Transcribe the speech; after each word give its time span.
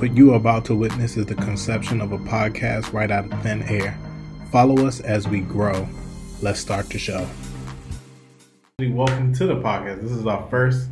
What 0.00 0.16
you 0.16 0.32
are 0.32 0.36
about 0.36 0.64
to 0.64 0.74
witness 0.74 1.18
is 1.18 1.26
the 1.26 1.34
conception 1.34 2.00
of 2.00 2.12
a 2.12 2.16
podcast 2.16 2.94
right 2.94 3.10
out 3.10 3.30
of 3.30 3.42
thin 3.42 3.62
air. 3.64 3.98
Follow 4.50 4.86
us 4.86 5.00
as 5.00 5.28
we 5.28 5.40
grow. 5.40 5.86
Let's 6.40 6.58
start 6.58 6.88
the 6.88 6.98
show. 6.98 7.28
Welcome 8.78 9.34
to 9.34 9.44
the 9.44 9.56
podcast. 9.56 10.00
This 10.00 10.12
is 10.12 10.24
our 10.24 10.48
first 10.48 10.88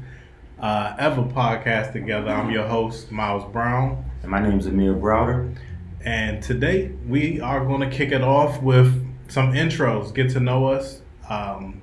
uh, 0.61 0.95
ever 0.99 1.23
podcast 1.23 1.95
together. 1.95 2.29
I'm 2.29 2.51
your 2.51 2.67
host, 2.67 3.11
Miles 3.11 3.51
Brown. 3.51 4.05
And 4.21 4.31
my 4.31 4.43
name 4.43 4.59
is 4.59 4.67
Amir 4.67 4.93
Browder. 4.93 5.57
And 6.05 6.43
today 6.43 6.91
we 7.09 7.41
are 7.41 7.65
going 7.65 7.89
to 7.89 7.97
kick 7.97 8.13
it 8.13 8.21
off 8.21 8.61
with 8.61 8.93
some 9.29 9.55
intros, 9.55 10.15
get 10.15 10.33
to 10.33 10.41
know 10.41 10.67
us. 10.67 11.01
Um, 11.31 11.81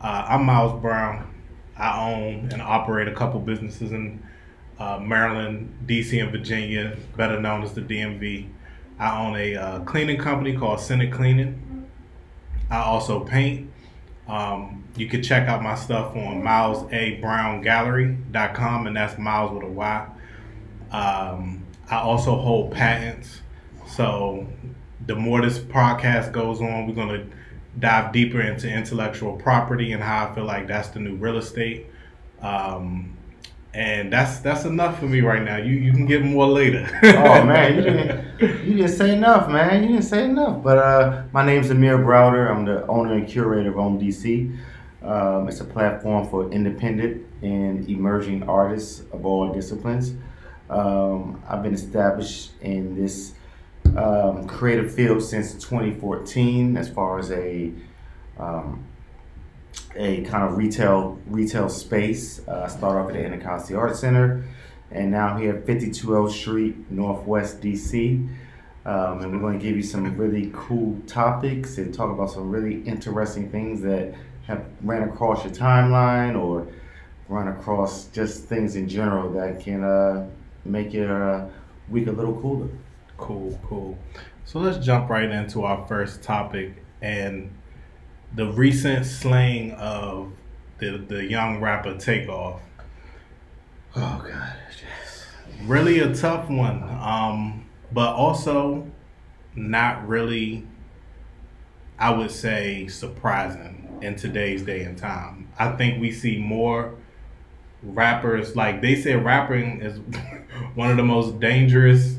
uh, 0.00 0.26
I'm 0.28 0.46
Miles 0.46 0.82
Brown. 0.82 1.32
I 1.76 2.12
own 2.12 2.48
and 2.50 2.60
operate 2.60 3.06
a 3.06 3.14
couple 3.14 3.38
businesses 3.38 3.92
in 3.92 4.20
uh, 4.80 4.98
Maryland, 4.98 5.72
DC, 5.86 6.20
and 6.20 6.32
Virginia, 6.32 6.96
better 7.16 7.38
known 7.38 7.62
as 7.62 7.72
the 7.74 7.82
DMV. 7.82 8.48
I 8.98 9.24
own 9.24 9.36
a 9.36 9.54
uh, 9.54 9.78
cleaning 9.80 10.18
company 10.18 10.56
called 10.56 10.80
Senate 10.80 11.12
Cleaning. 11.12 11.86
I 12.70 12.78
also 12.78 13.20
paint. 13.20 13.70
Um, 14.26 14.82
you 14.96 15.06
can 15.06 15.22
check 15.22 15.46
out 15.48 15.62
my 15.62 15.74
stuff 15.74 16.16
on 16.16 16.40
milesaBrownGallery.com, 16.42 18.86
and 18.86 18.96
that's 18.96 19.18
Miles 19.18 19.52
with 19.52 19.64
a 19.64 19.66
Y. 19.66 20.06
Um, 20.92 21.62
I 21.90 21.96
also 21.96 22.36
hold 22.36 22.72
patents. 22.72 23.42
So 23.86 24.46
the 25.06 25.16
more 25.16 25.42
this 25.42 25.58
podcast 25.58 26.32
goes 26.32 26.60
on, 26.60 26.86
we're 26.86 26.94
going 26.94 27.08
to 27.08 27.26
dive 27.78 28.12
deeper 28.12 28.40
into 28.40 28.68
intellectual 28.68 29.36
property 29.36 29.92
and 29.92 30.02
how 30.02 30.28
I 30.28 30.34
feel 30.34 30.44
like 30.44 30.66
that's 30.68 30.88
the 30.88 31.00
new 31.00 31.16
real 31.16 31.38
estate. 31.38 31.86
Um, 32.40 33.16
and 33.72 34.12
that's 34.12 34.40
that's 34.40 34.64
enough 34.64 34.98
for 34.98 35.06
me 35.06 35.20
right 35.20 35.42
now. 35.42 35.56
You 35.56 35.74
you 35.74 35.92
can 35.92 36.06
get 36.06 36.24
more 36.24 36.46
later. 36.46 36.88
oh 37.02 37.44
man, 37.44 37.76
you 37.76 37.82
didn't 37.82 38.40
you 38.66 38.76
didn't 38.76 38.96
say 38.96 39.14
enough, 39.14 39.48
man. 39.48 39.82
You 39.82 39.90
didn't 39.90 40.04
say 40.04 40.24
enough. 40.24 40.62
But 40.62 40.78
uh, 40.78 41.22
my 41.32 41.44
name's 41.44 41.70
Amir 41.70 41.98
Browder. 41.98 42.50
I'm 42.50 42.64
the 42.64 42.86
owner 42.86 43.14
and 43.14 43.28
curator 43.28 43.70
of 43.70 43.78
Own 43.78 44.00
DC. 44.00 44.56
Um, 45.02 45.48
it's 45.48 45.60
a 45.60 45.64
platform 45.64 46.28
for 46.28 46.50
independent 46.52 47.26
and 47.42 47.88
emerging 47.88 48.42
artists 48.48 49.02
of 49.12 49.24
all 49.24 49.52
disciplines. 49.52 50.14
Um, 50.68 51.42
I've 51.48 51.62
been 51.62 51.74
established 51.74 52.50
in 52.60 52.94
this 52.94 53.32
um, 53.96 54.46
creative 54.46 54.92
field 54.92 55.22
since 55.22 55.54
2014, 55.54 56.76
as 56.76 56.88
far 56.88 57.18
as 57.18 57.30
a 57.30 57.72
um, 58.38 58.84
a 59.96 60.22
kind 60.22 60.44
of 60.44 60.56
retail 60.56 61.18
retail 61.26 61.68
space. 61.68 62.40
Uh, 62.46 62.62
I 62.64 62.68
started 62.68 62.98
off 62.98 63.08
at 63.08 63.14
the 63.14 63.24
Anacostia 63.24 63.76
Art 63.76 63.96
Center, 63.96 64.44
and 64.90 65.10
now 65.10 65.36
here 65.36 65.56
at 65.56 65.66
52L 65.66 66.30
Street, 66.30 66.90
Northwest 66.90 67.60
DC. 67.60 68.28
Um, 68.86 69.20
and 69.20 69.32
we're 69.32 69.40
going 69.40 69.58
to 69.58 69.64
give 69.64 69.76
you 69.76 69.82
some 69.82 70.16
really 70.16 70.50
cool 70.54 70.98
topics 71.06 71.76
and 71.76 71.92
talk 71.92 72.10
about 72.10 72.30
some 72.30 72.50
really 72.50 72.80
interesting 72.82 73.50
things 73.50 73.82
that 73.82 74.14
have 74.46 74.64
ran 74.82 75.08
across 75.08 75.44
your 75.44 75.52
timeline 75.52 76.40
or 76.40 76.66
run 77.28 77.48
across 77.48 78.06
just 78.06 78.44
things 78.44 78.76
in 78.76 78.88
general 78.88 79.30
that 79.32 79.60
can 79.60 79.84
uh, 79.84 80.28
make 80.64 80.92
your 80.92 81.30
uh, 81.30 81.50
week 81.90 82.06
a 82.06 82.12
little 82.12 82.40
cooler. 82.40 82.68
Cool, 83.16 83.58
cool. 83.64 83.98
So 84.44 84.58
let's 84.58 84.84
jump 84.84 85.10
right 85.10 85.30
into 85.30 85.62
our 85.62 85.86
first 85.86 86.22
topic 86.22 86.82
and 87.02 87.50
the 88.34 88.46
recent 88.46 89.06
slaying 89.06 89.72
of 89.72 90.32
the 90.78 90.98
the 90.98 91.24
young 91.24 91.60
rapper 91.60 91.96
Takeoff. 91.96 92.60
Oh 93.96 94.24
God, 94.24 94.52
yes. 94.80 95.26
really 95.64 95.98
a 95.98 96.14
tough 96.14 96.48
one, 96.48 96.82
um, 96.82 97.66
but 97.92 98.14
also 98.14 98.86
not 99.54 100.06
really. 100.06 100.66
I 101.98 102.10
would 102.10 102.30
say 102.30 102.86
surprising 102.88 103.98
in 104.00 104.16
today's 104.16 104.62
day 104.62 104.84
and 104.84 104.96
time. 104.96 105.48
I 105.58 105.72
think 105.72 106.00
we 106.00 106.12
see 106.12 106.38
more 106.38 106.94
rappers 107.82 108.56
like 108.56 108.80
they 108.80 108.94
say 108.94 109.16
rapping 109.16 109.82
is 109.82 109.98
one 110.74 110.90
of 110.90 110.96
the 110.96 111.02
most 111.02 111.40
dangerous 111.40 112.16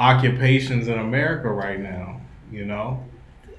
occupations 0.00 0.88
in 0.88 0.98
America 0.98 1.48
right 1.48 1.78
now. 1.78 2.20
You 2.50 2.64
know, 2.64 3.04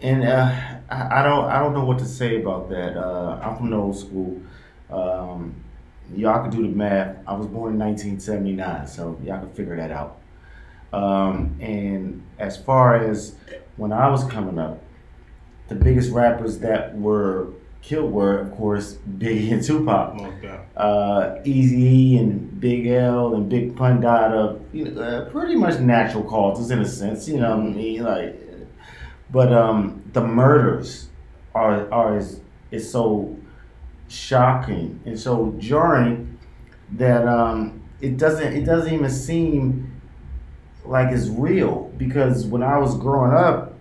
and 0.06 0.24
uh, 0.24 0.52
I, 0.90 1.24
don't 1.24 1.46
I 1.46 1.60
don't 1.60 1.74
know 1.74 1.84
what 1.84 1.98
to 2.00 2.06
say 2.06 2.40
about 2.40 2.70
that. 2.70 2.96
Uh, 2.96 3.40
I'm 3.42 3.58
from 3.58 3.72
the 3.72 3.78
old 3.78 3.98
school. 3.98 4.40
Um, 4.92 5.56
y'all 6.16 6.42
can 6.44 6.52
do 6.52 6.62
the 6.62 6.76
math. 6.76 7.18
I 7.28 7.34
was 7.34 7.48
born 7.48 7.74
in 7.74 7.80
1979, 7.80 8.88
so 8.88 9.20
y'all 9.24 9.40
can 9.40 9.50
figure 9.50 9.76
that 9.76 9.92
out. 9.92 10.18
Um, 10.94 11.58
and 11.60 12.22
as 12.38 12.56
far 12.56 12.96
as 12.96 13.36
when 13.78 13.92
I 13.92 14.10
was 14.10 14.24
coming 14.26 14.60
up, 14.60 14.80
the 15.70 15.76
biggest 15.76 16.12
rappers 16.12 16.60
that 16.60 16.96
were 16.96 17.48
killed 17.82 18.12
were, 18.12 18.38
of 18.38 18.52
course, 18.56 18.94
Biggie 19.18 19.52
and 19.52 19.64
Tupac. 19.64 20.22
Uh, 20.78 21.40
Eazy 21.44 22.20
and 22.20 22.60
Big 22.60 22.86
L 22.86 23.34
and 23.34 23.50
Big 23.50 23.76
Pun 23.76 24.02
died 24.02 24.34
of 24.34 24.62
you 24.72 24.86
know, 24.86 25.02
uh, 25.02 25.30
pretty 25.32 25.56
much 25.56 25.80
natural 25.80 26.24
causes 26.24 26.70
in 26.70 26.80
a 26.80 26.88
sense. 26.88 27.28
You 27.28 27.40
know, 27.40 27.58
what 27.58 27.66
I 27.66 27.70
mean, 27.70 28.04
like 28.04 28.45
but 29.32 29.52
um, 29.52 30.04
the 30.14 30.22
murders 30.22 31.08
are 31.54 31.92
are 31.92 32.18
is, 32.18 32.40
is 32.72 32.90
so 32.90 33.38
shocking 34.08 35.00
and 35.06 35.20
so 35.20 35.56
jarring 35.58 36.38
that 36.94 37.28
um, 37.28 37.82
it 38.02 38.18
doesn't 38.18 38.54
it 38.54 38.66
doesn't 38.66 38.94
even 38.94 39.10
seem 39.10 39.92
like 40.84 41.12
it's 41.12 41.28
real 41.28 41.92
because 41.98 42.46
when 42.46 42.64
I 42.64 42.78
was 42.78 42.96
growing 42.98 43.34
up, 43.34 43.74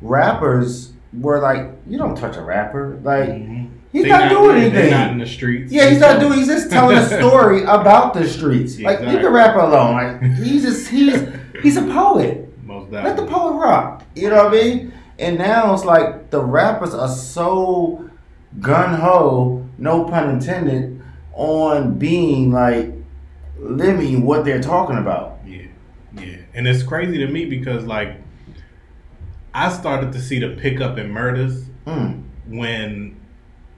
rappers 0.00 0.92
were 1.12 1.40
like, 1.40 1.70
you 1.86 1.98
don't 1.98 2.16
touch 2.16 2.36
a 2.36 2.42
rapper, 2.42 3.00
like. 3.02 3.28
Mm-hmm. 3.28 3.66
He's 3.90 4.02
they 4.02 4.10
not, 4.10 4.30
not, 4.30 4.42
doing 4.42 4.56
anything. 4.64 4.90
not 4.90 5.12
in 5.12 5.18
the 5.18 5.26
streets. 5.26 5.72
Yeah, 5.72 5.88
he's 5.88 5.98
not 5.98 6.20
doing. 6.20 6.34
He's 6.34 6.46
just 6.46 6.70
telling 6.70 6.98
a 6.98 7.06
story 7.18 7.62
about 7.62 8.12
the 8.12 8.28
streets. 8.28 8.74
Exactly. 8.74 9.06
Like 9.06 9.14
leave 9.14 9.22
the 9.22 9.30
rapper 9.30 9.60
alone. 9.60 9.94
Like 9.94 10.34
he's 10.34 10.62
just 10.62 10.88
he's 10.90 11.26
he's 11.62 11.78
a 11.78 11.82
poet. 11.84 12.47
Most 12.90 13.04
Let 13.04 13.16
the 13.16 13.26
poet 13.26 13.52
rock. 13.52 14.04
You 14.14 14.30
know 14.30 14.44
what 14.44 14.54
I 14.54 14.62
mean? 14.62 14.92
And 15.18 15.38
now 15.38 15.74
it's 15.74 15.84
like 15.84 16.30
the 16.30 16.40
rappers 16.40 16.94
are 16.94 17.08
so 17.08 18.08
gun 18.60 18.98
ho, 19.00 19.66
no 19.76 20.04
pun 20.04 20.30
intended, 20.30 21.02
on 21.32 21.98
being 21.98 22.52
like 22.52 22.92
living 23.58 24.24
what 24.24 24.44
they're 24.44 24.62
talking 24.62 24.96
about. 24.96 25.38
Yeah, 25.46 25.66
yeah, 26.14 26.36
and 26.54 26.66
it's 26.66 26.82
crazy 26.82 27.18
to 27.18 27.26
me 27.26 27.46
because 27.46 27.84
like 27.84 28.16
I 29.54 29.70
started 29.70 30.12
to 30.12 30.20
see 30.20 30.38
the 30.38 30.50
pickup 30.50 30.98
in 30.98 31.10
murders 31.10 31.64
mm. 31.86 32.22
when 32.46 33.16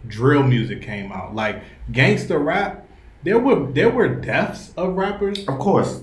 drill 0.07 0.43
music 0.43 0.83
came 0.83 1.11
out. 1.13 1.35
Like 1.35 1.63
gangster 1.91 2.39
rap, 2.39 2.87
there 3.23 3.39
were 3.39 3.71
there 3.73 3.91
were 3.91 4.09
deaths 4.09 4.73
of 4.77 4.95
rappers, 4.95 5.41
of 5.49 5.59
course, 5.59 6.03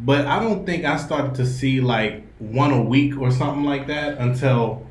but 0.00 0.26
I 0.26 0.38
don't 0.38 0.64
think 0.64 0.84
I 0.84 0.96
started 0.96 1.34
to 1.36 1.46
see 1.46 1.80
like 1.80 2.24
one 2.38 2.72
a 2.72 2.80
week 2.80 3.18
or 3.18 3.30
something 3.30 3.64
like 3.64 3.88
that 3.88 4.18
until 4.18 4.86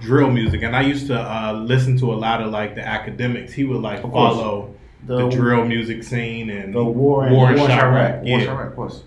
drill 0.00 0.30
music. 0.30 0.62
And 0.62 0.76
I 0.76 0.82
used 0.82 1.06
to 1.06 1.18
uh, 1.18 1.52
listen 1.52 1.96
to 1.98 2.12
a 2.12 2.16
lot 2.16 2.42
of 2.42 2.50
like 2.50 2.74
the 2.74 2.86
academics. 2.86 3.52
He 3.52 3.64
would 3.64 3.80
like 3.80 4.02
follow 4.02 4.74
the, 5.06 5.16
the, 5.16 5.28
drill 5.30 5.64
music 5.64 6.02
scene 6.02 6.50
and 6.50 6.74
the 6.74 6.84
war, 6.84 7.28
war 7.30 7.52
in, 7.52 7.58
war 7.58 7.68
Chiraq. 7.68 7.80
Chiraq. 7.80 8.26
Yeah. 8.26 8.36
War 8.36 8.40
Chiraq, 8.40 8.66
of 8.68 8.76
course. 8.76 9.02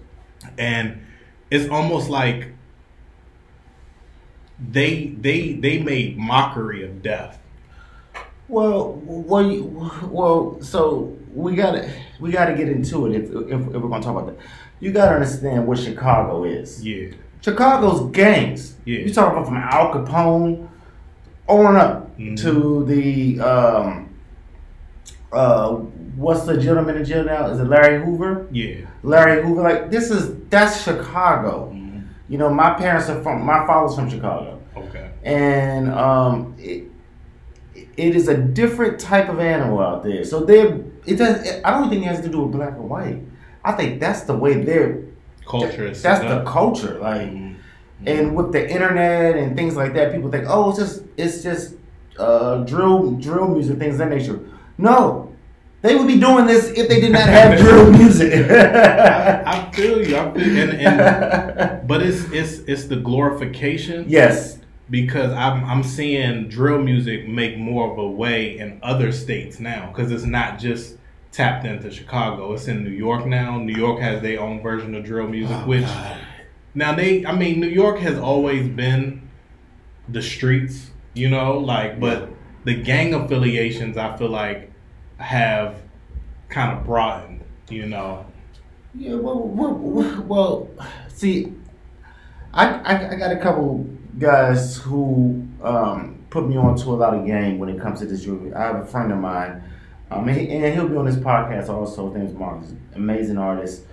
And 0.58 1.06
it's 1.52 1.70
almost 1.70 2.10
like 2.10 2.50
they 4.60 5.08
they 5.08 5.54
they 5.54 5.80
made 5.80 6.18
mockery 6.18 6.84
of 6.84 7.04
death. 7.04 7.40
Well, 8.48 8.94
well, 9.04 10.10
well. 10.10 10.62
So 10.62 11.18
we 11.34 11.56
gotta 11.56 11.92
we 12.20 12.32
gotta 12.32 12.56
get 12.56 12.70
into 12.70 13.06
it 13.06 13.16
if, 13.16 13.30
if, 13.30 13.52
if 13.52 13.62
we're 13.62 13.90
gonna 13.90 14.02
talk 14.02 14.16
about 14.16 14.28
that 14.28 14.46
you 14.80 14.92
got 14.92 15.10
to 15.10 15.16
understand 15.16 15.68
what 15.68 15.80
Chicago 15.80 16.44
is. 16.44 16.86
Yeah. 16.86 17.12
Chicago's 17.42 18.12
gangs. 18.12 18.76
Yeah. 18.86 19.00
You 19.00 19.14
talking 19.14 19.38
about 19.38 19.48
from 19.48 19.58
Al 19.58 19.94
Capone 19.94 20.68
on 21.48 21.76
up 21.76 22.18
mm-hmm. 22.18 22.36
to 22.36 22.86
the 22.86 23.40
um, 23.40 24.14
uh, 25.32 25.72
what's 26.16 26.46
the 26.46 26.58
gentleman 26.58 26.98
in 26.98 27.06
jail 27.06 27.24
now? 27.24 27.48
Is 27.48 27.60
it 27.60 27.66
Larry 27.66 28.04
Hoover? 28.04 28.48
Yeah. 28.52 28.86
Larry 29.04 29.44
Hoover. 29.44 29.62
Like 29.62 29.90
this 29.90 30.12
is 30.12 30.38
that's 30.50 30.84
Chicago. 30.84 31.72
Mm-hmm. 31.74 32.02
You 32.30 32.38
know, 32.38 32.54
my 32.54 32.74
parents 32.74 33.10
are 33.10 33.22
from 33.22 33.46
my 33.46 33.66
father's 33.66 33.96
from 33.96 34.10
Chicago. 34.10 34.62
Okay. 34.76 35.10
And 35.24 35.90
um, 35.92 36.56
it, 36.60 36.86
it 37.76 38.16
is 38.16 38.28
a 38.28 38.38
different 38.38 39.00
type 39.00 39.30
of 39.30 39.40
animal 39.40 39.80
out 39.80 40.04
there. 40.04 40.24
So 40.24 40.44
they 40.44 40.62
it 41.06 41.16
does. 41.18 41.62
I 41.64 41.72
don't 41.72 41.90
think 41.90 42.04
it 42.04 42.08
has 42.08 42.22
to 42.22 42.30
do 42.30 42.42
with 42.42 42.52
black 42.52 42.76
or 42.76 42.82
white. 42.82 43.22
I 43.68 43.74
think 43.74 44.00
that's 44.00 44.22
the 44.22 44.34
way 44.34 44.64
their 44.64 45.04
culture 45.46 45.88
is. 45.88 46.02
That's 46.02 46.22
the 46.22 46.50
culture, 46.50 46.98
like, 47.00 47.30
mm-hmm. 47.30 48.08
and 48.08 48.34
with 48.34 48.54
the 48.54 48.64
internet 48.70 49.36
and 49.36 49.58
things 49.58 49.76
like 49.76 49.94
that, 49.96 50.14
people 50.14 50.32
think, 50.32 50.46
oh, 50.48 50.70
it's 50.70 50.80
just 50.80 51.04
it's 51.18 51.44
just 51.44 51.74
uh, 52.18 52.64
drill 52.64 53.12
drill 53.12 53.50
music, 53.50 53.78
things 53.78 53.96
of 53.96 54.00
that 54.00 54.10
nature. 54.10 54.40
No, 54.78 55.34
They 55.82 55.96
would 55.96 56.08
be 56.08 56.18
doing 56.18 56.46
this 56.46 56.70
if 56.78 56.88
they 56.88 57.02
did 57.02 57.12
not 57.12 57.28
have 57.28 57.60
drill 57.64 57.92
music. 57.92 58.50
I, 58.50 59.44
I 59.46 59.72
feel 59.72 60.08
you. 60.08 60.16
I 60.16 60.32
feel, 60.32 60.58
and, 60.60 60.72
and 60.72 61.88
but 61.90 62.02
it's 62.02 62.24
it's 62.32 62.60
it's 62.60 62.86
the 62.86 62.96
glorification. 62.96 64.06
yes. 64.08 64.60
because 64.90 65.34
I'm 65.34 65.66
I'm 65.66 65.84
seeing 65.84 66.48
drill 66.48 66.80
music 66.82 67.28
make 67.28 67.58
more 67.58 67.92
of 67.92 67.98
a 67.98 68.10
way 68.10 68.58
in 68.58 68.80
other 68.82 69.12
states 69.12 69.60
now 69.60 69.92
because 69.92 70.10
it's 70.10 70.24
not 70.24 70.58
just 70.58 70.96
tapped 71.32 71.66
into 71.66 71.92
Chicago. 71.92 72.54
It's 72.54 72.68
in 72.68 72.84
New 72.84 72.90
York 72.92 73.26
now. 73.26 73.58
New 73.58 73.76
York 73.76 74.00
has 74.00 74.22
their 74.22 74.40
own 74.42 74.62
version 74.62 74.96
of 74.96 75.04
drill 75.06 75.28
music, 75.28 75.56
Oh, 75.58 75.68
which 75.68 75.84
God. 75.86 76.18
now 76.74 76.96
they 76.96 77.26
I 77.26 77.36
mean 77.36 77.60
New 77.60 77.68
York 77.68 78.00
has 78.00 78.18
always 78.18 78.68
been 78.68 79.28
the 80.10 80.22
streets, 80.22 80.90
you 81.14 81.30
know, 81.30 81.58
like 81.58 82.00
but 82.00 82.30
the 82.64 82.74
gang 82.76 83.14
affiliations 83.14 83.98
I 83.98 84.16
feel 84.18 84.30
like 84.30 84.72
have 85.18 85.76
kind 86.50 86.78
of 86.78 86.86
broadened, 86.86 87.42
you 87.70 87.86
know. 87.88 88.26
Yeah, 88.96 89.16
well, 89.16 89.40
well, 89.40 90.24
well, 90.24 90.70
see, 91.10 91.54
I, 92.54 92.68
I 92.70 93.12
I 93.12 93.16
got 93.16 93.32
a 93.32 93.38
couple 93.38 93.86
guys 94.18 94.78
who 94.78 95.46
um, 95.62 96.18
put 96.32 96.48
me 96.48 96.58
on 96.58 96.76
to 96.78 96.90
a 96.90 96.96
lot 96.96 97.14
of 97.14 97.26
gang 97.26 97.60
when 97.60 97.70
it 97.70 97.80
comes 97.80 98.00
to 98.00 98.06
this 98.08 98.24
drill. 98.24 98.56
I 98.56 98.62
have 98.62 98.76
a 98.78 98.86
friend 98.86 99.12
of 99.12 99.20
mine, 99.20 99.62
um, 100.10 100.28
and, 100.28 100.38
he, 100.38 100.50
and 100.50 100.74
he'll 100.74 100.88
be 100.88 100.96
on 100.96 101.06
this 101.06 101.16
podcast 101.16 101.70
also. 101.70 102.12
His 102.14 102.34
Mark, 102.34 102.64
amazing 102.96 103.38
artist, 103.38 103.84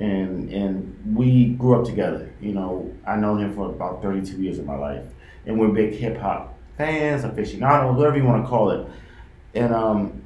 and 0.00 0.50
and 0.50 1.16
we 1.16 1.50
grew 1.50 1.80
up 1.80 1.86
together. 1.86 2.32
You 2.40 2.52
know, 2.52 2.92
I 3.06 3.16
known 3.16 3.40
him 3.40 3.54
for 3.54 3.70
about 3.70 4.02
thirty 4.02 4.24
two 4.24 4.42
years 4.42 4.58
of 4.58 4.66
my 4.66 4.76
life, 4.76 5.04
and 5.46 5.58
we're 5.58 5.68
big 5.68 5.94
hip 5.94 6.18
hop 6.18 6.54
fans, 6.76 7.24
aficionados, 7.24 7.96
whatever 7.96 8.16
you 8.16 8.24
want 8.24 8.44
to 8.44 8.48
call 8.48 8.70
it. 8.70 8.86
And 9.54 9.72
um, 9.72 10.22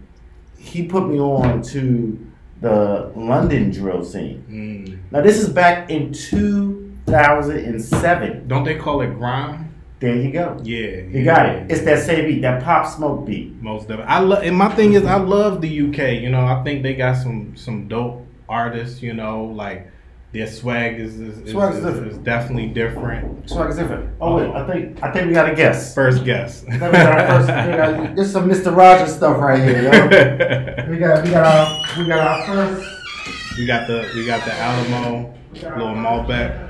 he 0.56 0.86
put 0.86 1.06
me 1.08 1.20
on 1.20 1.62
to 1.62 2.26
the 2.60 3.12
London 3.14 3.70
drill 3.70 4.04
scene. 4.04 4.44
Mm. 4.48 4.98
Now 5.12 5.20
this 5.20 5.38
is 5.38 5.48
back 5.48 5.88
in 5.90 6.12
2007. 6.12 8.48
Don't 8.48 8.64
they 8.64 8.74
call 8.76 9.00
it 9.02 9.14
grime? 9.14 9.67
There 10.00 10.14
you 10.14 10.30
go. 10.32 10.56
Yeah, 10.62 11.00
You 11.10 11.24
got 11.24 11.46
it. 11.46 11.70
It's 11.70 11.82
that 11.82 12.04
same 12.06 12.26
beat, 12.26 12.42
that 12.42 12.62
pop 12.62 12.86
smoke 12.86 13.26
beat. 13.26 13.52
Most 13.60 13.90
of 13.90 13.98
it. 13.98 14.04
I 14.04 14.20
love, 14.20 14.44
and 14.44 14.56
my 14.56 14.68
thing 14.68 14.92
is, 14.92 15.04
I 15.04 15.16
love 15.16 15.60
the 15.60 15.68
UK. 15.88 16.20
You 16.22 16.30
know, 16.30 16.44
I 16.46 16.62
think 16.62 16.82
they 16.84 16.94
got 16.94 17.14
some 17.16 17.56
some 17.56 17.88
dope 17.88 18.24
artists. 18.48 19.02
You 19.02 19.14
know, 19.14 19.44
like 19.46 19.90
their 20.32 20.46
swag 20.46 21.00
is 21.00 21.18
is, 21.18 21.38
is, 21.38 21.50
Swag's 21.50 21.78
is- 21.78 21.84
different. 21.84 22.12
is 22.12 22.18
definitely 22.18 22.68
different. 22.68 23.50
Swag 23.50 23.70
is 23.70 23.76
different. 23.76 24.10
Oh 24.20 24.36
wait, 24.36 24.54
I 24.54 24.66
think 24.70 25.02
I 25.02 25.10
think 25.10 25.26
we 25.26 25.32
got 25.32 25.50
a 25.50 25.54
guess. 25.56 25.94
First 25.96 26.24
guess. 26.24 26.62
I 26.68 26.70
think 26.78 26.82
we 26.82 26.90
got 26.90 27.18
our 27.18 27.26
first. 27.26 27.48
we 27.48 27.76
got- 27.76 28.14
This 28.16 28.26
is 28.28 28.32
some 28.32 28.48
Mr. 28.48 28.76
Rogers 28.76 29.16
stuff 29.16 29.38
right 29.40 29.58
here, 29.60 29.82
yo. 29.82 29.90
We 30.90 30.96
got 30.98 31.24
we 31.24 31.30
got 31.30 31.44
our 31.44 31.98
we 31.98 32.06
got 32.06 32.20
our 32.20 32.46
first. 32.46 33.58
we 33.58 33.66
got 33.66 33.88
the 33.88 34.08
we 34.14 34.24
got 34.26 34.44
the 34.44 34.52
Alamo, 34.54 35.34
little 35.54 35.94
Malbec. 35.94 36.66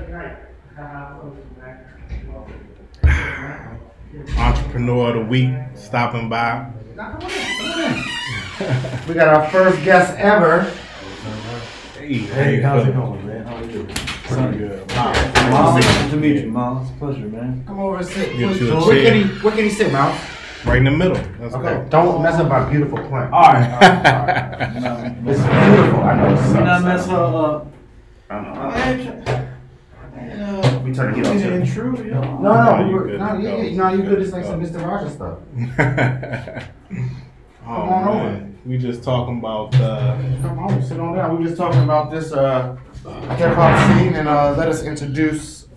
Entrepreneur 4.37 5.09
of 5.09 5.15
the 5.15 5.21
week 5.29 5.53
stopping 5.75 6.29
by. 6.29 6.67
Now, 6.95 7.11
come 7.11 7.23
on 7.23 7.31
in, 7.31 7.57
come 7.57 7.71
on 7.71 7.93
in. 7.93 9.07
We 9.07 9.13
got 9.13 9.27
our 9.27 9.47
first 9.51 9.83
guest 9.83 10.17
ever. 10.17 10.63
Hey, 11.95 12.13
Hey, 12.17 12.59
how's 12.59 12.87
it 12.87 12.93
going, 12.95 13.27
man? 13.27 13.45
How 13.45 13.57
are 13.57 13.63
you? 13.65 13.83
Doing? 13.83 13.87
Pretty 13.87 14.57
good. 14.57 14.87
Miles, 14.89 15.85
nice 15.85 16.09
to 16.09 16.17
meet 16.17 16.43
you, 16.43 16.49
Miles. 16.49 16.89
Pleasure, 16.97 17.27
man. 17.27 17.63
Come 17.67 17.79
over 17.79 17.97
and 17.97 18.07
sit. 18.07 18.35
Get 18.35 18.59
you 18.59 18.71
a 18.73 18.87
Where 18.87 19.03
can 19.03 19.13
he 19.13 19.23
Where 19.41 19.53
can 19.53 19.63
he 19.65 19.69
sit, 19.69 19.91
Mouse? 19.91 20.19
Right 20.65 20.77
in 20.79 20.85
the 20.85 20.91
middle. 20.91 21.21
Let's 21.39 21.53
Okay. 21.53 21.87
Don't 21.89 22.23
mess 22.23 22.39
up 22.39 22.49
my 22.49 22.67
beautiful 22.67 22.97
plant. 23.07 23.31
All 23.31 23.41
right, 23.43 23.71
all 23.71 23.79
right, 23.79 24.05
all 24.05 24.25
right. 24.25 25.15
No, 25.23 25.31
It's 25.31 25.39
beautiful. 25.39 26.01
I 26.03 26.15
know. 26.15 26.33
It's 26.33 26.53
You're 26.53 26.63
not 26.63 26.83
mess 26.83 27.05
her 27.05 27.15
up. 27.15 27.67
I 28.31 28.41
know. 28.41 29.45
I 30.89 30.91
We 30.91 30.95
turn 30.95 31.11
the 31.11 31.17
heat 31.17 31.27
on 31.27 31.37
ain't 31.37 31.43
too. 31.43 31.81
intrude. 31.85 32.11
No, 32.11 32.21
No, 32.39 32.53
no, 32.53 32.79
you 32.79 32.87
we 32.87 32.93
were, 32.93 33.07
good 33.07 33.19
no, 33.19 33.37
yeah, 33.37 33.55
yeah, 33.57 33.77
no, 33.77 33.89
you 33.93 34.03
good. 34.03 34.21
It's 34.21 34.31
like 34.31 34.45
some 34.45 34.61
Mr. 34.61 34.83
Rogers 34.85 35.13
stuff. 35.13 35.37
oh, 37.67 37.71
on 37.71 38.07
over. 38.07 38.49
We 38.65 38.77
just 38.77 39.03
talking 39.03 39.39
about 39.39 39.73
uh, 39.75 40.17
Come 40.41 40.59
on, 40.59 40.81
sit 40.83 40.99
on 40.99 41.15
down. 41.15 41.31
We 41.31 41.37
were 41.43 41.49
just 41.49 41.57
talking 41.57 41.83
about 41.83 42.11
this 42.11 42.31
uh, 42.33 42.75
hip 43.35 43.53
hop 43.55 43.97
scene, 43.99 44.15
and 44.15 44.27
uh, 44.27 44.55
let 44.57 44.67
us 44.67 44.83
introduce 44.83 45.67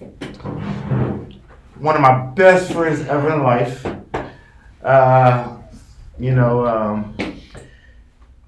one 1.79 1.95
of 1.95 2.01
my 2.01 2.27
best 2.35 2.73
friends 2.73 3.01
ever 3.03 3.33
in 3.33 3.43
life. 3.43 3.87
Uh, 4.83 5.57
you 6.19 6.35
know, 6.35 6.67
um, 6.67 7.17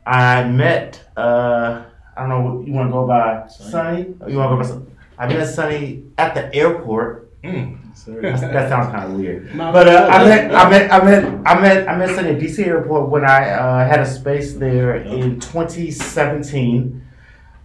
I 0.07 0.45
met. 0.45 1.01
Uh, 1.17 1.85
I 2.17 2.21
don't 2.21 2.29
know. 2.29 2.65
You 2.67 2.73
want 2.73 2.89
to 2.89 2.93
go 2.93 3.07
by 3.07 3.47
Sonny? 3.49 4.15
Or 4.21 4.31
you 4.31 4.39
want 4.39 4.63
to 4.63 4.69
go 4.75 4.81
by? 4.81 4.94
Son- 5.17 5.31
I 5.31 5.35
met 5.35 5.47
Sonny 5.49 6.05
at 6.19 6.35
the 6.35 6.55
airport. 6.55 7.31
mm. 7.43 7.79
That's- 8.07 8.41
that 8.41 8.69
sounds 8.69 8.89
kind 8.93 9.13
of 9.13 9.19
weird. 9.19 9.55
No, 9.55 9.73
But 9.73 9.89
uh, 9.89 10.09
I 10.11 10.25
met, 10.25 10.55
I 10.55 10.69
met, 10.69 10.93
I 10.93 11.05
met, 11.05 11.25
I 11.47 11.61
met, 11.61 11.89
I 11.89 11.97
met 11.97 12.09
Sonny 12.15 12.31
at 12.31 12.39
DC 12.41 12.67
Airport 12.67 13.09
when 13.09 13.25
I 13.25 13.51
uh, 13.51 13.87
had 13.89 14.01
a 14.01 14.07
space 14.07 14.55
there 14.55 14.97
in 14.97 15.39
2017, 15.41 17.03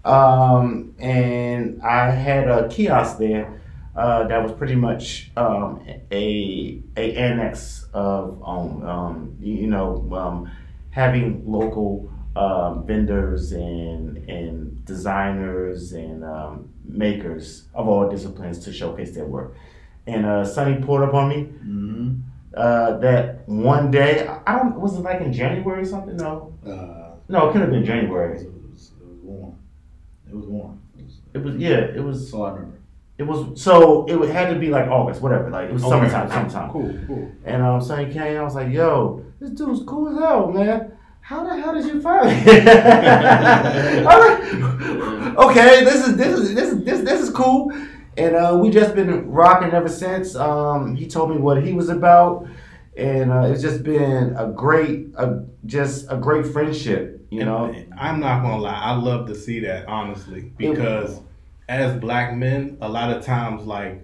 um, 0.05 0.93
and 0.99 1.81
I 1.81 2.11
had 2.11 2.47
a 2.47 2.67
kiosk 2.69 3.17
there 3.17 3.59
uh, 3.95 4.27
that 4.27 4.41
was 4.41 4.51
pretty 4.53 4.75
much 4.75 5.31
um, 5.35 5.81
a 6.11 6.81
a 6.95 7.15
annex 7.15 7.87
of 7.93 8.41
um, 8.45 8.83
um, 8.83 9.35
you 9.41 9.53
you 9.55 9.67
know 9.67 10.07
um, 10.13 10.49
having 10.91 11.43
local 11.45 12.09
um, 12.43 12.85
vendors 12.85 13.51
and 13.51 14.17
and 14.29 14.83
designers 14.85 15.93
and 15.93 16.23
um, 16.23 16.69
makers 16.85 17.45
of 17.73 17.87
all 17.87 18.09
disciplines 18.09 18.57
to 18.65 18.69
showcase 18.73 19.11
their 19.17 19.25
work. 19.25 19.49
And 20.07 20.25
uh, 20.25 20.45
Sonny 20.45 20.75
pulled 20.85 21.01
up 21.07 21.13
on 21.13 21.29
me 21.29 21.39
Mm-hmm. 21.43 22.09
uh, 22.55 22.97
that 23.05 23.47
one 23.47 23.91
day. 23.91 24.11
I 24.47 24.51
don't. 24.57 24.79
Was 24.79 24.95
it 24.97 25.01
like 25.01 25.21
in 25.21 25.31
January 25.33 25.81
or 25.83 25.85
something? 25.85 26.17
No, 26.17 26.53
Uh, 26.65 27.11
no, 27.27 27.37
it 27.49 27.51
couldn't 27.51 27.61
have 27.67 27.71
been 27.77 27.85
January. 27.85 28.39
it 28.39 28.51
was, 28.71 28.91
it 29.01 29.05
was 29.07 29.17
warm. 29.23 29.55
It 30.29 30.35
was 30.35 30.45
warm. 30.45 30.79
It 30.97 31.03
was, 31.05 31.15
It 31.35 31.41
was 31.45 31.55
yeah. 31.57 31.81
It 31.99 32.03
was. 32.03 32.33
all 32.33 32.45
I 32.45 32.51
remember. 32.53 32.77
It 33.19 33.23
was 33.27 33.61
so. 33.61 34.05
It 34.07 34.29
had 34.31 34.47
to 34.53 34.57
be 34.59 34.69
like 34.77 34.87
August, 34.87 35.21
whatever. 35.21 35.49
Like 35.49 35.67
it 35.69 35.73
was 35.73 35.83
Okay. 35.83 35.91
summertime, 35.91 36.29
summertime. 36.29 36.69
Cool, 36.71 36.97
cool. 37.07 37.25
And 37.45 37.61
um, 37.61 37.81
Sonny 37.81 38.07
came. 38.13 38.37
I 38.37 38.43
was 38.49 38.55
like, 38.55 38.71
"Yo, 38.71 39.23
this 39.39 39.49
dude's 39.51 39.83
cool 39.85 40.07
as 40.09 40.17
hell, 40.23 40.51
man. 40.51 40.93
How 41.29 41.43
the 41.43 41.61
hell 41.61 41.75
did 41.75 41.85
you 41.85 42.01
find 42.01 42.25
me?" 42.25 42.41
I'm 44.03 44.19
like, 44.19 45.37
okay, 45.37 45.83
this 45.83 46.07
is 46.07 46.17
this 46.17 46.39
is 46.39 46.55
this 46.55 46.73
is 46.73 46.83
this 46.83 47.01
this 47.01 47.21
is 47.21 47.29
cool. 47.29 47.71
And 48.17 48.35
uh, 48.35 48.57
we 48.59 48.71
just 48.71 48.95
been 48.95 49.29
rocking 49.29 49.71
ever 49.71 49.89
since. 49.89 50.35
Um, 50.35 50.95
he 50.95 51.05
told 51.05 51.29
me 51.29 51.37
what 51.37 51.61
he 51.63 51.71
was 51.71 51.89
about, 51.89 52.47
and 52.97 53.31
uh, 53.31 53.41
it's 53.41 53.61
just 53.61 53.83
been 53.83 54.35
a 54.37 54.47
great, 54.47 55.09
a, 55.17 55.45
just 55.67 56.07
a 56.09 56.17
great 56.17 56.47
friendship. 56.47 57.23
You 57.29 57.45
know, 57.45 57.65
And 57.65 57.93
I'm 57.93 58.19
not 58.19 58.41
gonna 58.41 58.57
lie, 58.57 58.73
I 58.73 58.95
love 58.95 59.27
to 59.27 59.35
see 59.35 59.59
that 59.59 59.87
honestly 59.87 60.51
because 60.57 61.19
as 61.67 61.95
black 62.01 62.35
men, 62.35 62.79
a 62.81 62.89
lot 62.89 63.15
of 63.15 63.23
times 63.23 63.67
like 63.67 64.03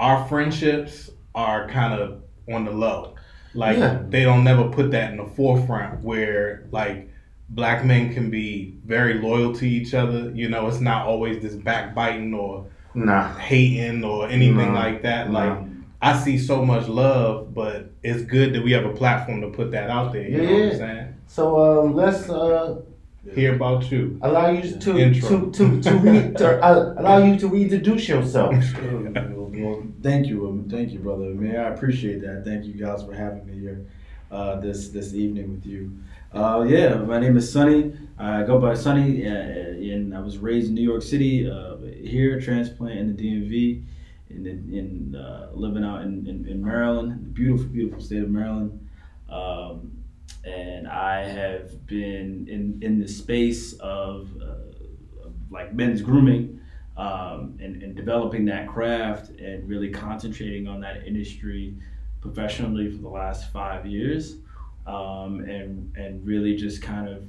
our 0.00 0.26
friendships 0.26 1.10
are 1.36 1.68
kind 1.68 1.94
of 1.94 2.24
on 2.52 2.64
the 2.64 2.72
low. 2.72 3.14
Like 3.54 3.78
Yeah. 3.78 3.98
they 4.08 4.22
don't 4.24 4.44
never 4.44 4.64
put 4.68 4.90
that 4.92 5.10
in 5.12 5.16
the 5.18 5.24
forefront 5.24 6.02
where 6.02 6.64
like 6.72 7.08
black 7.50 7.84
men 7.84 8.12
can 8.12 8.30
be 8.30 8.74
very 8.84 9.14
loyal 9.14 9.54
to 9.54 9.64
each 9.68 9.94
other. 9.94 10.30
You 10.34 10.48
know, 10.48 10.66
it's 10.68 10.80
not 10.80 11.06
always 11.06 11.42
this 11.42 11.54
backbiting 11.54 12.34
or 12.34 12.66
nah. 12.94 13.32
hating 13.36 14.04
or 14.04 14.28
anything 14.28 14.72
No. 14.72 14.80
like 14.80 15.02
that. 15.02 15.28
No. 15.30 15.34
Like 15.38 15.58
I 16.02 16.18
see 16.18 16.36
so 16.36 16.64
much 16.64 16.86
love, 16.88 17.54
but 17.54 17.90
it's 18.02 18.22
good 18.22 18.52
that 18.54 18.62
we 18.62 18.72
have 18.72 18.84
a 18.84 18.92
platform 18.92 19.40
to 19.42 19.48
put 19.48 19.70
that 19.70 19.88
out 19.88 20.12
there. 20.12 20.28
You 20.28 20.36
know 20.38 20.52
what 20.52 20.58
Yeah. 20.64 20.70
I'm 20.72 20.76
saying? 20.76 21.14
So 21.28 21.84
um, 21.84 21.94
let's 21.94 22.28
uh, 22.28 22.80
Hear 23.34 23.54
about 23.54 23.90
you. 23.90 24.18
allow 24.20 24.50
you 24.50 24.78
to 24.78 24.98
Intro. 24.98 25.46
to 25.46 25.50
to 25.52 25.80
to, 25.82 25.96
re- 25.96 26.32
to 26.36 26.62
uh, 26.62 26.94
allow 26.98 27.18
you 27.24 27.38
to 27.38 27.48
reintroduce 27.48 28.06
yourself. 28.08 28.54
thank 30.04 30.26
you, 30.26 30.64
thank 30.70 30.92
you, 30.92 30.98
brother. 30.98 31.24
Man, 31.34 31.56
I 31.56 31.74
appreciate 31.74 32.20
that. 32.20 32.44
Thank 32.44 32.66
you 32.66 32.74
guys 32.74 33.02
for 33.02 33.14
having 33.14 33.46
me 33.46 33.58
here 33.58 33.86
uh, 34.30 34.60
this 34.60 34.90
this 34.90 35.14
evening 35.14 35.50
with 35.50 35.66
you. 35.66 35.90
Uh, 36.32 36.64
yeah, 36.68 36.94
my 36.96 37.18
name 37.18 37.36
is 37.38 37.50
Sonny. 37.50 37.96
I 38.18 38.42
go 38.42 38.60
by 38.60 38.74
Sonny, 38.74 39.26
uh, 39.26 39.30
and 39.30 40.14
I 40.14 40.20
was 40.20 40.36
raised 40.38 40.68
in 40.68 40.74
New 40.74 40.82
York 40.82 41.02
City. 41.02 41.50
Uh, 41.50 41.76
here, 41.78 42.38
transplant 42.38 42.98
in 42.98 43.16
the 43.16 43.22
DMV, 43.22 43.82
and 44.28 44.46
in, 44.46 44.74
in 44.74 45.16
uh, 45.16 45.48
living 45.54 45.84
out 45.84 46.02
in, 46.02 46.26
in, 46.26 46.46
in 46.46 46.62
Maryland, 46.62 47.32
beautiful, 47.32 47.66
beautiful 47.66 48.02
state 48.02 48.22
of 48.22 48.30
Maryland. 48.30 48.86
Um, 49.30 50.04
and 50.44 50.86
I 50.86 51.24
have 51.24 51.86
been 51.86 52.46
in 52.46 52.78
in 52.82 53.00
the 53.00 53.08
space 53.08 53.72
of, 53.74 54.28
uh, 54.42 55.24
of 55.24 55.32
like 55.50 55.72
men's 55.72 56.02
grooming 56.02 56.60
um, 56.96 57.58
and, 57.60 57.82
and 57.82 57.94
developing 57.96 58.44
that 58.46 58.68
craft 58.68 59.30
and 59.40 59.68
really 59.68 59.90
concentrating 59.90 60.68
on 60.68 60.80
that 60.80 61.06
industry 61.06 61.74
professionally 62.20 62.90
for 62.90 62.98
the 62.98 63.08
last 63.08 63.52
five 63.52 63.86
years. 63.86 64.36
um, 64.86 65.40
and 65.40 65.96
and 65.96 66.26
really 66.26 66.56
just 66.56 66.82
kind 66.82 67.08
of 67.08 67.24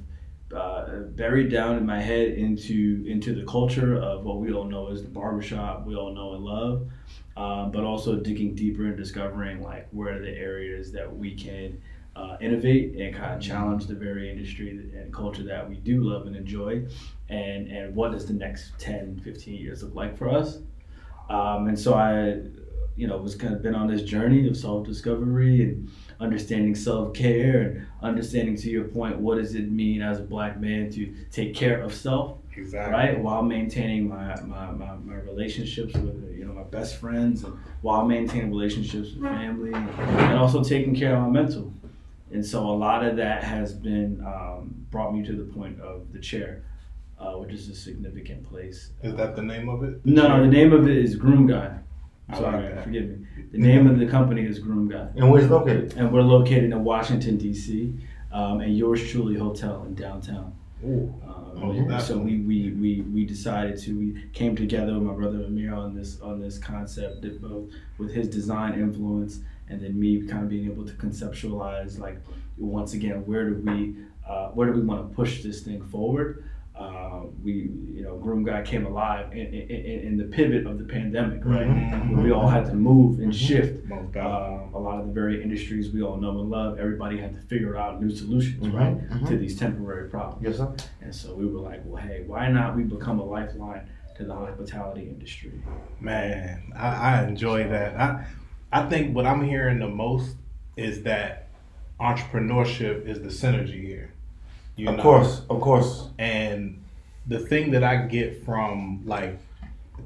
uh, 0.54 1.00
buried 1.16 1.50
down 1.50 1.76
in 1.76 1.86
my 1.86 2.00
head 2.00 2.28
into 2.28 3.04
into 3.08 3.34
the 3.34 3.44
culture 3.46 3.96
of 3.96 4.24
what 4.24 4.38
we 4.38 4.52
all 4.52 4.64
know 4.64 4.88
as 4.88 5.02
the 5.02 5.08
barbershop, 5.08 5.84
we 5.86 5.94
all 5.96 6.12
know 6.14 6.34
and 6.34 6.44
love, 6.44 6.88
um, 7.36 7.70
but 7.72 7.82
also 7.84 8.16
digging 8.16 8.54
deeper 8.54 8.84
and 8.84 8.96
discovering 8.96 9.62
like 9.62 9.88
where 9.90 10.16
are 10.16 10.20
the 10.20 10.30
areas 10.30 10.92
that 10.92 11.14
we 11.16 11.34
can 11.34 11.80
uh, 12.16 12.36
innovate 12.40 12.96
and 12.96 13.14
kind 13.14 13.34
of 13.34 13.40
challenge 13.40 13.86
the 13.86 13.94
very 13.94 14.30
industry 14.30 14.70
and 14.70 15.12
culture 15.12 15.42
that 15.44 15.68
we 15.68 15.76
do 15.76 16.02
love 16.02 16.26
and 16.26 16.34
enjoy, 16.34 16.82
and 17.28 17.68
and 17.68 17.94
what 17.94 18.12
does 18.12 18.26
the 18.26 18.32
next 18.32 18.72
10, 18.78 19.20
15 19.22 19.54
years 19.54 19.82
look 19.82 19.94
like 19.94 20.16
for 20.16 20.28
us. 20.30 20.58
Um, 21.28 21.66
and 21.68 21.78
so 21.78 21.94
I, 21.94 22.40
you 22.96 23.06
know, 23.06 23.18
was 23.18 23.34
kind 23.34 23.52
of 23.54 23.62
been 23.62 23.74
on 23.74 23.86
this 23.88 24.02
journey 24.02 24.48
of 24.48 24.56
self 24.56 24.86
discovery 24.86 25.62
and 25.62 25.90
understanding 26.20 26.74
self 26.74 27.12
care 27.14 27.60
and 27.60 27.86
understanding, 28.02 28.56
to 28.56 28.70
your 28.70 28.84
point, 28.84 29.18
what 29.18 29.36
does 29.38 29.54
it 29.54 29.70
mean 29.70 30.00
as 30.00 30.18
a 30.18 30.22
black 30.22 30.58
man 30.58 30.90
to 30.92 31.14
take 31.30 31.54
care 31.54 31.80
of 31.82 31.92
self, 31.94 32.38
Exactly. 32.56 32.92
right, 32.92 33.20
while 33.20 33.42
maintaining 33.42 34.08
my, 34.08 34.40
my, 34.42 34.70
my, 34.70 34.94
my 35.04 35.16
relationships 35.16 35.94
with 35.94 36.34
you 36.34 36.46
know 36.46 36.52
my 36.54 36.62
best 36.62 36.96
friends 36.96 37.44
and 37.44 37.52
while 37.82 38.06
maintaining 38.06 38.50
relationships 38.50 39.12
with 39.12 39.22
family 39.22 39.74
and 39.74 40.38
also 40.38 40.64
taking 40.64 40.94
care 40.94 41.14
of 41.16 41.22
my 41.22 41.28
mental. 41.42 41.74
And 42.36 42.44
so 42.44 42.66
a 42.68 42.76
lot 42.76 43.02
of 43.02 43.16
that 43.16 43.42
has 43.42 43.72
been 43.72 44.22
um, 44.26 44.74
brought 44.90 45.14
me 45.14 45.24
to 45.24 45.32
the 45.32 45.44
point 45.54 45.80
of 45.80 46.12
the 46.12 46.18
chair, 46.18 46.64
uh, 47.18 47.32
which 47.38 47.50
is 47.50 47.70
a 47.70 47.74
significant 47.74 48.46
place. 48.46 48.90
Is 49.02 49.14
that 49.14 49.34
the 49.34 49.42
name 49.42 49.70
of 49.70 49.82
it? 49.82 50.04
No, 50.04 50.28
no, 50.28 50.42
the 50.42 50.46
name 50.50 50.74
of 50.74 50.86
it 50.86 50.98
is 50.98 51.16
Groom 51.16 51.46
Guy. 51.46 51.78
Sorry, 52.34 52.74
like 52.74 52.84
forgive 52.84 53.08
me. 53.08 53.26
The 53.52 53.58
name 53.58 53.86
of 53.86 53.98
the 53.98 54.04
company 54.06 54.42
is 54.44 54.58
Groom 54.58 54.86
Guy, 54.86 55.08
And 55.16 55.30
where's 55.30 55.44
it 55.44 55.50
located? 55.50 55.94
and 55.96 56.12
we're 56.12 56.20
located 56.20 56.64
in 56.64 56.84
Washington 56.84 57.38
D.C. 57.38 57.94
Um, 58.30 58.60
and 58.60 58.76
Yours 58.76 59.10
Truly 59.10 59.38
Hotel 59.38 59.84
in 59.84 59.94
downtown. 59.94 60.52
Ooh. 60.84 61.14
Um, 61.26 61.42
Oh, 61.58 61.98
so 61.98 62.18
we, 62.18 62.40
we, 62.40 62.72
we, 62.72 63.00
we 63.00 63.24
decided 63.24 63.78
to 63.78 63.98
we 63.98 64.24
came 64.34 64.54
together 64.54 64.92
with 64.92 65.04
my 65.04 65.14
brother 65.14 65.42
Amir 65.42 65.72
on 65.74 65.94
this 65.96 66.20
on 66.20 66.38
this 66.38 66.58
concept 66.58 67.22
that 67.22 67.40
both 67.40 67.70
with 67.96 68.12
his 68.12 68.28
design 68.28 68.74
influence 68.74 69.38
and 69.68 69.80
then 69.80 69.98
me 69.98 70.22
kind 70.26 70.42
of 70.44 70.48
being 70.48 70.66
able 70.70 70.84
to 70.86 70.92
conceptualize 70.94 71.98
like 71.98 72.18
once 72.58 72.94
again 72.94 73.24
where 73.26 73.48
do 73.50 73.56
we 73.56 73.96
uh, 74.28 74.48
where 74.48 74.66
do 74.72 74.72
we 74.78 74.84
want 74.86 75.08
to 75.08 75.14
push 75.14 75.42
this 75.42 75.62
thing 75.62 75.82
forward 75.82 76.44
uh, 76.76 77.22
we 77.42 77.70
you 77.90 78.02
know 78.02 78.16
groom 78.18 78.44
guy 78.44 78.62
came 78.62 78.84
alive 78.86 79.32
in, 79.32 79.46
in, 79.46 79.70
in 79.70 80.00
in 80.08 80.16
the 80.18 80.24
pivot 80.24 80.66
of 80.66 80.78
the 80.78 80.84
pandemic 80.84 81.40
right 81.44 81.66
Mhm. 81.66 82.10
where 82.14 82.24
we 82.24 82.30
all 82.32 82.48
had 82.48 82.66
to 82.66 82.74
move 82.74 83.18
and 83.20 83.34
shift 83.34 83.84
Most 83.86 84.12
definitely. 84.12 84.66
um, 84.66 84.74
a 84.74 84.78
lot 84.78 85.00
of 85.00 85.06
the 85.06 85.12
very 85.12 85.42
industries 85.42 85.90
we 85.92 86.02
all 86.02 86.16
know 86.18 86.38
and 86.40 86.50
love 86.50 86.78
everybody 86.78 87.16
had 87.18 87.34
to 87.34 87.40
figure 87.52 87.76
out 87.76 88.02
new 88.02 88.10
solutions 88.14 88.66
Mhm, 88.66 88.74
right 88.74 88.96
mhm. 89.10 89.26
to 89.28 89.36
these 89.38 89.56
temporary 89.58 90.08
problems 90.10 90.42
Yes, 90.46 90.56
sir. 90.58 90.68
and 91.02 91.14
so 91.14 91.34
we 91.34 91.46
were 91.46 91.60
like, 91.60 91.80
well, 91.86 92.02
hey, 92.02 92.22
why 92.26 92.50
not 92.50 92.76
we 92.76 92.82
become 92.84 93.18
a 93.20 93.24
lifeline 93.24 93.82
to 94.16 94.24
the 94.24 94.34
hospitality 94.34 95.08
industry? 95.08 95.52
Man, 96.00 96.72
I, 96.74 96.88
I 97.10 97.24
enjoy 97.28 97.68
that. 97.68 97.90
I 98.00 98.24
I 98.72 98.88
think 98.88 99.14
what 99.14 99.26
I'm 99.26 99.42
hearing 99.44 99.78
the 99.78 99.88
most 99.88 100.34
is 100.76 101.02
that 101.04 101.48
entrepreneurship 102.00 103.06
is 103.06 103.20
the 103.22 103.28
synergy 103.28 103.82
here. 103.82 104.10
You 104.76 104.88
Of 104.90 104.96
know? 104.96 105.02
course, 105.02 105.42
of 105.48 105.60
course. 105.60 106.08
And 106.18 106.82
the 107.26 107.38
thing 107.38 107.70
that 107.72 107.82
I 107.82 107.96
get 108.06 108.44
from 108.44 109.02
like 109.06 109.38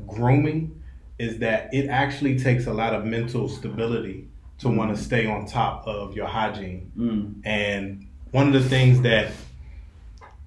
grooming 0.07 0.81
is 1.19 1.39
that 1.39 1.73
it 1.75 1.89
actually 1.89 2.39
takes 2.39 2.67
a 2.67 2.73
lot 2.73 2.95
of 2.95 3.05
mental 3.05 3.49
stability 3.49 4.29
to 4.59 4.69
want 4.69 4.95
to 4.95 5.03
stay 5.03 5.27
on 5.27 5.47
top 5.47 5.87
of 5.87 6.15
your 6.15 6.27
hygiene. 6.27 6.93
Mm. 6.97 7.35
And 7.45 8.07
one 8.31 8.47
of 8.47 8.53
the 8.53 8.67
things 8.69 9.01
that 9.03 9.33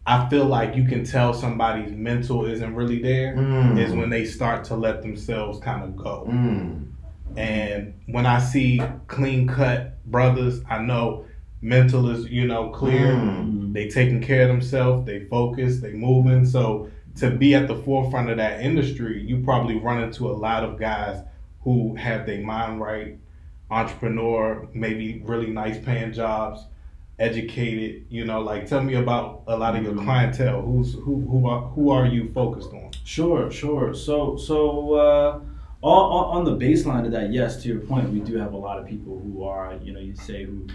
I 0.05 0.27
feel 0.29 0.45
like 0.45 0.75
you 0.75 0.85
can 0.85 1.03
tell 1.03 1.33
somebody's 1.33 1.91
mental 1.91 2.45
isn't 2.45 2.75
really 2.75 3.01
there 3.01 3.35
Mm. 3.35 3.77
is 3.77 3.93
when 3.93 4.09
they 4.09 4.25
start 4.25 4.63
to 4.65 4.75
let 4.75 5.01
themselves 5.01 5.59
kind 5.59 5.83
of 5.83 5.95
go. 5.95 6.27
Mm. 6.29 6.85
And 7.37 7.93
when 8.07 8.25
I 8.25 8.39
see 8.39 8.81
clean 9.07 9.47
cut 9.47 10.03
brothers, 10.05 10.61
I 10.69 10.79
know 10.79 11.25
mental 11.61 12.09
is, 12.09 12.25
you 12.29 12.45
know, 12.45 12.69
clear. 12.69 13.13
Mm. 13.13 13.73
They 13.73 13.87
taking 13.89 14.21
care 14.21 14.43
of 14.43 14.49
themselves, 14.49 15.05
they 15.05 15.25
focus, 15.25 15.79
they 15.79 15.91
moving. 15.93 16.45
So 16.45 16.89
to 17.17 17.29
be 17.31 17.55
at 17.55 17.67
the 17.67 17.75
forefront 17.75 18.29
of 18.29 18.37
that 18.37 18.61
industry, 18.61 19.21
you 19.21 19.37
probably 19.43 19.77
run 19.77 20.01
into 20.03 20.29
a 20.29 20.33
lot 20.33 20.63
of 20.63 20.77
guys 20.79 21.23
who 21.61 21.95
have 21.95 22.25
their 22.25 22.41
mind 22.41 22.81
right, 22.81 23.17
entrepreneur, 23.71 24.67
maybe 24.73 25.21
really 25.25 25.47
nice 25.47 25.83
paying 25.83 26.13
jobs, 26.13 26.61
educated, 27.19 28.05
you 28.09 28.25
know, 28.25 28.41
like 28.41 28.67
tell 28.67 28.83
me 28.83 28.95
about 28.95 29.43
a 29.47 29.55
lot 29.55 29.75
of 29.75 29.83
your 29.83 29.93
Mhm. 29.93 30.03
clientele. 30.03 30.61
Who's 30.61 30.93
who 30.93 31.21
who 31.29 31.47
are 31.47 31.61
who 31.61 31.89
are 31.91 32.05
you 32.05 32.29
focused 32.33 32.73
on? 32.73 32.89
Sure, 33.05 33.49
sure. 33.51 33.93
So, 33.93 34.35
so 34.37 34.93
uh, 34.95 35.39
on, 35.89 36.37
on 36.37 36.43
the 36.45 36.65
baseline 36.65 37.05
of 37.05 37.11
that, 37.11 37.31
yes, 37.31 37.61
to 37.63 37.67
your 37.67 37.79
point, 37.79 38.09
we 38.09 38.19
do 38.19 38.37
have 38.37 38.53
a 38.53 38.57
lot 38.57 38.79
of 38.79 38.87
people 38.87 39.19
who 39.19 39.43
are, 39.43 39.77
you 39.81 39.91
know, 39.91 39.99
you 39.99 40.15
say 40.15 40.45
who 40.45 40.67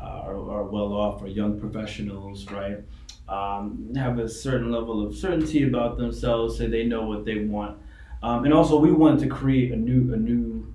uh, 0.00 0.22
are, 0.24 0.34
are 0.34 0.64
well 0.64 0.92
off 0.92 1.22
or 1.22 1.28
young 1.28 1.58
professionals, 1.58 2.50
right? 2.50 2.78
Um, 3.28 3.92
have 3.94 4.18
a 4.18 4.28
certain 4.28 4.70
level 4.70 5.06
of 5.06 5.16
certainty 5.16 5.64
about 5.64 5.96
themselves, 5.96 6.58
say 6.58 6.66
they 6.66 6.84
know 6.84 7.06
what 7.06 7.24
they 7.24 7.44
want, 7.44 7.78
um, 8.22 8.44
and 8.44 8.52
also 8.52 8.78
we 8.78 8.92
wanted 8.92 9.20
to 9.20 9.28
create 9.28 9.72
a 9.72 9.76
new, 9.76 10.12
a 10.12 10.16
new, 10.16 10.74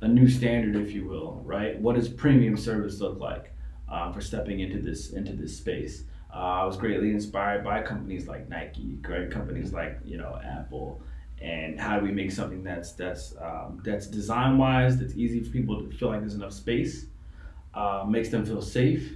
a 0.00 0.08
new 0.08 0.28
standard, 0.28 0.76
if 0.76 0.92
you 0.92 1.06
will, 1.06 1.42
right? 1.44 1.78
What 1.78 1.96
does 1.96 2.08
premium 2.08 2.56
service 2.56 3.00
look 3.00 3.18
like 3.18 3.52
uh, 3.88 4.12
for 4.12 4.20
stepping 4.20 4.60
into 4.60 4.80
this 4.80 5.10
into 5.12 5.32
this 5.32 5.56
space? 5.56 6.04
Uh, 6.34 6.38
I 6.38 6.64
was 6.64 6.78
greatly 6.78 7.10
inspired 7.10 7.62
by 7.62 7.82
companies 7.82 8.26
like 8.26 8.48
Nike, 8.48 8.96
great 9.02 9.30
companies 9.30 9.72
like 9.72 9.98
you 10.04 10.16
know 10.16 10.40
Apple, 10.42 11.02
and 11.42 11.80
how 11.80 11.98
do 11.98 12.04
we 12.06 12.12
make 12.12 12.30
something 12.30 12.62
that's 12.62 12.92
that's 12.92 13.34
um, 13.40 13.80
that's 13.84 14.06
design 14.06 14.58
wise, 14.58 14.98
that's 14.98 15.14
easy 15.14 15.40
for 15.40 15.50
people 15.50 15.82
to 15.82 15.90
feel 15.96 16.08
like 16.08 16.20
there's 16.20 16.34
enough 16.34 16.52
space, 16.52 17.06
uh, 17.74 18.04
makes 18.08 18.28
them 18.28 18.46
feel 18.46 18.62
safe, 18.62 19.12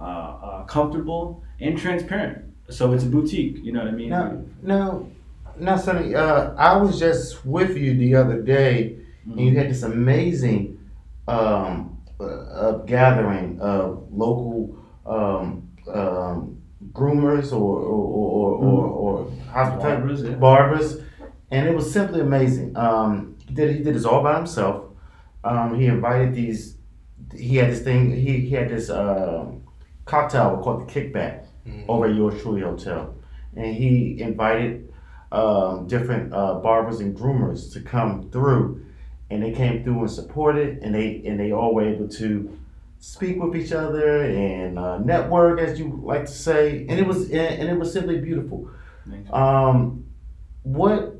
uh, 0.00 0.04
uh, 0.04 0.64
comfortable, 0.64 1.42
and 1.60 1.76
transparent. 1.78 2.44
So 2.70 2.92
it's 2.92 3.04
a 3.04 3.08
boutique. 3.08 3.58
You 3.64 3.72
know 3.72 3.80
what 3.80 3.88
I 3.88 3.92
mean? 3.92 4.08
Now, 4.08 4.42
now, 4.62 5.06
now, 5.58 5.76
Sonny, 5.76 6.14
uh, 6.14 6.54
I 6.54 6.76
was 6.76 6.98
just 6.98 7.44
with 7.44 7.76
you 7.76 7.96
the 7.96 8.14
other 8.14 8.40
day, 8.40 8.96
and 9.26 9.40
you 9.40 9.56
had 9.56 9.68
this 9.68 9.82
amazing 9.82 10.78
um, 11.26 12.00
uh, 12.20 12.24
uh, 12.24 12.72
gathering 12.84 13.60
of 13.60 14.06
local 14.12 14.76
um, 15.06 15.68
um, 15.92 16.62
groomers 16.92 17.52
or 17.52 17.80
or 17.80 18.04
or, 18.14 18.52
or, 18.64 18.86
or 18.86 19.32
hospital 19.50 19.82
Barbers, 19.82 20.22
yeah. 20.22 20.34
barbers, 20.36 20.96
and 21.54 21.68
it 21.68 21.74
was 21.74 21.92
simply 21.92 22.20
amazing. 22.20 22.76
Um, 22.76 23.36
he 23.46 23.54
did 23.54 23.76
he 23.76 23.82
did 23.82 23.94
this 23.94 24.04
all 24.04 24.22
by 24.22 24.36
himself. 24.36 24.86
Um, 25.44 25.78
he 25.78 25.86
invited 25.86 26.34
these. 26.34 26.76
He 27.32 27.56
had 27.56 27.70
this 27.70 27.82
thing. 27.82 28.10
He, 28.10 28.40
he 28.40 28.50
had 28.50 28.68
this 28.68 28.90
uh, 28.90 29.46
cocktail 30.04 30.60
called 30.62 30.86
the 30.86 30.92
Kickback 30.92 31.44
over 31.88 32.06
at 32.06 32.14
Yours 32.14 32.42
Truly 32.42 32.62
Hotel, 32.62 33.14
and 33.54 33.74
he 33.74 34.20
invited 34.20 34.92
um, 35.30 35.86
different 35.86 36.34
uh, 36.34 36.54
barbers 36.54 36.98
and 37.00 37.16
groomers 37.16 37.72
to 37.72 37.80
come 37.80 38.30
through, 38.30 38.84
and 39.30 39.42
they 39.42 39.52
came 39.52 39.84
through 39.84 40.00
and 40.00 40.10
supported, 40.10 40.78
and 40.82 40.92
they 40.92 41.22
and 41.24 41.38
they 41.38 41.52
all 41.52 41.72
were 41.72 41.88
able 41.88 42.08
to 42.08 42.58
speak 42.98 43.40
with 43.40 43.54
each 43.54 43.70
other 43.70 44.22
and 44.24 44.76
uh, 44.76 44.98
network, 44.98 45.60
as 45.60 45.78
you 45.78 46.00
like 46.02 46.24
to 46.26 46.32
say, 46.32 46.80
and 46.88 46.98
it 46.98 47.06
was 47.06 47.30
and, 47.30 47.60
and 47.60 47.68
it 47.68 47.78
was 47.78 47.92
simply 47.92 48.18
beautiful. 48.18 48.68
Um, 49.32 50.06
what 50.64 51.13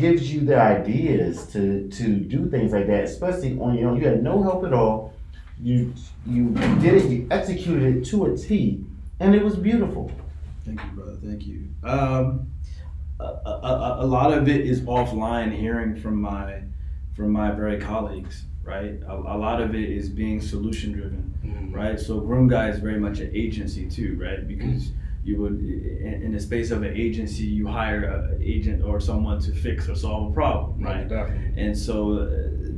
gives 0.00 0.32
you 0.32 0.40
the 0.40 0.58
ideas 0.60 1.46
to 1.52 1.88
to 1.88 2.16
do 2.16 2.48
things 2.50 2.72
like 2.72 2.86
that, 2.86 3.04
especially 3.04 3.58
on 3.60 3.76
your 3.76 3.90
own? 3.90 3.98
You 4.00 4.06
had 4.08 4.22
no 4.22 4.42
help 4.42 4.64
at 4.64 4.72
all. 4.72 5.12
You 5.62 5.92
you 6.26 6.50
did 6.80 6.94
it. 6.94 7.10
You 7.10 7.26
executed 7.30 7.96
it 7.98 8.04
to 8.06 8.26
a 8.26 8.36
T, 8.36 8.84
and 9.20 9.34
it 9.34 9.44
was 9.44 9.56
beautiful. 9.56 10.10
Thank 10.64 10.80
you, 10.84 10.90
brother. 10.92 11.16
Thank 11.22 11.46
you. 11.46 11.64
Um, 11.84 12.50
a, 13.18 13.24
a, 13.24 13.50
a- 13.72 14.04
a 14.04 14.06
lot 14.06 14.32
of 14.32 14.48
it 14.48 14.62
is 14.62 14.80
offline, 14.82 15.52
hearing 15.56 15.94
from 16.00 16.20
my 16.20 16.62
from 17.14 17.30
my 17.32 17.50
very 17.50 17.78
colleagues. 17.78 18.44
Right. 18.62 19.00
A, 19.06 19.14
a 19.14 19.36
lot 19.46 19.60
of 19.60 19.74
it 19.74 19.88
is 19.90 20.08
being 20.08 20.40
solution 20.40 20.92
driven. 20.92 21.24
Mhm. 21.44 21.74
Right. 21.74 21.98
So 21.98 22.20
Groom 22.20 22.46
Guy 22.48 22.68
is 22.68 22.78
very 22.78 23.00
much 23.00 23.18
an 23.20 23.30
agency 23.34 23.86
too. 23.88 24.16
Right. 24.20 24.46
Because 24.46 24.92
you 25.22 25.40
would 25.40 25.60
in, 25.60 26.32
the 26.32 26.40
space 26.40 26.70
of 26.70 26.82
an 26.82 26.96
agency, 26.96 27.44
you 27.44 27.66
hire 27.66 28.04
an 28.04 28.40
agent 28.42 28.82
or 28.82 29.00
someone 29.00 29.40
to 29.40 29.52
fix 29.52 29.88
or 29.88 29.94
solve 29.94 30.30
a 30.30 30.34
problem. 30.34 30.82
Right. 30.82 31.08
Definitely. 31.08 31.62
And 31.62 31.76
so 31.76 32.18
uh, 32.18 32.28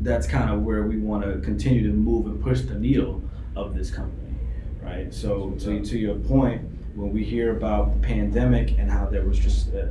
that's 0.02 0.26
kind 0.26 0.50
of 0.50 0.62
where 0.62 0.82
we 0.82 0.98
want 0.98 1.22
to 1.24 1.38
continue 1.40 1.82
to 1.82 1.92
move 1.92 2.26
and 2.26 2.42
push 2.42 2.62
the 2.62 2.74
needle 2.74 3.22
of 3.54 3.74
this 3.74 3.90
company, 3.90 4.34
right? 4.82 5.12
So 5.14 5.50
to, 5.60 5.84
to 5.84 5.98
your 5.98 6.16
point, 6.16 6.62
when 6.94 7.12
we 7.12 7.24
hear 7.24 7.56
about 7.56 7.94
the 7.94 8.06
pandemic 8.06 8.78
and 8.78 8.90
how 8.90 9.06
there 9.06 9.24
was 9.24 9.38
just 9.38 9.68
uh, 9.68 9.86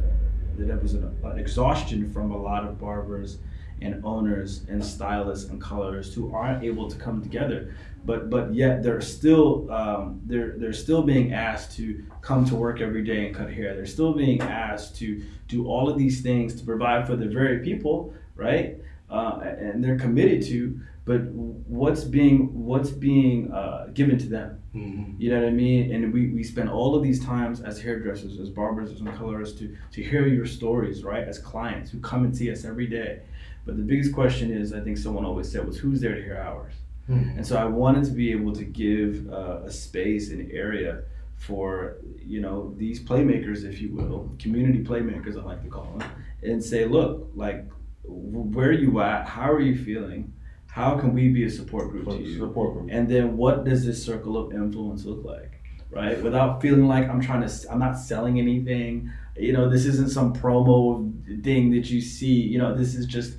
that 0.57 0.67
there 0.67 0.77
was 0.77 0.93
an, 0.93 1.15
an 1.23 1.39
exhaustion 1.39 2.11
from 2.11 2.31
a 2.31 2.37
lot 2.37 2.63
of 2.63 2.79
barbers 2.79 3.37
and 3.81 4.03
owners 4.05 4.63
and 4.69 4.83
stylists 4.83 5.49
and 5.49 5.59
colorists 5.59 6.13
who 6.13 6.33
aren't 6.35 6.63
able 6.63 6.89
to 6.89 6.97
come 6.97 7.21
together 7.21 7.73
but 8.05 8.29
but 8.29 8.53
yet 8.53 8.81
they're 8.83 9.01
still 9.01 9.71
um, 9.71 10.21
they're 10.25 10.53
they're 10.57 10.73
still 10.73 11.03
being 11.03 11.33
asked 11.33 11.75
to 11.77 12.03
come 12.21 12.45
to 12.45 12.55
work 12.55 12.81
every 12.81 13.03
day 13.03 13.27
and 13.27 13.35
cut 13.35 13.51
hair. 13.51 13.75
They're 13.75 13.85
still 13.85 14.13
being 14.13 14.41
asked 14.41 14.95
to 14.97 15.23
do 15.47 15.67
all 15.67 15.89
of 15.89 15.97
these 15.97 16.21
things 16.21 16.55
to 16.55 16.65
provide 16.65 17.05
for 17.07 17.15
the 17.15 17.27
very 17.27 17.59
people, 17.59 18.13
right? 18.35 18.77
Uh, 19.09 19.39
and 19.43 19.83
they're 19.83 19.97
committed 19.99 20.41
to. 20.43 20.79
But 21.03 21.21
what's 21.31 22.03
being 22.03 22.65
what's 22.65 22.91
being 22.91 23.51
uh, 23.51 23.87
given 23.93 24.17
to 24.19 24.27
them? 24.27 24.57
Mhm. 24.75 25.15
You 25.19 25.31
know 25.31 25.39
what 25.41 25.47
I 25.47 25.51
mean? 25.51 25.91
And 25.93 26.13
we, 26.13 26.27
we 26.29 26.43
spend 26.43 26.69
all 26.69 26.95
of 26.95 27.03
these 27.03 27.23
times 27.23 27.59
as 27.61 27.81
hairdressers, 27.81 28.39
as 28.39 28.49
barbers, 28.49 28.91
and 28.99 29.13
colorists 29.15 29.59
to, 29.59 29.75
to 29.91 30.01
hear 30.03 30.27
your 30.27 30.45
stories, 30.45 31.03
right? 31.03 31.27
As 31.27 31.39
clients 31.39 31.91
who 31.91 31.99
come 31.99 32.23
and 32.23 32.35
see 32.37 32.49
us 32.51 32.63
every 32.63 32.87
day. 32.87 33.21
But 33.65 33.75
the 33.77 33.83
biggest 33.83 34.13
question 34.13 34.49
is, 34.51 34.73
I 34.73 34.79
think 34.79 34.97
someone 34.97 35.25
always 35.25 35.51
said, 35.51 35.67
was 35.67 35.77
who's 35.77 35.99
there 36.01 36.15
to 36.15 36.21
hear 36.23 36.37
ours? 36.37 36.73
Hmm. 37.11 37.37
And 37.37 37.45
so 37.45 37.57
I 37.57 37.65
wanted 37.65 38.05
to 38.05 38.11
be 38.11 38.31
able 38.31 38.53
to 38.53 38.63
give 38.63 39.29
uh, 39.29 39.61
a 39.65 39.71
space, 39.71 40.31
an 40.31 40.49
area 40.51 41.03
for 41.35 41.97
you 42.25 42.39
know 42.39 42.73
these 42.77 43.03
playmakers, 43.03 43.65
if 43.65 43.81
you 43.81 43.89
will, 43.93 44.29
community 44.39 44.83
playmakers, 44.83 45.37
I 45.37 45.43
like 45.43 45.61
to 45.63 45.69
call 45.69 45.97
them, 45.97 46.09
and 46.43 46.63
say, 46.63 46.85
look, 46.85 47.29
like, 47.35 47.65
where 48.03 48.69
are 48.69 48.71
you 48.71 49.01
at? 49.01 49.27
How 49.27 49.51
are 49.51 49.59
you 49.59 49.75
feeling? 49.75 50.31
How 50.67 50.97
can 50.97 51.13
we 51.13 51.27
be 51.29 51.43
a 51.43 51.49
support 51.49 51.89
group 51.89 52.07
to 52.09 52.15
you? 52.15 52.39
Support 52.39 52.73
group. 52.73 52.89
And 52.91 53.09
then 53.09 53.35
what 53.35 53.65
does 53.65 53.85
this 53.85 54.01
circle 54.01 54.37
of 54.37 54.53
influence 54.53 55.03
look 55.03 55.25
like? 55.25 55.51
Right? 55.89 56.21
Without 56.23 56.61
feeling 56.61 56.87
like 56.87 57.09
I'm 57.09 57.19
trying 57.19 57.45
to, 57.45 57.53
I'm 57.69 57.79
not 57.79 57.99
selling 57.99 58.39
anything. 58.39 59.11
You 59.35 59.51
know, 59.51 59.69
this 59.69 59.85
isn't 59.85 60.11
some 60.11 60.33
promo 60.33 61.11
thing 61.43 61.71
that 61.71 61.89
you 61.89 61.99
see. 61.99 62.33
You 62.33 62.59
know, 62.59 62.73
this 62.73 62.95
is 62.95 63.05
just 63.05 63.33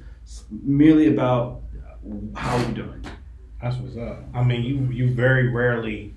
merely 0.51 1.09
about 1.09 1.63
how 2.35 2.59
are 2.59 2.69
you 2.69 2.75
doing? 2.75 3.03
That's 3.63 3.77
what's 3.77 3.97
up. 3.97 4.19
I 4.35 4.43
mean, 4.43 4.63
you 4.63 4.77
you 4.93 5.15
very 5.15 5.49
rarely, 5.49 6.13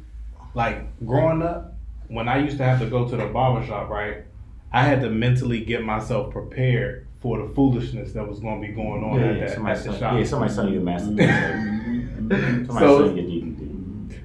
like 0.56 0.84
growing 1.06 1.44
up, 1.44 1.76
when 2.08 2.28
I 2.28 2.40
used 2.40 2.58
to 2.58 2.64
have 2.64 2.80
to 2.80 2.88
go 2.88 3.08
to 3.08 3.16
the 3.16 3.28
barber 3.28 3.66
shop, 3.66 3.90
right? 3.90 4.24
I 4.74 4.84
had 4.84 5.02
to 5.02 5.10
mentally 5.10 5.64
get 5.64 5.84
myself 5.84 6.34
prepared 6.34 7.06
for 7.22 7.38
the 7.42 7.54
foolishness 7.54 8.14
that 8.14 8.28
was 8.28 8.40
going 8.40 8.62
to 8.62 8.68
be 8.68 8.74
going 8.74 9.04
on 9.04 9.20
Yeah, 9.20 9.26
at, 9.28 9.36
yeah, 9.38 9.46
that, 9.46 9.54
somebody 9.54 9.80
at 9.80 9.86
the 9.86 9.98
shop. 10.00 10.18
yeah, 10.18 10.24
somebody 10.26 10.54
sent 10.54 10.72
you 10.72 10.80
a 10.80 10.84
master. 10.84 11.08
Somebody 12.66 12.68
So- 12.80 13.14
you 13.14 13.56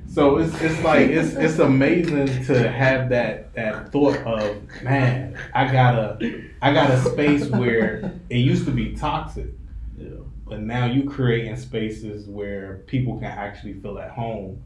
a 0.07 0.11
So 0.12 0.39
it's 0.39 0.61
it's 0.61 0.83
like 0.83 1.09
it's 1.09 1.35
it's 1.35 1.59
amazing 1.59 2.45
to 2.47 2.69
have 2.71 3.11
that 3.11 3.55
that 3.55 3.93
thought 3.93 4.17
of 4.25 4.57
man, 4.83 5.39
I 5.55 5.71
got 5.71 5.95
a 5.95 6.43
I 6.62 6.73
got 6.73 6.91
a 6.91 6.99
space 6.99 7.49
where 7.49 8.12
it 8.29 8.39
used 8.39 8.65
to 8.65 8.73
be 8.73 8.97
toxic, 8.97 9.47
Yeah. 9.99 10.09
But 10.50 10.61
now 10.61 10.85
you 10.87 11.09
creating 11.09 11.57
spaces 11.57 12.26
where 12.26 12.83
people 12.87 13.14
can 13.16 13.26
actually 13.30 13.75
feel 13.75 13.99
at 13.99 14.11
home 14.11 14.59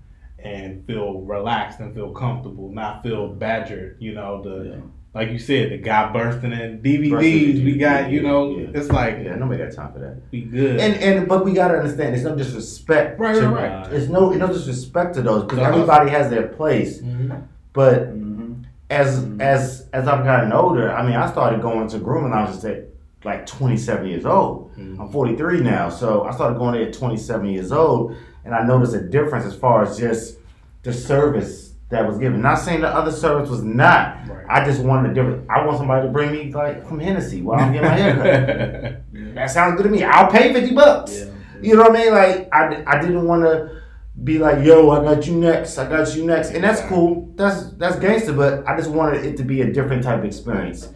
and 0.43 0.85
feel 0.87 1.21
relaxed 1.21 1.79
and 1.81 1.95
feel 1.95 2.11
comfortable, 2.11 2.71
not 2.73 3.03
feel 3.03 3.29
badgered. 3.29 3.97
You 4.01 4.15
know 4.15 4.43
the 4.43 4.71
Yeah. 4.71 4.77
like 5.15 5.31
you 5.31 5.39
said, 5.39 5.71
the 5.71 5.77
guy 5.79 6.11
bursting 6.13 6.53
in 6.53 6.81
DVDs. 6.83 7.11
Bursting 7.11 7.65
we 7.65 7.77
got 7.77 8.11
you 8.11 8.23
know 8.23 8.59
yeah. 8.59 8.69
it's 8.75 8.91
like 8.91 9.19
Yeah, 9.23 9.37
nobody 9.37 9.63
got 9.63 9.73
time 9.73 9.93
for 9.93 9.99
that. 10.01 10.17
we 10.33 10.41
good. 10.41 10.81
And 10.81 10.95
and 10.97 11.29
but 11.29 11.45
we 11.45 11.53
gotta 11.53 11.77
understand, 11.79 12.15
it's 12.15 12.25
no 12.25 12.35
disrespect. 12.35 13.21
Right, 13.21 13.35
to, 13.37 13.49
right, 13.49 13.71
right. 13.85 13.93
It's 13.93 14.09
no, 14.09 14.31
it's 14.31 14.41
no 14.41 14.49
disrespect 14.49 15.15
to 15.17 15.23
those 15.23 15.43
because 15.45 15.59
everybody 15.61 16.11
has 16.11 16.31
their 16.31 16.47
place. 16.49 17.01
Mhm. 17.03 17.43
But 17.75 18.15
Mhm. 18.17 18.65
as 18.91 19.25
Mhm. 19.25 19.41
as 19.41 19.87
as 19.93 20.09
I've 20.09 20.25
gotten 20.25 20.53
older, 20.53 20.91
I 20.91 21.05
mean, 21.07 21.17
I 21.17 21.31
started 21.31 21.61
going 21.63 21.89
to 21.89 21.99
grooming 21.99 22.31
lounges 22.33 22.65
at 22.65 22.85
like 23.25 23.47
27 23.47 24.07
years 24.07 24.27
old. 24.27 24.64
Mhm. 24.79 25.01
I'm 25.01 25.09
43 25.09 25.61
now, 25.61 25.89
so 25.89 26.25
I 26.25 26.33
started 26.33 26.59
going 26.59 26.73
there 26.75 26.87
at 26.89 26.93
27 26.95 27.47
years 27.47 27.73
old, 27.73 28.17
and 28.45 28.55
I 28.55 28.65
noticed 28.65 28.95
a 28.95 29.01
difference 29.01 29.45
as 29.45 29.55
far 29.55 29.83
as 29.83 29.99
just 29.99 30.39
the 30.83 30.93
service 30.93 31.73
that 31.91 32.07
was 32.07 32.19
given. 32.19 32.41
Not 32.43 32.57
saying 32.57 32.81
the 32.81 32.89
other 32.89 33.13
service 33.13 33.49
was 33.51 33.63
not. 33.63 34.19
Right. 34.29 34.45
I 34.49 34.65
just 34.65 34.83
wanted 34.83 35.13
a 35.13 35.15
different. 35.15 35.49
I 35.49 35.65
want 35.65 35.79
somebody 35.79 36.07
to 36.07 36.13
bring 36.13 36.33
me 36.33 36.53
like 36.53 36.87
from 36.87 36.99
Hennessy 36.99 37.43
while 37.43 37.61
I'm 37.61 37.73
getting 37.73 37.89
my 37.89 37.95
haircut. 37.97 39.03
that 39.35 39.51
sounds 39.51 39.77
good 39.77 39.85
to 39.85 39.91
me. 39.91 40.03
I'll 40.03 40.31
pay 40.31 40.53
50 40.53 40.75
bucks. 40.75 41.21
Yeah. 41.21 41.31
You 41.63 41.77
know 41.77 41.83
what 41.83 41.93
I 41.93 41.95
mean? 41.95 42.13
Like 42.13 42.49
I, 42.53 42.83
I 42.87 43.01
didn't 43.01 43.27
want 43.27 43.43
to 43.45 43.81
be 44.23 44.39
like, 44.39 44.65
yo, 44.65 44.91
I 44.91 45.03
got 45.03 45.27
you 45.27 45.35
next. 45.37 45.79
I 45.79 45.89
got 45.89 46.15
you 46.15 46.25
next, 46.27 46.51
and 46.51 46.63
that's 46.63 46.81
cool. 46.83 47.33
That's 47.37 47.71
that's 47.73 47.97
gangster, 47.99 48.33
but 48.33 48.67
I 48.67 48.77
just 48.77 48.91
wanted 48.91 49.25
it 49.25 49.37
to 49.39 49.45
be 49.45 49.63
a 49.63 49.73
different 49.73 50.03
type 50.05 50.19
of 50.19 50.25
experience. 50.25 50.89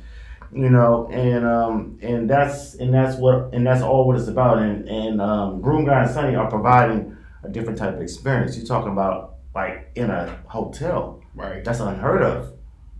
You 0.53 0.71
know, 0.71 1.09
and 1.13 1.45
um 1.47 1.99
and 2.03 2.29
that's 2.29 2.75
and 2.75 2.93
that's 2.93 3.17
what 3.19 3.53
and 3.53 3.67
that's 3.67 3.83
all 3.83 4.07
what 4.07 4.17
it's 4.19 4.29
about. 4.29 4.59
And 4.59 4.89
and 4.89 5.21
um, 5.21 5.61
Groom 5.61 5.85
Guy 5.85 6.03
and 6.05 6.11
Sonny 6.11 6.35
are 6.37 6.49
providing 6.49 7.17
a 7.45 7.49
different 7.49 7.79
type 7.79 7.95
of 7.95 8.01
experience. 8.01 8.57
You're 8.57 8.67
talking 8.67 8.93
about 8.93 9.35
like 9.55 9.91
in 9.95 10.11
a 10.11 10.39
hotel. 10.47 11.21
right, 11.35 11.63
That's 11.65 11.81
unheard 11.81 12.23
of. 12.23 12.53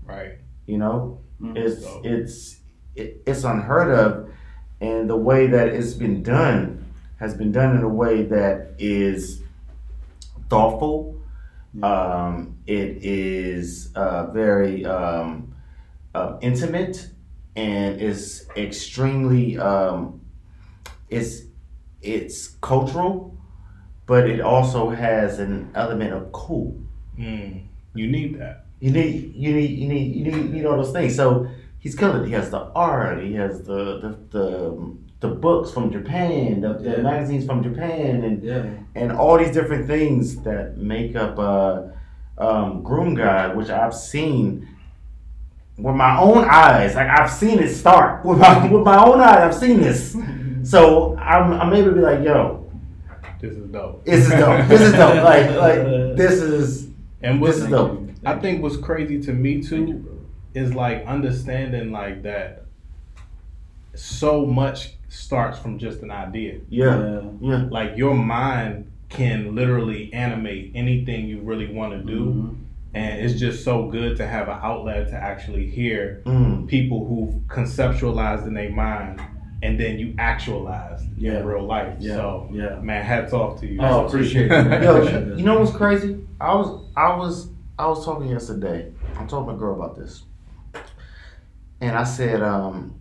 right. 0.05 0.33
You 0.67 0.79
know, 0.79 1.19
Mhm. 1.41 1.57
it's 1.57 1.83
So- 1.85 2.01
it's 2.05 2.61
it, 2.95 3.23
it's 3.27 3.45
unheard 3.45 3.91
of, 3.93 4.31
and 4.81 5.09
the 5.09 5.17
way 5.17 5.47
that 5.47 5.69
it's 5.69 5.95
been 5.95 6.23
done 6.23 6.85
has 7.19 7.35
been 7.35 7.53
done 7.53 7.77
in 7.77 7.83
a 7.83 7.89
way 7.89 8.25
that 8.25 8.73
is 8.79 9.41
thoughtful. 10.51 11.17
Um, 11.83 12.57
it 12.67 13.05
is 13.05 13.91
uh, 13.95 14.27
very 14.33 14.85
um, 14.85 15.53
uh, 16.15 16.39
intimate, 16.41 17.09
and 17.59 18.01
is 18.01 18.47
extremely 18.57 19.59
um, 19.59 20.21
it's 21.11 21.43
it's 22.03 22.49
cultural, 22.61 23.37
but 24.07 24.29
it 24.31 24.41
also 24.41 24.91
has 24.91 25.39
an 25.41 25.71
element 25.75 26.13
of 26.13 26.31
cool. 26.33 26.81
Mm. 27.19 27.63
You 27.95 28.07
need 28.07 28.39
that. 28.39 28.67
You 28.81 28.93
need, 28.93 29.35
you 29.35 29.53
need, 29.53 29.71
you 29.81 29.89
need, 29.89 30.15
you 30.15 30.25
need, 30.31 30.37
you 30.45 30.53
need 30.53 30.65
all 30.67 30.77
those 30.77 30.93
things. 30.93 31.17
So 31.17 31.49
he's 31.81 31.97
killing 31.97 32.23
it. 32.23 32.27
He 32.27 32.33
has 32.35 32.51
the 32.51 32.61
art. 32.77 33.21
He 33.25 33.35
has 33.35 33.63
the 33.65 33.99
the 34.03 34.11
the, 34.39 34.97
the 35.19 35.29
books 35.35 35.73
from 35.73 35.91
Japan, 35.91 36.61
the, 36.61 36.75
the 36.75 36.91
Yeah. 36.91 37.03
magazines 37.03 37.45
from 37.45 37.63
Japan, 37.69 38.23
and 38.23 38.43
Yeah. 38.43 38.67
and 38.95 39.11
all 39.11 39.37
these 39.39 39.51
different 39.59 39.89
things 39.89 40.37
that 40.45 40.77
make 40.77 41.17
up 41.17 41.37
uh, 41.39 41.83
um, 42.39 42.85
Groom 42.85 43.15
Guy, 43.17 43.53
which 43.53 43.69
I've 43.69 43.95
seen 43.95 44.69
with 45.79 45.95
my 45.95 46.19
own 46.19 46.45
eyes. 46.45 46.95
Like 46.97 47.09
I've 47.09 47.31
seen 47.31 47.59
it 47.61 47.69
start 47.75 48.25
with 48.29 48.39
my 48.39 48.67
with 48.69 48.85
my 48.85 49.03
own 49.03 49.21
eyes. 49.21 49.39
I've 49.39 49.55
seen 49.55 49.81
this. 49.81 50.17
So 50.65 51.17
I'm 51.17 51.53
I'm 51.55 51.73
able 51.73 51.91
to 51.91 51.95
be 51.95 52.01
like, 52.03 52.23
yo, 52.23 52.69
This 53.41 53.53
is 53.53 53.71
dope. 53.71 54.05
this 54.05 54.25
is 54.27 54.31
dope. 54.33 54.67
This 54.69 54.81
is 54.83 54.93
dope. 54.93 55.23
Like 55.25 55.51
like 55.57 55.79
this 56.17 56.43
is 56.43 56.89
And 57.23 57.43
this 57.43 57.57
is 57.57 57.63
Thank 57.63 57.71
dope. 57.71 58.01
you. 58.01 58.15
I 58.27 58.35
think 58.39 58.63
what's 58.63 58.77
crazy 58.77 59.19
to 59.23 59.33
me 59.33 59.63
Thank 59.63 59.89
you, 59.89 59.95
too 59.95 60.25
is 60.55 60.75
like 60.75 61.07
understanding 61.07 61.91
like 61.93 62.23
that 62.25 62.65
so 63.95 64.45
much 64.45 64.93
starts 65.09 65.59
from 65.59 65.79
just 65.79 66.03
an 66.03 66.11
idea. 66.11 66.59
Yeah, 66.69 67.23
yeah. 67.41 67.67
Like 67.71 67.97
your 67.97 68.15
mind 68.15 68.91
can 69.09 69.55
literally 69.55 70.13
animate 70.13 70.73
anything 70.75 71.27
you 71.27 71.41
really 71.41 71.73
want 71.73 71.93
to 71.95 72.01
do. 72.05 72.21
Mhm. 72.27 72.57
And 72.95 73.21
it's 73.21 73.39
just 73.39 73.65
so 73.65 73.89
good 73.91 74.17
to 74.17 74.27
have 74.27 74.49
an 74.49 74.59
outlet 74.63 75.09
to 75.11 75.15
actually 75.17 75.67
hear 75.69 76.23
Mm. 76.25 76.67
people 76.67 77.07
who've 77.07 77.35
conceptualized 77.47 78.47
in 78.47 78.55
their 78.55 78.71
mind 78.71 79.21
and 79.63 79.79
then 79.79 79.99
you 79.99 80.15
actualized 80.19 81.05
Yeah. 81.19 81.41
in 81.41 81.47
real 81.47 81.65
life. 81.65 81.97
Yeah. 82.01 82.15
So 82.15 82.49
Yeah. 82.53 82.81
man, 82.81 83.05
hats 83.05 83.33
off 83.33 83.61
to 83.61 83.67
you. 83.67 83.79
Oh, 83.81 84.07
appreciate 84.07 84.51
it. 84.51 84.83
Yo, 84.83 85.03
you 85.37 85.45
know 85.45 85.59
what's 85.61 85.73
crazy? 85.77 86.25
I 86.41 86.55
was 86.55 86.85
I 86.97 87.17
was 87.17 87.49
I 87.79 87.87
was 87.89 88.05
talking 88.05 88.29
yesterday. 88.29 88.91
I 89.19 89.25
told 89.27 89.47
my 89.47 89.55
girl 89.55 89.75
about 89.75 89.97
this, 89.97 90.23
and 91.81 91.97
I 91.97 92.03
said, 92.05 92.43
um, 92.43 92.95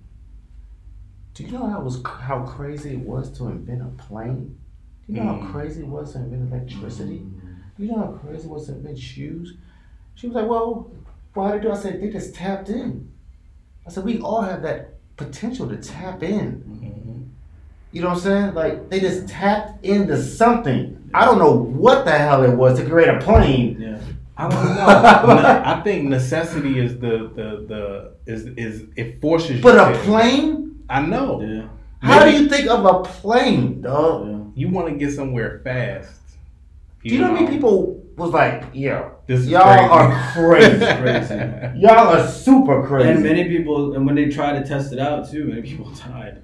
"Do 1.33 1.43
you 1.43 1.51
know 1.51 1.65
how 1.67 1.79
it 1.79 1.83
was 1.83 2.01
how 2.03 2.41
crazy 2.41 2.91
it 2.93 2.99
was 2.99 3.31
to 3.37 3.47
invent 3.47 3.81
a 3.81 3.85
plane? 4.03 4.55
Do 5.07 5.13
you 5.13 5.19
know 5.21 5.31
Mm. 5.33 5.41
how 5.41 5.51
crazy 5.51 5.81
it 5.81 5.87
was 5.87 6.13
to 6.13 6.19
invent 6.19 6.51
electricity? 6.51 7.19
Do 7.77 7.83
you 7.83 7.91
know 7.91 7.97
how 7.99 8.11
crazy 8.23 8.45
it 8.45 8.49
was 8.51 8.67
to 8.67 8.73
invent 8.73 8.97
shoes?" 8.99 9.55
She 10.17 10.27
was 10.27 10.35
like, 10.35 10.49
"Well, 10.49 10.89
why 11.35 11.51
did 11.51 11.61
they 11.61 11.67
do?" 11.67 11.71
I 11.71 11.77
said, 11.77 12.01
"They 12.01 12.09
just 12.09 12.33
tapped 12.33 12.69
in." 12.69 13.07
I 13.85 13.91
said, 13.91 14.03
"We 14.03 14.19
all 14.19 14.41
have 14.41 14.63
that 14.63 14.95
potential 15.15 15.69
to 15.69 15.77
tap 15.77 16.23
in." 16.23 16.63
Mhm. 16.67 17.23
You 17.93 18.01
know 18.01 18.09
what 18.09 18.15
I'm 18.15 18.21
saying? 18.21 18.53
Like 18.55 18.89
they 18.89 18.99
just 18.99 19.27
tapped 19.29 19.85
into 19.85 20.21
something. 20.21 21.09
I 21.13 21.23
don't 21.25 21.37
know 21.39 21.53
what 21.55 22.03
the 22.05 22.11
hell 22.11 22.43
it 22.43 22.55
was 22.55 22.79
to 22.79 22.85
create 22.85 23.09
a 23.09 23.19
plane. 23.19 23.77
Yeah. 23.79 23.99
I 24.35 24.49
don't 24.49 24.65
know. 24.75 25.35
Ne- 25.35 25.61
I 25.71 25.81
think 25.83 26.09
necessity 26.09 26.79
is 26.79 26.99
the 26.99 27.31
the 27.37 27.47
the 27.71 28.11
is 28.31 28.45
is 28.57 28.83
it 28.95 29.21
forces 29.21 29.57
you. 29.57 29.61
But 29.63 29.77
a 29.77 29.97
plane? 29.99 30.83
I 30.89 31.01
know. 31.05 31.41
Yeah. 31.41 31.67
How 32.01 32.23
do 32.25 32.31
you 32.31 32.47
think 32.49 32.67
of 32.69 32.85
a 32.85 33.03
plane, 33.03 33.81
dog? 33.81 34.27
Yeah. 34.27 34.37
you 34.55 34.69
want 34.69 34.87
to 34.89 34.95
get 34.95 35.11
somewhere 35.13 35.61
fast? 35.63 36.11
Do 37.03 37.09
you 37.13 37.19
know 37.21 37.27
how 37.27 37.33
many 37.33 37.47
people 37.47 38.03
was 38.17 38.31
like, 38.31 38.63
yo, 38.73 39.11
This 39.27 39.41
is 39.41 39.47
y'all 39.49 39.61
crazy. 39.63 39.89
are 39.89 40.31
crazy. 40.33 40.85
Crazy. 41.01 41.79
y'all 41.79 42.09
are 42.15 42.27
super 42.27 42.85
crazy. 42.85 43.09
And 43.11 43.23
many 43.23 43.43
people, 43.45 43.95
and 43.95 44.05
when 44.05 44.15
they 44.15 44.27
tried 44.29 44.61
to 44.61 44.67
test 44.67 44.91
it 44.91 44.99
out 44.99 45.29
too, 45.29 45.45
many 45.45 45.61
people 45.61 45.89
died. 46.07 46.41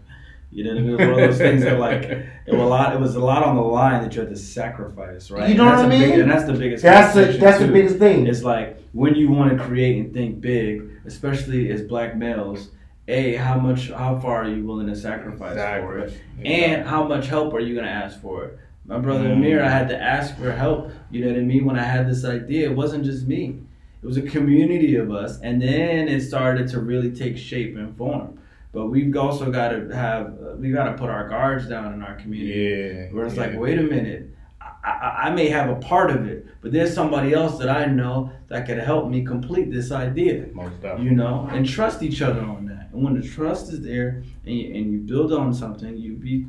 You 0.52 0.64
know 0.66 0.70
what 0.76 0.78
I 0.78 0.82
mean? 0.82 0.90
It 0.90 0.98
was 1.00 1.00
one 1.00 1.24
of 1.24 1.30
those 1.32 1.38
things 1.40 1.64
that 1.64 1.80
like 1.80 2.04
it 2.04 2.52
was 2.52 2.60
a 2.62 2.64
lot. 2.64 2.94
It 2.94 3.00
was 3.00 3.16
a 3.16 3.20
lot 3.20 3.42
on 3.42 3.56
the 3.56 3.64
line 3.64 4.04
that 4.04 4.14
you 4.14 4.22
had 4.22 4.30
to 4.30 4.36
sacrifice, 4.38 5.32
right? 5.32 5.50
You 5.50 5.56
know 5.56 5.64
and 5.64 5.72
that's 5.72 5.84
what 5.84 5.92
I 5.92 5.98
the 5.98 6.00
big- 6.06 6.10
mean? 6.12 6.22
and 6.22 6.32
that's 6.32 6.46
the 6.46 6.54
biggest. 6.54 6.84
That's 6.84 7.14
the 7.16 7.22
conversation, 7.22 7.42
that's 7.44 7.60
the 7.60 7.68
biggest 7.70 7.98
thing. 7.98 8.28
It's 8.28 8.44
like 8.44 8.78
when 8.92 9.16
you 9.16 9.32
want 9.32 9.58
to 9.58 9.64
create 9.64 9.98
and 9.98 10.14
think 10.14 10.42
big, 10.42 10.84
especially 11.06 11.72
as 11.72 11.82
black 11.82 12.16
males. 12.16 12.70
A, 13.10 13.34
how 13.36 13.58
much, 13.60 13.90
how 13.90 14.18
far 14.18 14.44
are 14.44 14.48
you 14.50 14.64
willing 14.66 14.88
to 14.88 14.96
sacrifice 14.96 15.56
for 15.82 15.98
it, 16.00 16.14
and 16.46 16.88
how 16.88 17.06
much 17.06 17.28
help 17.28 17.54
are 17.54 17.60
you 17.60 17.76
gonna 17.76 17.88
ask 17.88 18.22
for 18.22 18.46
it? 18.46 18.60
My 18.86 19.00
brother. 19.00 19.32
Amir, 19.32 19.63
I 19.63 19.69
had 19.69 19.88
to 19.89 20.02
ask 20.02 20.38
for 20.38 20.52
help. 20.52 20.91
You 21.10 21.22
know 21.22 21.32
what 21.32 21.38
I 21.38 21.43
mean? 21.43 21.65
When 21.65 21.78
I 21.78 21.84
had 21.84 22.10
this 22.10 22.26
idea, 22.26 22.69
it 22.69 22.76
wasn't 22.76 23.06
just 23.06 23.26
me. 23.28 23.60
It 24.02 24.06
was 24.06 24.17
a 24.17 24.22
community 24.22 24.96
of 24.96 25.12
us, 25.12 25.39
and 25.39 25.62
then 25.62 26.10
it 26.10 26.22
started 26.22 26.67
to 26.69 26.82
really 26.82 27.12
take 27.12 27.38
shape 27.38 27.78
and 27.78 27.96
form. 27.96 28.39
But 28.74 28.88
we've 28.88 29.15
also 29.15 29.50
got 29.52 29.69
to 29.69 29.96
have, 29.96 30.34
we 30.58 30.72
got 30.72 30.86
to 30.86 30.93
put 30.93 31.10
our 31.10 31.30
guards 31.30 31.69
down 31.69 31.93
in 31.93 32.02
our 32.02 32.15
community. 32.15 32.60
yeah. 32.60 33.12
Where 33.12 33.26
it's 33.26 33.36
yeah. 33.36 33.48
like, 33.48 33.60
wait 33.60 33.80
a 33.80 33.84
minute, 33.84 34.36
I, 34.60 34.89
I, 34.89 35.28
I 35.28 35.30
may 35.30 35.48
have 35.48 35.69
a 35.69 35.76
part 35.76 36.12
of 36.12 36.28
it, 36.28 36.48
but 36.60 36.74
there's 36.74 36.93
somebody 36.93 37.34
else 37.34 37.58
that 37.60 37.69
I 37.69 37.86
know 37.86 38.32
that 38.50 38.65
could 38.65 38.80
help 38.80 39.10
me 39.10 39.24
complete 39.24 39.72
this 39.72 39.91
idea. 39.91 40.48
most 40.54 40.82
definitely. 40.82 41.06
You 41.06 41.12
know, 41.12 41.48
and 41.52 41.65
trust 41.65 42.04
each 42.04 42.22
other 42.22 42.41
on 42.41 42.65
that. 42.65 42.89
And 42.91 43.04
when 43.04 43.13
the 43.13 43.26
trust 43.26 43.72
is 43.72 43.82
there, 43.82 44.24
and 44.46 44.56
you, 44.56 44.74
and 44.76 44.91
you 44.91 45.00
build 45.00 45.32
on 45.32 45.54
something, 45.54 45.96
you 45.96 46.13
be 46.15 46.48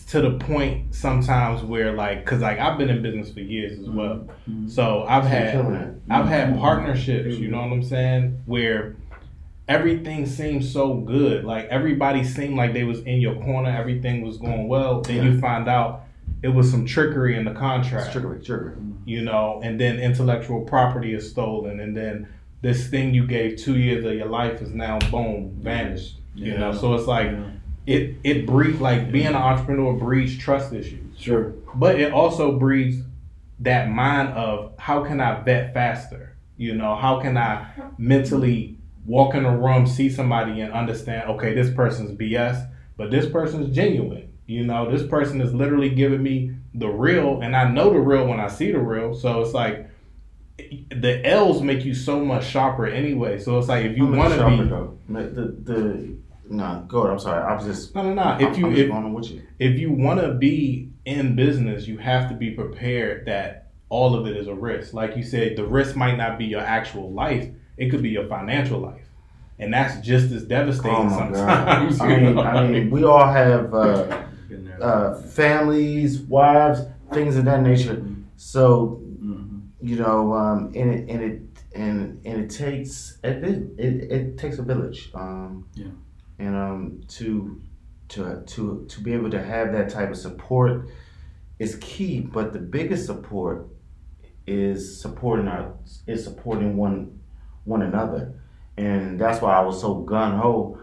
to 0.10 0.21
the 0.21 0.32
point 0.32 0.95
sometimes 0.95 1.62
where 1.62 1.93
like 1.93 2.25
because 2.25 2.41
like 2.41 2.58
I've 2.60 2.78
been 2.78 2.89
in 2.89 3.02
business 3.02 3.32
for 3.32 3.41
years 3.41 3.80
as 3.80 3.88
well, 3.88 4.28
Mhm. 4.49 4.69
so 4.69 5.06
I've 5.08 5.23
You're 5.23 5.32
had. 5.32 6.02
I've 6.10 6.28
had 6.28 6.49
mm-hmm. 6.49 6.60
partnerships. 6.60 7.36
You 7.36 7.47
mm-hmm. 7.47 7.52
know 7.52 7.62
what 7.62 7.73
I'm 7.73 7.84
saying? 7.84 8.41
Where 8.45 8.95
everything 9.67 10.25
seemed 10.25 10.65
so 10.65 10.95
good, 10.95 11.45
like 11.45 11.67
everybody 11.67 12.23
seemed 12.23 12.56
like 12.56 12.73
they 12.73 12.84
was 12.84 13.02
in 13.02 13.21
your 13.21 13.36
corner, 13.36 13.69
everything 13.69 14.23
was 14.23 14.38
going 14.38 14.67
well. 14.67 15.02
Then 15.02 15.23
you 15.23 15.39
find 15.39 15.67
out 15.69 16.02
it 16.41 16.49
was 16.49 16.69
some 16.71 16.86
trickery 16.86 17.38
in 17.38 17.45
the 17.45 17.52
contract 17.52 18.06
It's 18.06 18.13
trickery, 18.13 18.43
trickery. 18.43 18.73
you 19.06 19.21
know, 19.21 19.60
and 19.63 19.80
then 19.80 19.99
intellectual 19.99 20.62
property 20.62 21.13
is 21.13 21.30
stolen, 21.30 21.80
and 21.80 21.95
then 21.95 22.28
this 22.62 22.88
thing 22.88 23.13
you 23.13 23.26
gave 23.26 23.58
two 23.58 23.78
years 23.78 24.04
of 24.06 24.13
your 24.13 24.28
life 24.28 24.62
is 24.62 24.72
now 24.72 25.00
boom 25.12 25.52
vanished. 25.62 26.15
You 26.36 26.58
know, 26.58 26.72
so 26.74 26.93
it's 26.93 27.08
like 27.08 27.32
Yeah. 27.32 27.43
it 27.86 28.15
it 28.24 28.45
breeds 28.45 28.80
like 28.80 29.12
being 29.12 29.28
an 29.28 29.36
entrepreneur 29.36 29.93
breeds 29.93 30.38
trust 30.38 30.72
issues, 30.74 31.17
Sure. 31.17 31.54
but 31.76 32.00
it 32.00 32.13
also 32.13 32.58
breeds 32.58 33.02
that 33.62 33.89
mind 33.89 34.30
of 34.30 34.72
how 34.78 35.04
can 35.04 35.19
I 35.19 35.41
vet 35.41 35.74
faster? 35.74 36.34
You 36.58 36.76
know, 36.76 36.95
how 36.95 37.19
can 37.19 37.38
I 37.38 37.65
mentally 37.98 38.76
walk 39.06 39.36
in 39.36 39.45
a 39.45 39.58
room, 39.58 39.86
see 39.86 40.10
somebody, 40.10 40.62
and 40.62 40.72
understand? 40.72 41.30
Okay, 41.32 41.54
this 41.54 41.69
person's 41.74 42.12
BS, 42.12 42.65
but 42.95 43.12
this 43.12 43.26
person's 43.28 43.76
genuine. 43.76 44.30
You 44.48 44.65
know, 44.65 44.89
this 44.89 45.04
person 45.04 45.41
is 45.41 45.54
literally 45.54 45.89
giving 45.89 46.24
me 46.24 46.54
the 46.74 46.88
real, 46.88 47.41
and 47.41 47.56
I 47.56 47.69
know 47.69 47.91
the 47.91 48.00
real 48.00 48.28
when 48.28 48.39
I 48.39 48.48
see 48.48 48.72
the 48.72 48.80
real. 48.80 49.13
So 49.13 49.41
it's 49.41 49.54
like 49.54 49.88
the 50.89 51.22
L's 51.26 51.62
make 51.62 51.86
you 51.86 51.93
so 51.93 52.24
much 52.24 52.48
sharper 52.48 52.88
anyway. 52.88 53.39
So 53.39 53.58
it's 53.58 53.67
like 53.67 53.86
if 53.86 53.98
you 53.98 54.06
want 54.06 54.34
to 54.34 54.50
be, 54.50 54.69
though. 54.69 54.98
The 55.10 55.56
the 55.63 56.15
no, 56.50 56.84
go 56.88 57.00
ahead. 57.02 57.12
I'm 57.12 57.19
sorry. 57.19 57.43
I 57.43 57.56
was 57.56 57.65
just. 57.65 57.95
no, 57.95 58.02
no, 58.02 58.13
no. 58.13 58.48
If 58.48 58.58
you 58.58 58.72
if 58.72 58.89
going 58.89 59.13
with 59.13 59.30
you. 59.30 59.43
if 59.60 59.78
you 59.78 59.91
want 59.91 60.19
to 60.19 60.34
be 60.34 60.89
in 61.06 61.36
business, 61.36 61.88
you 61.88 61.98
have 61.98 62.30
to 62.30 62.36
be 62.36 62.52
prepared 62.52 63.28
that 63.28 63.67
all 63.89 64.15
of 64.15 64.26
it 64.26 64.36
is 64.36 64.48
a 64.48 64.54
risk. 64.54 64.93
Like 64.93 65.15
you 65.15 65.24
said, 65.24 65.56
the 65.56 65.65
risk 65.65 65.95
might 65.95 66.17
not 66.17 66.39
be 66.39 66.45
your 66.45 66.62
actual 66.62 67.12
life; 67.12 67.48
it 67.78 67.89
could 67.89 68.02
be 68.02 68.10
your 68.10 68.28
financial 68.28 68.80
life, 68.80 69.06
and 69.60 69.72
that's 69.72 70.04
just 70.06 70.32
as 70.32 70.43
devastating 70.43 70.95
Oh 70.98 71.10
sometimes. 71.10 72.02
I 72.02 72.08
mean. 72.17 72.38
I 72.39 72.67
mean, 72.67 72.89
we 72.89 73.04
all 73.04 73.28
have 73.28 73.74
uh, 73.74 74.24
uh, 74.82 75.22
families, 75.22 76.19
wives, 76.19 76.82
things 77.13 77.38
of 77.38 77.45
that 77.45 77.62
nature. 77.62 78.04
So. 78.38 79.02
You 79.82 79.96
know, 79.96 80.34
um, 80.34 80.72
and 80.76 80.94
it 80.94 81.10
and 81.10 81.22
it 81.24 81.42
and 81.74 82.22
and 82.26 82.44
it 82.44 82.50
takes 82.50 83.18
it 83.24 83.44
it, 83.44 84.12
it, 84.12 84.38
takes 84.38 84.60
a 84.60 84.63
village. 84.63 85.12
Um, 85.13 85.68
Yeah. 85.74 85.88
And 86.39 86.56
um, 86.56 87.02
to 87.10 87.62
to 88.10 88.44
to 88.46 88.86
to 88.88 89.02
be 89.02 89.13
able 89.13 89.30
to 89.32 89.42
have 89.42 89.72
that 89.74 89.89
type 89.89 90.10
of 90.10 90.18
support 90.18 90.88
is 91.60 91.76
key. 91.82 92.22
But 92.22 92.54
the 92.54 92.60
biggest 92.60 93.06
support 93.06 93.68
is 94.48 95.02
supporting 95.02 95.48
our 95.48 95.74
is 96.08 96.24
supporting 96.24 96.78
one 96.78 97.20
one 97.65 97.82
another, 97.82 98.34
and 98.78 99.20
that's 99.20 99.42
why 99.42 99.54
I 99.54 99.62
was 99.62 99.82
so 99.82 99.96
gun 99.96 100.38
ho 100.38 100.80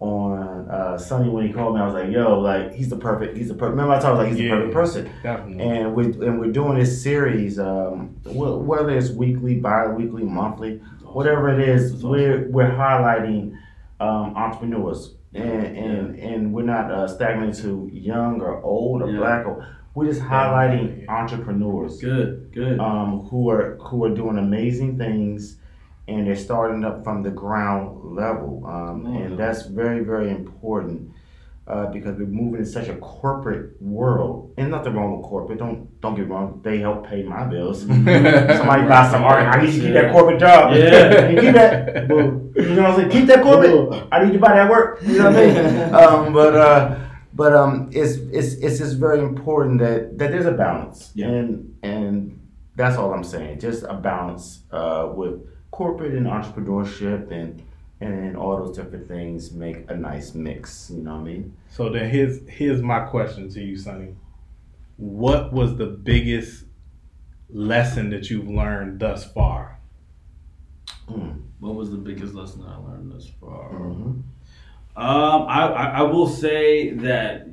on 0.00 0.66
uh, 0.70 0.96
Sonny 0.96 1.28
when 1.28 1.46
he 1.46 1.52
called 1.52 1.74
me. 1.74 1.80
I 1.82 1.84
was 1.84 1.94
like, 1.94 2.10
"Yo, 2.10 2.38
like 2.40 2.72
he's 2.72 2.88
the 2.88 2.96
perfect. 2.96 3.36
He's 3.36 3.48
the 3.48 3.54
perfect." 3.54 3.72
Remember 3.72 3.92
I 3.94 4.00
told 4.00 4.18
like 4.18 4.28
he's 4.30 4.40
Yeah. 4.40 4.54
the 4.56 4.56
perfect 4.56 4.74
person 4.74 5.10
Definitely. 5.22 5.64
and 5.64 5.94
we 5.94 6.04
and 6.26 6.40
we're 6.40 6.52
doing 6.52 6.78
this 6.78 7.02
series, 7.02 7.58
um, 7.58 8.16
whether 8.24 8.90
it's 8.96 9.10
weekly, 9.10 9.56
bi-weekly, 9.60 10.24
monthly, 10.24 10.78
whatever 11.04 11.50
it 11.50 11.68
is, 11.68 11.94
awesome. 11.96 12.10
we're 12.10 12.48
we're 12.50 12.70
highlighting 12.70 13.56
um, 14.00 14.34
entrepreneurs, 14.36 15.14
and 15.34 15.76
and 15.76 16.18
and 16.18 16.52
we're 16.54 16.62
not 16.64 16.90
uh, 16.90 17.06
stagnating 17.06 17.54
to 17.62 17.90
young 17.92 18.40
or 18.40 18.62
old 18.62 19.02
or 19.02 19.10
Yeah. 19.10 19.18
black 19.18 19.46
or 19.46 19.66
we're 19.94 20.06
just 20.06 20.22
Yeah. 20.22 20.28
highlighting 20.30 21.08
entrepreneurs 21.08 22.00
Good. 22.00 22.52
Good. 22.54 22.78
um, 22.80 23.26
who 23.28 23.50
are 23.50 23.76
who 23.82 24.04
are 24.04 24.14
doing 24.14 24.38
amazing 24.38 24.96
things, 24.96 25.58
and 26.10 26.26
they're 26.26 26.36
starting 26.36 26.84
up 26.84 27.04
from 27.04 27.22
the 27.22 27.30
ground 27.30 28.16
level, 28.16 28.66
um, 28.66 29.06
Oh, 29.06 29.22
and 29.22 29.38
that's 29.38 29.62
very 29.66 30.02
very 30.04 30.30
important 30.30 31.12
uh, 31.70 31.86
because 31.86 32.18
we're 32.18 32.26
moving 32.26 32.60
in 32.60 32.66
such 32.66 32.88
a 32.88 32.96
corporate 32.96 33.80
world. 33.80 34.52
And 34.56 34.70
nothing 34.72 34.94
wrong 34.94 35.16
with 35.16 35.26
corporate. 35.26 35.58
Don't 35.58 36.00
don't 36.00 36.16
get 36.16 36.28
wrong. 36.28 36.60
They 36.64 36.78
help 36.78 37.06
pay 37.06 37.22
my 37.22 37.44
bills. 37.44 37.82
Somebody 37.86 38.82
buys 38.88 39.10
some 39.12 39.22
art. 39.22 39.46
I 39.46 39.62
need 39.62 39.72
to 39.72 39.80
keep 39.80 39.92
that 39.92 40.12
corporate 40.12 40.40
job. 40.40 40.74
Yeah. 40.74 41.28
you 41.30 41.40
keep 41.40 41.54
that. 41.54 42.10
You 42.60 42.74
know 42.74 42.82
what 42.82 42.90
I'm 42.90 42.96
saying? 42.96 43.10
Keep 43.10 43.26
that 43.28 43.42
corporate. 43.42 44.08
I 44.10 44.24
need 44.24 44.32
to 44.32 44.38
buy 44.38 44.54
that 44.54 44.68
work. 44.68 45.00
You 45.02 45.18
know 45.18 45.30
what 45.30 45.36
I 45.36 45.46
mean? 45.46 45.94
um, 45.94 46.32
but 46.32 46.54
uh, 46.56 46.98
but 47.32 47.54
um, 47.54 47.88
it's 47.92 48.16
it's 48.16 48.54
it's 48.54 48.78
just 48.78 48.98
very 48.98 49.20
important 49.20 49.78
that 49.78 50.18
that 50.18 50.32
there's 50.32 50.46
a 50.46 50.52
balance. 50.52 51.12
Yeah. 51.14 51.28
And 51.28 51.78
and 51.82 52.40
that's 52.74 52.96
all 52.96 53.14
I'm 53.14 53.24
saying. 53.24 53.60
Just 53.60 53.84
a 53.84 53.94
balance 53.94 54.64
uh, 54.72 55.12
with 55.14 55.46
corporate 55.80 56.12
and 56.12 56.26
entrepreneurship 56.26 57.30
and 57.30 57.62
and 58.02 58.36
all 58.36 58.58
those 58.58 58.76
different 58.76 59.08
things 59.08 59.50
make 59.52 59.90
a 59.90 59.96
nice 59.96 60.34
mix. 60.34 60.90
You 60.90 61.02
know 61.02 61.14
what 61.14 61.20
I 61.20 61.24
mean? 61.24 61.56
So 61.70 61.88
then 61.88 62.10
here's 62.10 62.46
here's 62.46 62.82
my 62.82 63.00
question 63.00 63.48
to 63.54 63.62
you, 63.62 63.78
Sonny. 63.78 64.14
What 64.98 65.54
was 65.54 65.78
the 65.78 65.86
biggest 65.86 66.64
lesson 67.48 68.10
that 68.10 68.28
you've 68.28 68.50
learned 68.50 69.00
thus 69.00 69.24
far? 69.24 69.78
Mm. 71.08 71.44
What 71.60 71.74
was 71.76 71.90
the 71.90 71.96
biggest 71.96 72.34
lesson 72.34 72.62
I 72.68 72.76
learned 72.76 73.12
thus 73.12 73.30
far? 73.40 73.70
Mhm. 73.70 74.22
Um, 74.96 75.42
I, 75.48 75.60
I, 75.82 75.84
I 76.00 76.02
will 76.02 76.28
say 76.28 76.90
that 76.90 77.46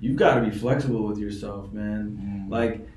you've 0.00 0.16
got 0.16 0.36
to 0.36 0.40
be 0.40 0.50
flexible 0.50 1.06
with 1.06 1.18
yourself, 1.18 1.74
man. 1.74 2.46
Like, 2.48 2.88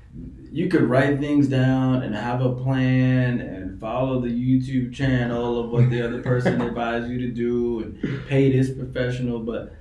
you 0.52 0.68
could 0.68 0.82
write 0.82 1.20
things 1.20 1.46
down 1.48 2.02
and 2.02 2.14
have 2.14 2.40
a 2.40 2.52
plan 2.52 3.40
and 3.40 3.78
follow 3.80 4.20
the 4.20 4.28
YouTube 4.28 4.92
channel 4.92 5.60
of 5.60 5.70
what 5.70 5.88
the 5.90 6.02
other 6.02 6.20
person 6.22 6.60
advised 6.68 7.08
you 7.08 7.18
to 7.18 7.28
do 7.28 7.80
and 7.82 8.26
pay 8.28 8.50
this 8.50 8.70
professional, 8.70 9.38
but 9.38 9.72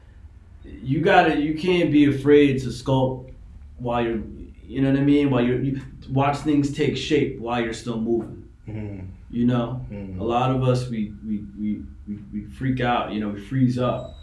you 0.64 1.02
gotta, 1.02 1.40
you 1.40 1.56
can't 1.58 1.92
be 1.92 2.06
afraid 2.06 2.60
to 2.62 2.68
sculpt 2.68 3.32
while 3.80 4.04
you're, 4.04 4.22
you 4.68 4.82
know 4.82 4.92
what 4.92 5.00
I 5.00 5.04
mean? 5.04 5.32
While 5.32 5.44
you're, 5.44 5.62
you 5.62 5.82
watch 6.10 6.38
things 6.38 6.72
take 6.72 6.96
shape 6.98 7.40
while 7.40 7.62
you're 7.64 7.74
still 7.74 8.00
moving. 8.00 8.48
Mhm. 8.68 9.08
You 9.32 9.46
know, 9.46 9.86
Mhm. 9.92 10.20
a 10.20 10.24
lot 10.24 10.52
of 10.52 10.64
us 10.64 10.88
we 10.90 11.14
we, 11.28 11.44
we, 11.60 11.82
we, 12.08 12.18
we 12.34 12.42
freak 12.46 12.80
out. 12.82 13.12
You 13.14 13.20
know, 13.20 13.30
we 13.30 13.40
freeze 13.42 13.78
up. 13.80 14.16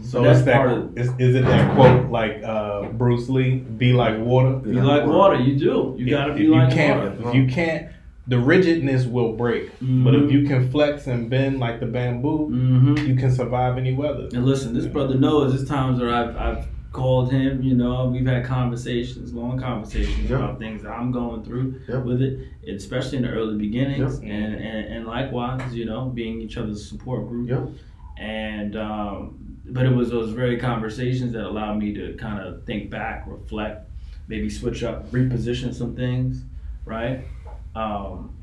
So 0.00 0.22
That's 0.22 0.40
is 0.40 0.44
that 0.46 0.56
part 0.56 0.70
of- 0.72 0.98
is, 0.98 1.08
is 1.18 1.34
it 1.34 1.44
that 1.44 1.74
quote 1.74 2.10
like 2.10 2.42
uh, 2.44 2.88
Bruce 2.90 3.28
Lee, 3.28 3.56
"Be 3.58 3.92
like 3.92 4.18
water"? 4.18 4.56
Be 4.56 4.72
like 4.72 5.06
water. 5.06 5.36
You 5.36 5.58
do. 5.58 5.94
You 5.98 6.10
gotta 6.10 6.34
be 6.34 6.44
if 6.44 6.50
like 6.50 6.70
you 6.70 6.76
can't, 6.76 6.98
water. 7.20 7.28
If 7.28 7.34
you 7.34 7.46
can't, 7.46 7.88
the 8.26 8.38
rigidness 8.38 9.04
will 9.06 9.32
break. 9.32 9.70
But 9.80 10.14
if 10.14 10.22
Mhm. 10.22 10.32
you 10.32 10.46
can 10.46 10.70
flex 10.70 11.06
and 11.06 11.28
bend 11.30 11.60
like 11.60 11.80
the 11.80 11.86
bamboo, 11.86 12.48
Mm-hmm. 12.50 13.06
you 13.06 13.14
can 13.16 13.30
survive 13.30 13.78
any 13.78 13.94
weather. 13.94 14.28
And 14.34 14.44
listen, 14.44 14.74
this 14.74 14.86
brother 14.86 15.14
knows. 15.14 15.54
There's 15.54 15.68
times 15.68 16.00
where 16.00 16.10
I've 16.14 16.36
I've 16.36 16.66
called 16.92 17.32
him. 17.32 17.62
You 17.62 17.74
know, 17.74 18.06
we've 18.12 18.26
had 18.26 18.44
conversations, 18.44 19.32
long 19.32 19.58
conversations 19.58 20.28
Yeah. 20.28 20.36
about 20.36 20.58
things 20.58 20.82
that 20.82 20.90
I'm 20.90 21.10
going 21.10 21.42
through 21.42 21.76
Yeah. 21.88 21.98
with 21.98 22.20
it, 22.20 22.38
especially 22.68 23.16
in 23.18 23.24
the 23.24 23.30
early 23.30 23.56
beginnings, 23.56 24.20
Yeah. 24.22 24.30
and, 24.34 24.54
and 24.56 24.86
and 24.94 25.06
likewise, 25.06 25.74
you 25.74 25.84
know, 25.86 26.10
being 26.14 26.40
each 26.42 26.56
other's 26.58 26.84
support 26.86 27.28
group. 27.28 27.48
Yeah. 27.48 27.64
and 28.18 28.76
um, 28.76 29.34
but 29.66 29.86
it 29.86 29.94
was 29.94 30.10
those 30.10 30.30
very 30.32 30.58
conversations 30.58 31.32
that 31.32 31.44
allowed 31.44 31.78
me 31.78 31.92
to 31.94 32.14
kind 32.14 32.40
of 32.40 32.64
think 32.64 32.90
back, 32.90 33.24
reflect, 33.26 33.88
maybe 34.28 34.48
switch 34.50 34.82
up, 34.82 35.10
reposition 35.10 35.74
some 35.74 35.94
things, 35.94 36.42
right? 36.84 37.20
Um, 37.74 38.34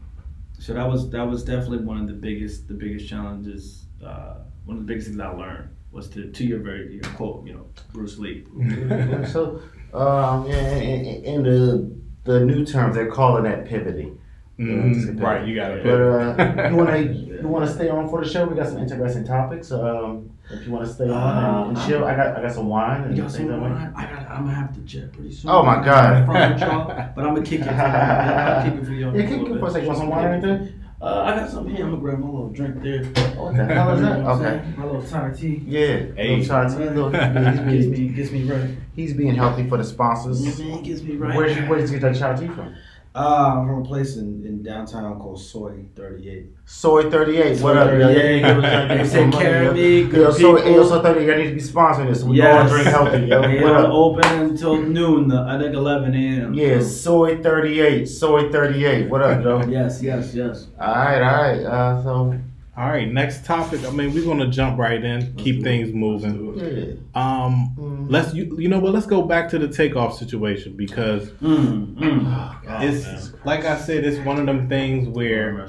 so 0.60 0.74
that 0.74 0.88
was 0.90 1.10
that 1.12 1.24
was 1.28 1.44
definitely 1.44 1.80
one 1.80 1.98
of 1.98 2.08
the 2.08 2.14
biggest 2.14 2.68
the 2.68 2.74
biggest 2.74 3.08
challenges. 3.08 3.84
Uh, 4.04 4.36
one 4.66 4.78
of 4.78 4.84
the 4.84 4.88
biggest 4.88 5.08
things 5.08 5.20
I 5.20 5.30
learned 5.30 5.70
was 5.92 6.10
to 6.10 6.30
to 6.32 6.46
your 6.46 6.60
very 6.60 6.94
your 6.96 7.04
quote, 7.16 7.46
you 7.46 7.54
know, 7.54 7.66
Bruce 7.94 8.18
Lee. 8.18 8.46
so, 9.32 9.62
um, 9.94 10.46
in, 10.48 10.82
in, 10.82 11.24
in 11.26 11.44
the 11.44 11.96
the 12.26 12.40
new 12.46 12.66
terms, 12.66 12.96
they're 12.96 13.12
calling 13.12 13.44
that 13.44 13.66
pivoting. 13.66 14.20
Mhm. 14.60 15.22
Right, 15.22 15.48
you 15.48 15.56
got 15.56 15.72
it. 15.72 15.84
But 15.84 16.02
uh, 16.02 16.68
you 16.70 16.76
wanna 16.76 16.98
you 17.00 17.48
wanna 17.48 17.72
stay 17.72 17.88
on 17.90 18.10
for 18.10 18.22
the 18.24 18.30
show? 18.30 18.46
We 18.46 18.56
got 18.56 18.68
some 18.68 18.80
interesting 18.80 19.24
topics. 19.26 19.72
Um, 19.72 20.30
if 20.52 20.66
you 20.66 20.72
wanna 20.72 20.88
stay 20.88 21.10
on 21.10 21.68
and, 21.70 21.78
and 21.78 21.88
chill, 21.88 22.04
I 22.06 22.16
got 22.16 22.38
I 22.38 22.42
got 22.42 22.52
some 22.52 22.68
wine 22.68 23.04
and 23.04 23.16
You 23.16 23.24
got 23.24 23.32
some 23.32 23.40
things 23.42 23.52
that 23.52 23.62
way. 23.62 23.70
wine? 23.70 23.94
I 23.96 24.04
got. 24.06 24.30
I'm 24.30 24.44
gonna 24.46 24.54
have 24.56 24.74
to 24.74 24.80
jet 24.82 25.12
pretty 25.14 25.32
soon. 25.32 25.52
Oh, 25.52 25.64
my 25.64 25.84
God. 25.84 26.26
From 26.26 26.34
with 26.52 26.60
y'all, 26.62 26.88
but 27.16 27.26
I'm 27.26 27.34
gonna 27.36 27.44
kick 27.46 27.62
it. 27.62 27.66
For, 27.66 27.72
I'll 27.72 28.64
kick 28.70 28.74
it 28.82 28.86
for 28.86 28.92
y'all. 28.94 29.16
Yeah, 29.16 29.22
kick 29.28 29.40
it 29.42 29.48
for 29.48 29.58
a 29.58 29.62
bit. 29.62 29.72
second. 29.72 29.88
Want 29.88 30.00
some 30.00 30.10
wine 30.10 30.26
or 30.26 30.30
anything? 30.34 30.74
Uh, 31.02 31.22
I 31.24 31.36
got 31.38 31.50
something 31.50 31.74
here. 31.74 31.86
I'm 31.86 31.92
gonna 31.92 32.02
grab 32.02 32.20
my 32.20 32.26
little 32.26 32.50
drink 32.50 32.82
there. 32.84 33.04
What 33.06 33.56
the 33.56 33.64
hell 33.66 33.92
is 33.94 34.02
that? 34.02 34.18
You 34.18 34.24
know 34.24 34.30
Okay. 34.32 34.44
saying? 34.44 34.76
My 34.78 34.86
little 34.86 35.02
Thai 35.02 35.30
tea. 35.32 35.64
Yeah, 35.66 35.88
Hey. 36.16 36.36
little 36.38 36.46
chai 36.46 36.68
tea, 36.68 36.90
little- 36.90 37.10
Gets 37.12 37.86
me, 37.88 38.08
gets 38.10 38.32
me 38.32 38.44
right. 38.44 38.70
he's 38.98 39.14
being 39.14 39.34
healthy 39.36 39.70
for 39.70 39.78
the 39.78 39.84
sponsors. 39.86 40.60
Yeah, 40.60 40.66
man, 40.68 40.84
gets 40.84 41.02
me 41.02 41.16
right. 41.16 41.36
Where 41.38 41.48
did 41.48 41.58
you, 41.58 41.64
where 41.70 41.80
did 41.80 41.90
you 41.90 42.00
get 42.00 42.12
that 42.14 42.20
chai 42.20 42.36
tea 42.36 42.48
from? 42.54 42.76
Uh, 43.16 43.56
I'm 43.58 43.66
from 43.68 43.82
a 43.82 43.86
place 43.86 44.18
in, 44.18 44.44
in 44.46 44.62
downtown 44.62 45.20
called 45.20 45.42
Soi 45.42 45.84
38. 45.96 46.52
Soi 46.66 47.10
38. 47.10 47.60
What 47.60 47.74
Soi 47.74 47.80
up? 47.80 47.88
38. 47.90 48.40
Give 48.40 48.64
us- 48.64 48.88
give 48.88 49.12
They 49.12 49.24
take 49.26 49.34
care 49.42 49.62
of 49.64 49.68
money, 49.76 49.82
me, 49.82 50.00
yo. 50.02 50.08
good 50.10 50.20
Yo, 50.22 50.32
Soi, 50.32 50.56
people. 50.58 50.72
yo, 50.72 50.88
Soi 50.88 51.02
38. 51.02 51.30
I 51.34 51.38
need 51.38 51.50
to 51.50 51.56
be 51.56 51.62
sponsoring 51.62 52.08
this. 52.08 52.24
We 52.24 52.38
Yes. 52.38 52.70
all 52.72 52.78
drink 52.78 52.88
healthy, 52.88 53.26
yo. 53.26 53.42
Yeah, 53.50 53.64
What 53.64 53.74
up? 53.76 53.90
open 53.92 54.40
until 54.42 54.82
noon. 54.84 55.32
I 55.32 55.60
think 55.60 55.74
11 55.74 56.14
a.m. 56.14 56.54
Yeah, 56.54 56.80
Soi 56.82 57.42
38. 57.42 58.06
Soi 58.08 58.52
38. 58.52 59.10
What 59.10 59.24
up, 59.24 59.42
Joe? 59.42 59.64
Yes, 59.68 60.04
yes, 60.04 60.36
yes. 60.36 60.68
all 60.80 60.94
right, 60.94 61.22
all 61.22 61.42
right. 61.44 61.66
Uh, 61.66 62.04
so, 62.04 62.36
All 62.80 62.88
right, 62.88 63.12
next 63.12 63.44
topic. 63.44 63.84
I 63.84 63.90
mean, 63.90 64.14
we're 64.14 64.24
gonna 64.24 64.48
jump 64.48 64.80
right 64.80 65.04
in, 65.04 65.34
keep 65.36 65.64
things 65.64 65.92
moving. 65.94 66.58
yeah. 66.58 66.94
Um, 67.14 67.76
Mm. 67.78 68.06
let's 68.10 68.34
you, 68.34 68.56
you 68.58 68.70
know 68.70 68.80
what? 68.80 68.94
Let's 68.94 69.06
go 69.06 69.22
back 69.24 69.50
to 69.50 69.60
the 69.60 69.68
takeoff 69.68 70.18
situation 70.18 70.78
because 70.78 71.30
Mm, 71.42 71.96
mm. 71.96 72.82
it's 72.82 73.34
like 73.44 73.66
I 73.66 73.78
said, 73.78 74.06
it's 74.06 74.18
one 74.26 74.40
of 74.40 74.46
them 74.46 74.70
things 74.70 75.10
where 75.10 75.68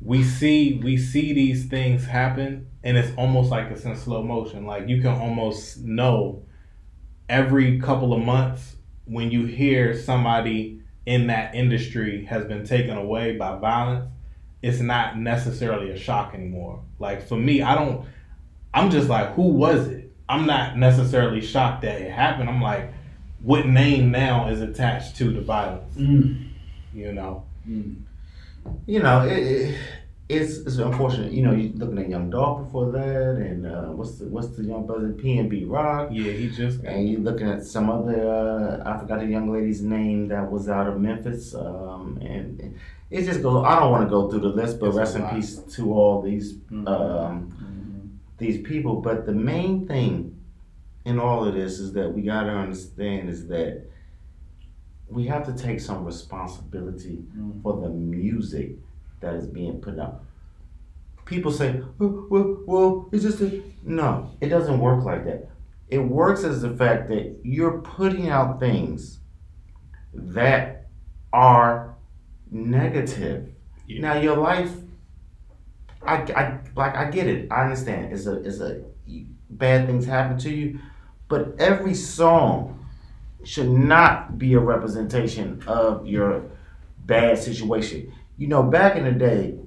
we 0.00 0.22
see 0.22 0.80
we 0.84 0.96
see 0.96 1.32
these 1.32 1.66
things 1.66 2.04
happen, 2.04 2.68
and 2.84 2.96
it's 2.96 3.10
almost 3.16 3.50
like 3.50 3.66
it's 3.72 3.84
in 3.84 3.96
slow 3.96 4.22
motion. 4.22 4.66
Like 4.66 4.88
you 4.88 5.02
can 5.02 5.20
almost 5.20 5.78
know 5.80 6.44
every 7.28 7.80
couple 7.80 8.12
of 8.12 8.22
months 8.22 8.76
when 9.06 9.32
you 9.32 9.46
hear 9.46 9.98
somebody 9.98 10.78
in 11.06 11.26
that 11.26 11.56
industry 11.56 12.24
has 12.26 12.44
been 12.44 12.64
taken 12.64 12.96
away 12.96 13.36
by 13.36 13.58
violence. 13.58 14.06
It's 14.66 14.80
not 14.80 15.16
necessarily 15.18 15.90
a 15.90 15.98
shock 15.98 16.34
anymore. 16.34 16.80
Like 16.98 17.26
for 17.28 17.36
me, 17.36 17.62
I 17.62 17.74
don't. 17.74 18.04
I'm 18.74 18.90
just 18.90 19.08
like, 19.08 19.34
who 19.34 19.48
was 19.48 19.86
it? 19.88 20.12
I'm 20.28 20.44
not 20.46 20.76
necessarily 20.76 21.40
shocked 21.40 21.82
that 21.82 22.00
it 22.00 22.10
happened. 22.10 22.48
I'm 22.48 22.60
like, 22.60 22.92
what 23.42 23.66
name 23.66 24.10
now 24.10 24.48
is 24.48 24.60
attached 24.60 25.16
to 25.18 25.30
the 25.32 25.40
violence? 25.40 25.94
Mm. 25.96 26.48
You 26.92 27.12
know. 27.12 27.44
Mm. 27.68 28.02
You 28.86 29.00
know, 29.00 29.24
it, 29.24 29.38
it, 29.38 29.78
it's 30.28 30.56
it's 30.58 30.78
unfortunate. 30.78 31.32
You 31.32 31.42
know, 31.42 31.52
you 31.52 31.70
looking 31.76 31.98
at 31.98 32.08
Young 32.08 32.30
Dolph 32.30 32.64
before 32.64 32.90
that, 32.90 33.36
and 33.36 33.64
uh, 33.66 33.82
what's 33.92 34.18
the 34.18 34.24
what's 34.26 34.48
the 34.56 34.64
young 34.64 34.84
brother 34.84 35.12
PnB 35.12 35.70
Rock, 35.70 36.08
Yeah, 36.10 36.32
he 36.32 36.50
just. 36.50 36.80
and 36.82 37.08
you 37.08 37.18
looking 37.18 37.48
at 37.48 37.62
some 37.62 37.88
other 37.88 38.18
uh, 38.28 38.82
I 38.84 38.98
forgot 38.98 39.20
the 39.20 39.26
young 39.26 39.52
lady's 39.52 39.82
name 39.82 40.26
that 40.28 40.50
was 40.50 40.68
out 40.68 40.88
of 40.88 41.00
Memphis, 41.00 41.54
um, 41.54 42.18
and, 42.20 42.60
and 42.60 42.78
it 43.10 43.24
just 43.24 43.42
goes. 43.42 43.64
I 43.64 43.78
don't 43.80 43.90
want 43.90 44.04
to 44.04 44.10
go 44.10 44.28
through 44.30 44.40
the 44.40 44.48
list, 44.48 44.80
but 44.80 44.88
It's 44.88 44.96
rest 44.96 45.16
in 45.16 45.26
peace 45.28 45.56
to 45.76 45.92
all 45.92 46.22
these 46.22 46.54
Mhm. 46.54 46.88
um, 46.88 47.52
Mhm. 47.52 48.08
these 48.38 48.60
people. 48.62 49.00
But 49.00 49.26
the 49.26 49.32
main 49.32 49.86
thing 49.86 50.36
in 51.04 51.18
all 51.18 51.44
of 51.46 51.54
this 51.54 51.78
is 51.78 51.92
that 51.92 52.12
we 52.12 52.22
got 52.22 52.44
to 52.44 52.50
understand 52.50 53.28
is 53.28 53.46
that 53.48 53.82
we 55.08 55.26
have 55.26 55.46
to 55.46 55.52
take 55.52 55.78
some 55.80 56.04
responsibility 56.04 57.24
Mm. 57.38 57.62
for 57.62 57.80
the 57.80 57.88
music 57.88 58.76
that 59.20 59.34
is 59.34 59.46
being 59.46 59.80
put 59.80 59.98
out. 59.98 60.22
People 61.26 61.50
say, 61.52 61.80
well, 61.98 62.26
well, 62.30 62.56
well 62.66 63.08
it's 63.12 63.22
just 63.24 63.40
a. 63.40 63.62
No, 63.84 64.30
it 64.40 64.48
doesn't 64.48 64.80
work 64.80 65.04
like 65.04 65.24
that. 65.24 65.48
It 65.88 65.98
works 66.00 66.42
as 66.44 66.62
the 66.62 66.70
fact 66.70 67.08
that 67.08 67.36
you're 67.44 67.78
putting 67.80 68.28
out 68.28 68.58
things 68.58 69.18
that 70.12 70.86
are 71.32 71.94
negative. 72.50 73.48
Yeah. 73.86 74.00
Now, 74.00 74.14
your 74.20 74.36
life, 74.36 74.72
I, 76.02 76.16
I 76.32 76.58
like, 76.74 76.94
I 76.96 77.10
get 77.10 77.26
it. 77.26 77.50
I 77.50 77.64
understand. 77.64 78.12
It's 78.12 78.26
a, 78.26 78.42
it's 78.42 78.60
a 78.60 78.82
bad 79.50 79.86
things 79.86 80.06
happen 80.06 80.38
to 80.38 80.50
you, 80.50 80.78
but 81.28 81.54
every 81.58 81.94
song 81.94 82.84
should 83.44 83.68
not 83.70 84.38
be 84.38 84.54
a 84.54 84.60
representation 84.60 85.62
of 85.66 86.06
your 86.06 86.42
bad 87.06 87.38
situation. 87.38 88.12
You 88.38 88.48
know, 88.48 88.62
back 88.62 88.96
in 88.96 89.04
the 89.04 89.12
day, 89.12 89.58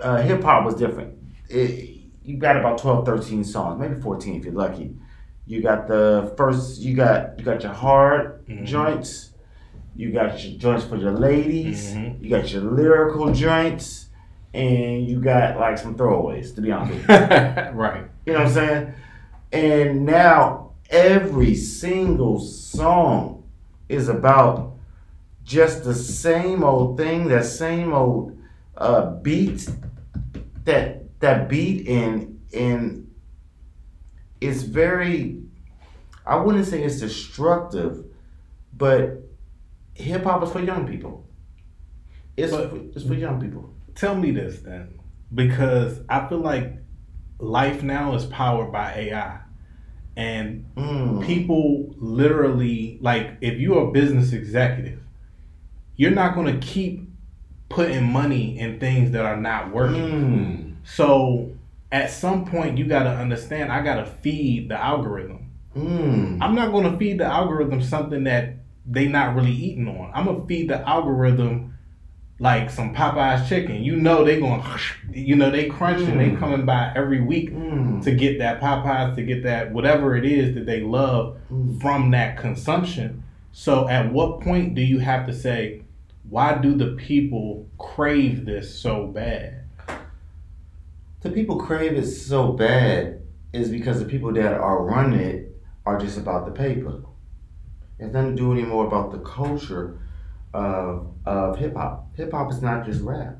uh, 0.00 0.22
hip 0.22 0.42
hop 0.42 0.64
was 0.64 0.74
different. 0.74 1.18
It, 1.48 1.98
you 2.24 2.36
got 2.36 2.56
about 2.56 2.78
12, 2.78 3.04
13 3.04 3.44
songs, 3.44 3.80
maybe 3.80 4.00
14 4.00 4.36
if 4.36 4.44
you're 4.44 4.54
lucky. 4.54 4.96
You 5.46 5.60
got 5.60 5.86
the 5.88 6.32
first, 6.36 6.80
you 6.80 6.94
got 6.94 7.38
you 7.38 7.44
got 7.44 7.62
your 7.62 7.72
hard 7.72 8.46
Mhm. 8.46 8.64
joints, 8.64 9.31
you 9.94 10.10
got 10.12 10.42
your 10.44 10.58
joints 10.58 10.84
for 10.84 10.96
your 10.96 11.12
ladies, 11.12 11.94
Mhm. 11.94 12.22
you 12.22 12.30
got 12.30 12.52
your 12.52 12.62
lyrical 12.62 13.32
joints, 13.32 14.06
and 14.54 15.06
you 15.06 15.20
got 15.20 15.58
like 15.58 15.78
some 15.78 15.94
throwaways, 15.94 16.54
to 16.54 16.60
be 16.60 16.70
honest 16.72 16.94
with 17.06 17.08
you. 17.08 17.16
right. 17.74 18.04
You 18.26 18.32
know 18.32 18.40
what 18.40 18.48
I'm 18.48 18.52
saying? 18.54 18.92
And 19.52 20.06
now 20.06 20.70
every 20.90 21.54
single 21.54 22.38
song 22.40 23.42
is 23.88 24.08
about 24.08 24.72
just 25.44 25.84
the 25.84 25.94
same 25.94 26.62
old 26.64 26.96
thing, 26.96 27.28
that 27.28 27.44
same 27.44 27.92
old 27.92 28.38
uh, 28.78 29.10
beat, 29.16 29.68
that 30.64 31.18
that 31.20 31.48
beat 31.48 31.86
and 31.88 32.40
and 32.54 33.10
it's 34.40 34.62
very 34.62 35.38
I 36.24 36.36
wouldn't 36.36 36.66
say 36.66 36.82
it's 36.82 37.00
destructive, 37.00 38.04
but 38.76 39.21
hip 39.94 40.24
hop 40.24 40.42
is 40.42 40.50
for 40.50 40.60
young 40.60 40.86
people. 40.86 41.24
It's 42.36 42.52
But- 42.52 42.70
for, 42.70 42.76
it's 42.76 43.04
for 43.04 43.14
young 43.14 43.40
people. 43.40 43.70
Tell 43.94 44.14
me 44.16 44.30
this 44.30 44.60
then, 44.60 44.88
because 45.34 46.00
I 46.08 46.26
feel 46.28 46.38
like 46.38 46.72
life 47.38 47.82
now 47.82 48.14
is 48.14 48.24
powered 48.26 48.72
by 48.72 48.92
AI, 48.94 49.38
and 50.16 50.64
Mm. 50.76 51.22
people 51.24 51.94
literally 51.98 52.98
like 53.00 53.36
if 53.40 53.58
you're 53.58 53.88
a 53.88 53.92
business 53.92 54.32
executive, 54.32 55.00
you're 55.96 56.10
not 56.10 56.34
going 56.34 56.46
to 56.58 56.66
keep 56.66 57.08
putting 57.68 58.04
money 58.04 58.58
in 58.58 58.78
things 58.78 59.10
that 59.12 59.24
are 59.24 59.36
not 59.36 59.72
working. 59.72 60.02
Mm. 60.02 60.72
So 60.84 61.50
at 61.90 62.10
some 62.10 62.44
point, 62.46 62.78
you 62.78 62.86
got 62.86 63.02
to 63.04 63.10
understand. 63.10 63.70
I 63.70 63.82
got 63.82 63.96
to 63.96 64.06
feed 64.06 64.68
the 64.70 64.82
algorithm. 64.82 65.50
Mm. 65.76 66.38
I'm 66.40 66.54
not 66.54 66.72
going 66.72 66.90
to 66.90 66.96
feed 66.98 67.18
the 67.18 67.24
algorithm 67.26 67.82
something 67.82 68.24
that 68.24 68.54
they 68.86 69.06
not 69.08 69.34
really 69.34 69.52
eating 69.52 69.88
on. 69.88 70.10
I'm 70.14 70.26
gonna 70.26 70.44
feed 70.46 70.68
the 70.68 70.86
algorithm 70.88 71.74
like 72.38 72.70
some 72.70 72.94
Popeyes 72.94 73.46
chicken. 73.48 73.84
You 73.84 73.94
know 73.96 74.24
they 74.24 74.40
going, 74.40 74.62
you 75.12 75.36
know 75.36 75.50
they 75.50 75.66
crunching. 75.68 76.18
They 76.18 76.30
Mm. 76.30 76.38
coming 76.38 76.66
by 76.66 76.92
every 76.96 77.20
week 77.20 77.52
Mm. 77.54 78.02
to 78.02 78.10
get 78.12 78.38
that 78.38 78.60
Popeyes, 78.60 79.14
to 79.14 79.22
get 79.22 79.44
that 79.44 79.72
whatever 79.72 80.16
it 80.16 80.24
is 80.24 80.54
that 80.56 80.66
they 80.66 80.80
love 80.80 81.36
Mm. 81.52 81.80
from 81.80 82.10
that 82.10 82.36
consumption. 82.36 83.22
So 83.52 83.88
at 83.88 84.12
what 84.12 84.40
point 84.40 84.74
do 84.74 84.80
you 84.82 84.98
have 84.98 85.26
to 85.26 85.32
say, 85.32 85.82
why 86.28 86.54
do 86.58 86.74
the 86.74 86.96
people 86.96 87.66
crave 87.78 88.44
this 88.46 88.74
so 88.74 89.06
bad? 89.06 89.54
The 91.20 91.30
people 91.30 91.56
crave 91.56 91.92
it 91.92 92.06
so 92.06 92.52
bad 92.52 93.20
is 93.52 93.68
because 93.68 94.00
the 94.00 94.06
people 94.06 94.32
that 94.32 94.52
are 94.54 94.82
running 94.82 95.20
it 95.20 95.56
are 95.86 95.98
just 96.00 96.18
about 96.18 96.46
the 96.46 96.50
paper. 96.52 97.02
It 98.02 98.06
has 98.06 98.14
nothing 98.14 98.36
to 98.36 98.42
do 98.42 98.52
anymore 98.52 98.84
about 98.88 99.12
the 99.12 99.18
culture 99.18 99.96
of, 100.52 101.14
of 101.24 101.56
hip 101.56 101.76
hop. 101.76 102.08
Hip 102.16 102.32
hop 102.32 102.50
is 102.50 102.60
not 102.60 102.84
just 102.84 103.00
rap. 103.00 103.36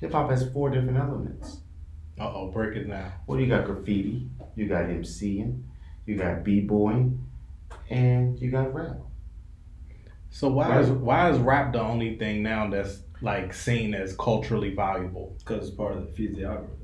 Hip 0.00 0.12
hop 0.12 0.30
has 0.30 0.48
four 0.50 0.70
different 0.70 0.98
elements. 0.98 1.58
Uh 2.18 2.32
oh, 2.32 2.52
break 2.52 2.76
it 2.76 2.84
down. 2.84 3.10
Well, 3.26 3.40
you 3.40 3.48
got 3.48 3.64
graffiti, 3.64 4.28
you 4.54 4.68
got 4.68 4.84
MCing, 4.84 5.62
you 6.06 6.16
got 6.16 6.44
b-boying, 6.44 7.26
and 7.90 8.38
you 8.38 8.52
got 8.52 8.72
rap. 8.72 8.98
So 10.30 10.48
why 10.48 10.78
is 10.78 10.88
why 10.88 11.30
is 11.30 11.38
rap 11.38 11.72
the 11.72 11.80
only 11.80 12.16
thing 12.18 12.44
now 12.44 12.70
that's 12.70 13.00
like 13.20 13.52
seen 13.52 13.94
as 13.94 14.14
culturally 14.16 14.74
valuable? 14.74 15.36
because 15.38 15.66
it's 15.66 15.76
part 15.76 15.96
of 15.96 16.06
the 16.06 16.12
feed 16.12 16.36
the 16.36 16.44
algorithm. 16.44 16.76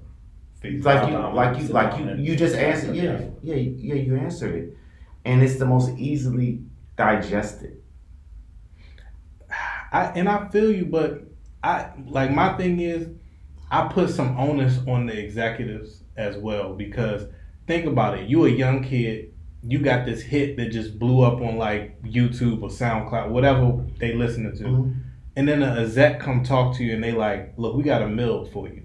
It's 0.65 0.85
like 0.85 1.09
you, 1.09 1.17
like 1.17 1.59
you, 1.61 1.69
like 1.69 1.99
you, 2.01 2.25
you 2.25 2.37
just 2.37 2.57
answered. 2.57 2.97
Yeah, 2.97 3.21
yeah, 3.41 3.55
yeah. 3.55 3.95
You 3.95 4.17
answered 4.17 4.55
it, 4.57 4.77
and 5.25 5.45
it's 5.45 5.61
the 5.61 5.67
most 5.67 5.97
easily 5.97 6.63
digested. 6.99 7.81
I 9.91 10.05
and 10.15 10.29
I 10.29 10.49
feel 10.49 10.71
you, 10.71 10.85
but 10.85 11.23
I 11.63 11.91
like 12.07 12.31
my 12.31 12.55
thing 12.59 12.81
is 12.81 13.09
I 13.71 13.89
put 13.89 14.11
some 14.11 14.37
onus 14.37 14.79
on 14.87 15.07
the 15.07 15.19
executives 15.19 16.03
as 16.17 16.37
well 16.37 16.75
because 16.75 17.27
think 17.67 17.87
about 17.87 18.19
it. 18.19 18.29
You 18.29 18.45
a 18.45 18.51
young 18.51 18.83
kid, 18.83 19.33
you 19.63 19.79
got 19.79 20.05
this 20.05 20.21
hit 20.21 20.57
that 20.59 20.71
just 20.71 20.99
blew 20.99 21.23
up 21.23 21.41
on 21.41 21.57
like 21.57 22.03
YouTube 22.03 22.63
or 22.63 22.69
SoundCloud, 22.69 23.31
whatever 23.31 23.85
they 23.99 24.15
listening 24.15 24.57
to. 24.59 24.65
Mm-hmm. 24.65 24.93
And 25.37 25.49
then 25.49 25.63
a 25.63 25.81
exec 25.83 26.21
come 26.21 26.43
talk 26.43 26.77
to 26.77 26.85
you 26.85 26.95
and 26.95 27.05
they 27.05 27.13
like, 27.13 27.55
look, 27.57 27.77
we 27.77 27.85
got 27.85 28.03
a 28.03 28.09
mill 28.09 28.45
for 28.47 28.69
you. 28.69 28.83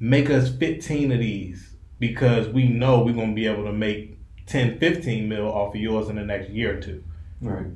Make 0.00 0.30
us 0.30 0.48
15 0.48 1.12
of 1.12 1.18
these 1.18 1.74
because 1.98 2.48
we 2.48 2.68
know 2.68 3.02
we're 3.04 3.14
gonna 3.14 3.34
be 3.34 3.46
able 3.46 3.64
to 3.64 3.72
make 3.72 4.18
10, 4.46 4.78
15 4.78 5.28
mil 5.28 5.46
off 5.46 5.74
of 5.74 5.80
yours 5.80 6.08
in 6.08 6.16
the 6.16 6.24
next 6.24 6.50
year 6.50 6.78
or 6.78 6.80
two. 6.80 7.02
Right. 7.40 7.66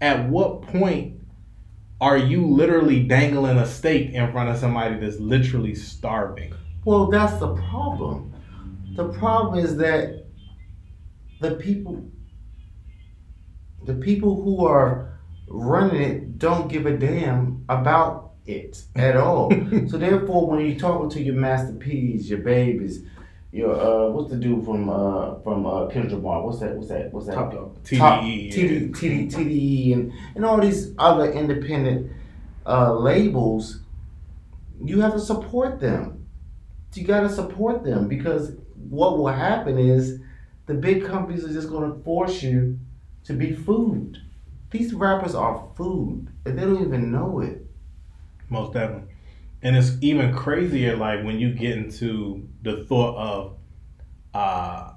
At 0.00 0.28
what 0.28 0.62
point 0.62 1.20
are 2.00 2.16
you 2.16 2.46
literally 2.46 3.02
dangling 3.02 3.58
a 3.58 3.66
steak 3.66 4.10
in 4.10 4.30
front 4.32 4.50
of 4.50 4.58
somebody 4.58 4.98
that's 4.98 5.18
literally 5.18 5.74
starving? 5.74 6.54
Well, 6.84 7.06
that's 7.06 7.38
the 7.38 7.54
problem. 7.54 8.32
The 8.96 9.08
problem 9.08 9.58
is 9.58 9.76
that 9.78 10.26
the 11.40 11.52
people 11.52 12.10
the 13.84 13.94
people 13.94 14.42
who 14.42 14.66
are 14.66 15.18
running 15.46 16.00
it 16.00 16.38
don't 16.38 16.68
give 16.68 16.86
a 16.86 16.96
damn 16.96 17.64
about 17.68 18.32
it 18.46 18.82
at 18.96 19.16
all. 19.16 19.50
so 19.88 19.98
therefore 19.98 20.50
when 20.50 20.64
you're 20.64 20.78
talking 20.78 21.10
to 21.10 21.22
your 21.22 21.34
Master 21.34 21.74
P's, 21.74 22.28
your 22.28 22.40
babies, 22.40 23.04
your 23.54 23.72
uh, 23.80 24.10
what's 24.10 24.30
the 24.30 24.36
dude 24.36 24.64
from 24.64 24.88
uh 24.88 25.38
from 25.40 25.64
uh 25.64 25.86
Kendrick 25.86 26.12
Lamar? 26.14 26.42
What's 26.42 26.58
that? 26.58 26.74
What's 26.74 26.88
that? 26.88 27.12
What's 27.12 27.26
that? 27.26 27.36
Top 27.36 27.52
Dawg. 27.52 27.82
TDE. 27.84 28.52
TDE, 28.52 28.90
TDE, 28.90 29.32
TDE, 29.32 29.92
and 29.92 30.12
and 30.34 30.44
all 30.44 30.60
these 30.60 30.92
other 30.98 31.30
independent 31.30 32.10
uh, 32.66 32.92
labels. 32.92 33.78
You 34.82 35.00
have 35.02 35.12
to 35.12 35.20
support 35.20 35.78
them. 35.80 36.26
You 36.94 37.04
got 37.04 37.20
to 37.20 37.28
support 37.28 37.84
them 37.84 38.08
because 38.08 38.52
what 38.90 39.18
will 39.18 39.28
happen 39.28 39.78
is 39.78 40.20
the 40.66 40.74
big 40.74 41.04
companies 41.04 41.44
are 41.44 41.52
just 41.52 41.68
going 41.68 41.90
to 41.92 41.98
force 42.02 42.42
you 42.42 42.78
to 43.24 43.32
be 43.32 43.52
food. 43.52 44.20
These 44.70 44.94
rappers 44.94 45.34
are 45.34 45.68
food, 45.76 46.28
and 46.44 46.58
they 46.58 46.62
don't 46.62 46.84
even 46.84 47.12
know 47.12 47.40
it. 47.40 47.64
Most 48.48 48.74
definitely. 48.74 49.13
And 49.64 49.76
it's 49.76 49.96
even 50.02 50.34
crazier, 50.34 50.94
like 50.96 51.24
when 51.24 51.40
you 51.40 51.52
get 51.52 51.78
into 51.78 52.46
the 52.62 52.84
thought 52.84 53.16
of 53.16 53.56
uh, 54.34 54.92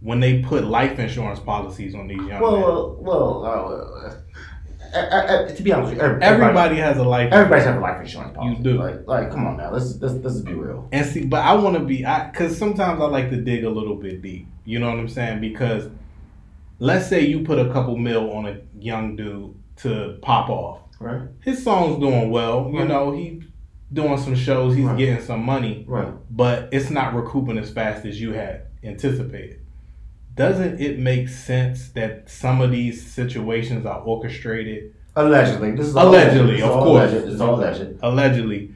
when 0.00 0.20
they 0.20 0.42
put 0.42 0.64
life 0.64 0.98
insurance 0.98 1.40
policies 1.40 1.94
on 1.94 2.06
these 2.06 2.18
young 2.18 2.40
well, 2.40 2.52
men. 2.52 2.62
Well, 2.62 2.96
well, 3.02 3.44
uh, 3.44 4.96
uh, 4.96 4.98
uh, 4.98 5.48
to 5.48 5.62
be 5.62 5.72
honest 5.72 5.94
everybody, 5.94 6.24
everybody 6.24 6.76
has 6.76 6.96
a 6.98 7.04
life. 7.04 7.32
Everybody's 7.32 7.64
have 7.64 7.76
a 7.76 7.80
life 7.80 8.00
insurance 8.00 8.34
policy. 8.34 8.56
You 8.56 8.62
do. 8.62 8.78
Like, 8.78 9.06
like, 9.06 9.30
come 9.30 9.46
on 9.46 9.56
now, 9.56 9.72
let's 9.72 10.00
let's, 10.00 10.14
let's 10.14 10.40
be 10.40 10.54
real. 10.54 10.88
And 10.92 11.06
see, 11.06 11.26
but 11.26 11.44
I 11.44 11.54
want 11.54 11.76
to 11.76 11.84
be, 11.84 12.04
I 12.04 12.30
because 12.30 12.56
sometimes 12.56 13.00
I 13.00 13.06
like 13.06 13.30
to 13.30 13.36
dig 13.36 13.64
a 13.64 13.70
little 13.70 13.96
bit 13.96 14.22
deep. 14.22 14.46
You 14.64 14.78
know 14.78 14.88
what 14.88 14.98
I'm 14.98 15.08
saying? 15.08 15.40
Because 15.40 15.88
let's 16.78 17.08
say 17.08 17.20
you 17.26 17.44
put 17.44 17.58
a 17.58 17.72
couple 17.72 17.96
mil 17.96 18.32
on 18.32 18.46
a 18.46 18.58
young 18.78 19.16
dude 19.16 19.54
to 19.78 20.18
pop 20.22 20.48
off. 20.48 20.80
Right. 20.98 21.22
His 21.42 21.62
song's 21.62 21.98
doing 21.98 22.30
well. 22.30 22.70
You 22.72 22.84
know, 22.84 23.12
he 23.12 23.42
doing 23.92 24.18
some 24.18 24.34
shows. 24.34 24.74
He's 24.74 24.84
right. 24.84 24.98
getting 24.98 25.22
some 25.22 25.44
money. 25.44 25.84
Right. 25.86 26.12
But 26.30 26.68
it's 26.72 26.90
not 26.90 27.14
recouping 27.14 27.58
as 27.58 27.70
fast 27.70 28.04
as 28.04 28.20
you 28.20 28.32
had 28.32 28.66
anticipated 28.82 29.60
doesn't 30.40 30.80
it 30.80 30.98
make 30.98 31.28
sense 31.28 31.90
that 31.90 32.30
some 32.30 32.62
of 32.62 32.70
these 32.70 33.06
situations 33.06 33.84
are 33.84 34.00
orchestrated? 34.00 34.94
Allegedly, 35.16 35.72
this 35.72 35.88
is 35.88 35.94
allegedly, 35.94 36.62
of 36.62 36.70
course. 36.70 37.12
Alleged. 37.12 37.28
It's 37.28 37.40
all 37.40 37.56
alleged. 37.56 37.98
Allegedly, 38.02 38.72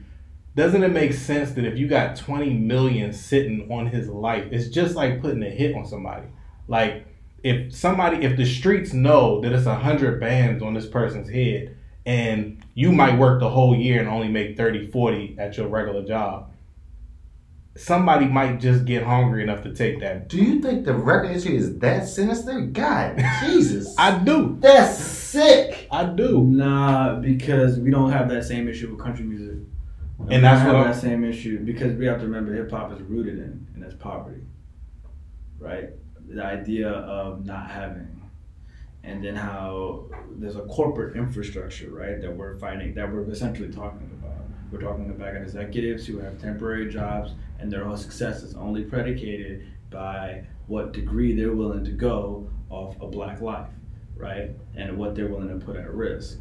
doesn't 0.55 0.83
it 0.83 0.91
make 0.91 1.13
sense 1.13 1.51
that 1.53 1.65
if 1.65 1.77
you 1.77 1.87
got 1.87 2.17
twenty 2.17 2.51
million 2.53 3.13
sitting 3.13 3.71
on 3.71 3.87
his 3.87 4.07
life, 4.07 4.45
it's 4.51 4.67
just 4.67 4.95
like 4.95 5.21
putting 5.21 5.41
a 5.43 5.49
hit 5.49 5.75
on 5.75 5.85
somebody. 5.85 6.27
Like 6.67 7.07
if 7.41 7.73
somebody, 7.73 8.17
if 8.17 8.37
the 8.37 8.45
streets 8.45 8.93
know 8.93 9.41
that 9.41 9.53
it's 9.53 9.65
a 9.65 9.75
hundred 9.75 10.19
bands 10.19 10.61
on 10.61 10.73
this 10.73 10.85
person's 10.85 11.29
head, 11.29 11.77
and 12.05 12.63
you 12.73 12.91
might 12.91 13.17
work 13.17 13.39
the 13.39 13.49
whole 13.49 13.75
year 13.75 13.99
and 13.99 14.09
only 14.09 14.27
make 14.27 14.57
30, 14.57 14.87
40 14.87 15.35
at 15.39 15.57
your 15.57 15.67
regular 15.67 16.05
job 16.05 16.51
somebody 17.75 18.25
might 18.25 18.59
just 18.59 18.85
get 18.85 19.03
hungry 19.03 19.43
enough 19.43 19.63
to 19.63 19.73
take 19.73 19.99
that. 19.99 20.29
Do 20.29 20.37
you 20.37 20.61
think 20.61 20.85
the 20.85 20.93
record 20.93 21.27
industry 21.27 21.57
is 21.57 21.77
that 21.79 22.07
sinister? 22.07 22.61
God, 22.61 23.21
Jesus. 23.41 23.95
I 23.97 24.17
do. 24.19 24.57
That's 24.59 24.97
sick. 24.97 25.87
I 25.91 26.05
do. 26.05 26.43
Nah, 26.43 27.19
because 27.19 27.77
we 27.79 27.91
don't 27.91 28.11
have 28.11 28.29
that 28.29 28.45
same 28.45 28.67
issue 28.67 28.91
with 28.91 28.99
country 28.99 29.25
music. 29.25 29.59
and 30.29 30.43
that's 30.43 30.65
what 30.65 30.83
that 30.85 30.95
same 30.95 31.25
issue 31.25 31.59
because 31.59 31.93
we 31.93 32.05
have 32.05 32.19
to 32.19 32.25
remember 32.25 32.53
hip 32.53 32.71
hop 32.71 32.91
is 32.93 33.01
rooted 33.01 33.37
in 33.37 33.67
and 33.73 33.83
that's 33.83 33.93
poverty, 33.95 34.41
right? 35.59 35.89
The 36.27 36.43
idea 36.43 36.89
of 36.89 37.45
not 37.45 37.69
having, 37.69 38.14
and 39.05 39.23
then 39.23 39.35
how 39.35 40.03
there's 40.31 40.55
a 40.55 40.63
corporate 40.63 41.15
infrastructure, 41.15 41.89
right? 41.89 42.19
That 42.21 42.35
we're 42.35 42.57
fighting, 42.57 42.93
that 42.95 43.11
we're 43.11 43.29
essentially 43.29 43.71
talking 43.71 44.09
about. 44.21 44.33
We're 44.71 44.81
talking 44.81 45.09
about 45.09 45.35
executives 45.35 46.07
who 46.07 46.17
have 46.19 46.41
temporary 46.41 46.91
jobs 46.91 47.31
and 47.59 47.71
their 47.71 47.85
whole 47.85 47.97
success 47.97 48.43
is 48.43 48.55
only 48.55 48.83
predicated 48.83 49.67
by 49.89 50.43
what 50.67 50.91
degree 50.91 51.35
they're 51.35 51.53
willing 51.53 51.85
to 51.85 51.91
go 51.91 52.49
off 52.69 52.99
a 52.99 53.07
black 53.07 53.41
life, 53.41 53.69
right? 54.17 54.49
And 54.75 54.97
what 54.97 55.15
they're 55.15 55.27
willing 55.27 55.47
to 55.57 55.63
put 55.63 55.75
at 55.75 55.93
risk. 55.93 56.39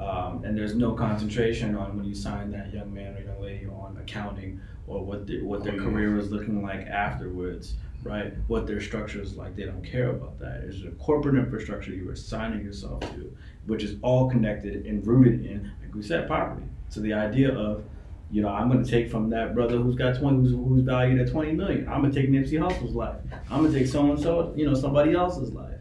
Um, 0.00 0.42
and 0.44 0.56
there's 0.56 0.74
no 0.74 0.92
concentration 0.92 1.74
on 1.76 1.96
when 1.96 2.04
you 2.04 2.14
sign 2.14 2.50
that 2.52 2.72
young 2.72 2.92
man 2.92 3.16
or 3.16 3.20
young 3.20 3.40
lady 3.40 3.66
on 3.66 3.96
accounting 4.00 4.60
or 4.86 5.04
what 5.04 5.26
the, 5.26 5.42
what 5.42 5.64
their 5.64 5.78
career 5.78 6.18
is 6.18 6.30
looking 6.30 6.62
like 6.62 6.86
afterwards, 6.86 7.74
right? 8.06 8.32
What 8.46 8.66
their 8.66 8.80
structure 8.80 9.20
is 9.20 9.36
like. 9.36 9.56
They 9.56 9.64
don't 9.64 9.84
care 9.84 10.10
about 10.10 10.38
that. 10.38 10.64
It's 10.64 10.82
a 10.84 10.90
corporate 10.92 11.34
infrastructure 11.36 11.90
you 11.90 12.08
are 12.10 12.16
signing 12.16 12.64
yourself 12.64 13.00
to, 13.00 13.36
which 13.66 13.82
is 13.82 13.96
all 14.02 14.30
connected 14.30 14.86
and 14.86 15.06
rooted 15.06 15.44
in, 15.44 15.70
like 15.82 15.94
we 15.94 16.02
said, 16.02 16.28
poverty. 16.28 16.66
So 16.88 17.00
the 17.00 17.12
idea 17.12 17.52
of 17.52 17.84
you 18.30 18.42
know, 18.42 18.48
I'm 18.48 18.70
going 18.70 18.84
to 18.84 18.90
take 18.90 19.10
from 19.10 19.30
that 19.30 19.54
brother 19.54 19.78
who's 19.78 19.94
got 19.94 20.18
20, 20.18 20.38
who's, 20.38 20.50
who's 20.50 20.82
valued 20.82 21.20
at 21.20 21.30
20 21.30 21.52
million. 21.52 21.88
I'm 21.88 22.00
going 22.00 22.12
to 22.12 22.20
take 22.20 22.30
Nipsey 22.30 22.60
Hussle's 22.60 22.94
life. 22.94 23.20
I'm 23.50 23.60
going 23.60 23.72
to 23.72 23.78
take 23.78 23.86
so 23.86 24.10
and 24.10 24.20
so, 24.20 24.52
you 24.56 24.66
know, 24.66 24.74
somebody 24.74 25.14
else's 25.14 25.52
life. 25.52 25.80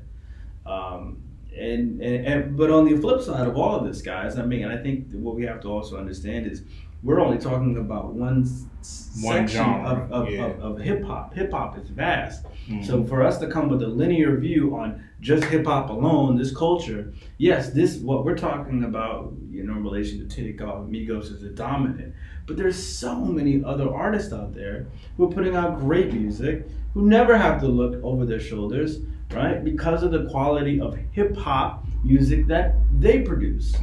Um, 0.66 1.18
and, 1.58 2.02
and, 2.02 2.28
and, 2.28 2.58
but 2.58 2.70
on 2.70 2.86
the 2.86 3.00
flip 3.00 3.22
side 3.22 3.48
of 3.48 3.58
all 3.58 3.76
of 3.76 3.86
this, 3.86 4.02
guys, 4.02 4.38
I 4.38 4.46
mean, 4.46 4.64
and 4.64 4.72
I 4.72 4.78
think 4.82 5.08
what 5.12 5.36
we 5.36 5.44
have 5.46 5.62
to 5.62 5.70
also 5.70 5.98
understand 5.98 6.46
is 6.46 6.64
we're 7.06 7.22
only 7.22 7.38
talking 7.38 7.78
about 7.78 8.14
one, 8.14 8.44
one 8.44 9.48
section 9.48 9.64
of, 9.64 10.12
of, 10.12 10.30
yeah. 10.30 10.46
of, 10.46 10.60
of 10.60 10.80
hip 10.80 11.04
hop. 11.04 11.36
Hip 11.36 11.52
hop 11.52 11.78
is 11.78 11.88
vast. 11.90 12.44
Mm-hmm. 12.68 12.84
So 12.84 13.04
for 13.04 13.22
us 13.22 13.38
to 13.38 13.48
come 13.48 13.70
with 13.70 13.84
a 13.84 13.88
linear 13.88 14.36
view 14.38 14.76
on 14.76 15.08
just 15.22 15.44
hip 15.46 15.68
hop 15.68 15.92
alone, 15.92 16.36
this 16.36 16.54
culture, 16.54 17.14
yes, 17.38 17.70
this 17.70 17.98
what 17.98 18.26
we're 18.26 18.36
talking 18.36 18.84
about, 18.86 19.34
you 19.52 19.64
know, 19.64 19.74
in 19.74 19.84
relation 19.84 20.28
to 20.28 20.36
Takeoff, 20.36 20.88
Migos 20.88 21.32
is 21.32 21.44
a 21.44 21.50
dominant. 21.50 22.16
But 22.48 22.58
there's 22.58 22.82
so 22.82 23.24
many 23.24 23.64
other 23.64 23.94
artists 23.94 24.34
out 24.34 24.54
there 24.56 24.88
who 25.16 25.26
are 25.26 25.32
putting 25.32 25.56
out 25.56 25.80
great 25.80 26.12
music, 26.12 26.68
who 26.96 27.08
never 27.08 27.38
have 27.38 27.62
to 27.62 27.68
look 27.68 28.04
over 28.04 28.26
their 28.26 28.40
shoulders, 28.40 28.98
right? 29.32 29.64
Because 29.64 30.02
of 30.02 30.12
the 30.12 30.26
quality 30.26 30.82
of 30.82 30.98
hip 31.12 31.38
hop 31.38 31.86
music 32.04 32.48
that 32.48 32.76
they 33.00 33.22
produce. 33.22 33.74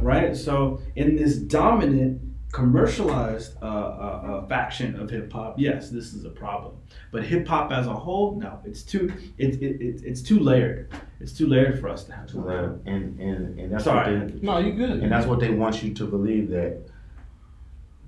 Right? 0.00 0.36
So 0.36 0.80
in 0.94 1.16
this 1.16 1.36
dominant 1.36 2.20
commercialized 2.52 3.56
uh, 3.62 3.66
uh, 3.66 3.68
uh, 3.68 4.46
faction 4.46 4.98
of 4.98 5.10
hip 5.10 5.32
hop, 5.32 5.58
yes, 5.58 5.90
this 5.90 6.14
is 6.14 6.24
a 6.24 6.30
problem. 6.30 6.76
But 7.10 7.24
hip 7.24 7.46
hop 7.46 7.72
as 7.72 7.86
a 7.86 7.94
whole, 7.94 8.36
no, 8.36 8.60
it's 8.64 8.82
too 8.82 9.12
it, 9.38 9.62
it, 9.62 9.80
it, 9.80 10.02
it's 10.04 10.22
too 10.22 10.40
layered. 10.40 10.90
It's 11.20 11.32
too 11.32 11.46
layered 11.46 11.80
for 11.80 11.88
us 11.88 12.04
to 12.04 12.12
have. 12.12 12.30
Too 12.30 12.40
layered, 12.40 12.80
and 12.86 13.18
and 13.20 13.58
and 13.58 13.72
that's 13.72 13.84
Sorry. 13.84 14.18
what 14.18 14.40
they, 14.40 14.46
no, 14.46 14.58
you 14.58 14.72
good. 14.72 15.02
And 15.02 15.10
that's 15.12 15.26
what 15.26 15.40
they 15.40 15.50
want 15.50 15.82
you 15.82 15.94
to 15.94 16.06
believe 16.06 16.50
that 16.50 16.78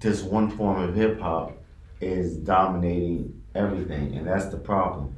this 0.00 0.22
one 0.22 0.50
form 0.50 0.83
of 0.83 0.94
hip 0.94 1.20
hop 1.20 1.53
is 2.00 2.37
dominating 2.37 3.42
everything, 3.55 4.16
and 4.16 4.26
that's 4.26 4.46
the 4.46 4.57
problem. 4.57 5.15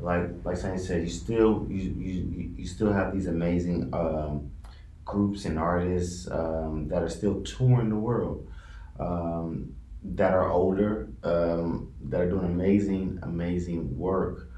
Like 0.00 0.30
like 0.44 0.56
Saint 0.56 0.80
said, 0.80 1.02
you 1.02 1.10
still 1.10 1.66
you 1.68 1.82
you, 1.82 2.50
you 2.56 2.66
still 2.66 2.92
have 2.92 3.12
these 3.12 3.26
amazing 3.26 3.90
um, 3.92 4.50
groups 5.04 5.44
and 5.44 5.58
artists 5.58 6.30
um, 6.30 6.86
that 6.88 7.02
are 7.02 7.08
still 7.08 7.42
touring 7.42 7.88
the 7.88 7.96
world, 7.96 8.46
um, 8.98 9.74
that 10.02 10.32
are 10.32 10.50
older, 10.50 11.08
um, 11.24 11.92
that 12.04 12.20
are 12.20 12.30
doing 12.30 12.46
amazing 12.46 13.18
amazing 13.22 13.96
work, 13.98 14.48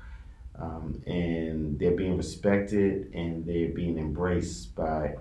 um, 0.58 1.02
and 1.06 1.78
they're 1.78 1.96
being 1.96 2.16
respected 2.16 3.12
and 3.14 3.44
they're 3.46 3.68
being 3.68 3.98
embraced 3.98 4.74
by 4.74 5.14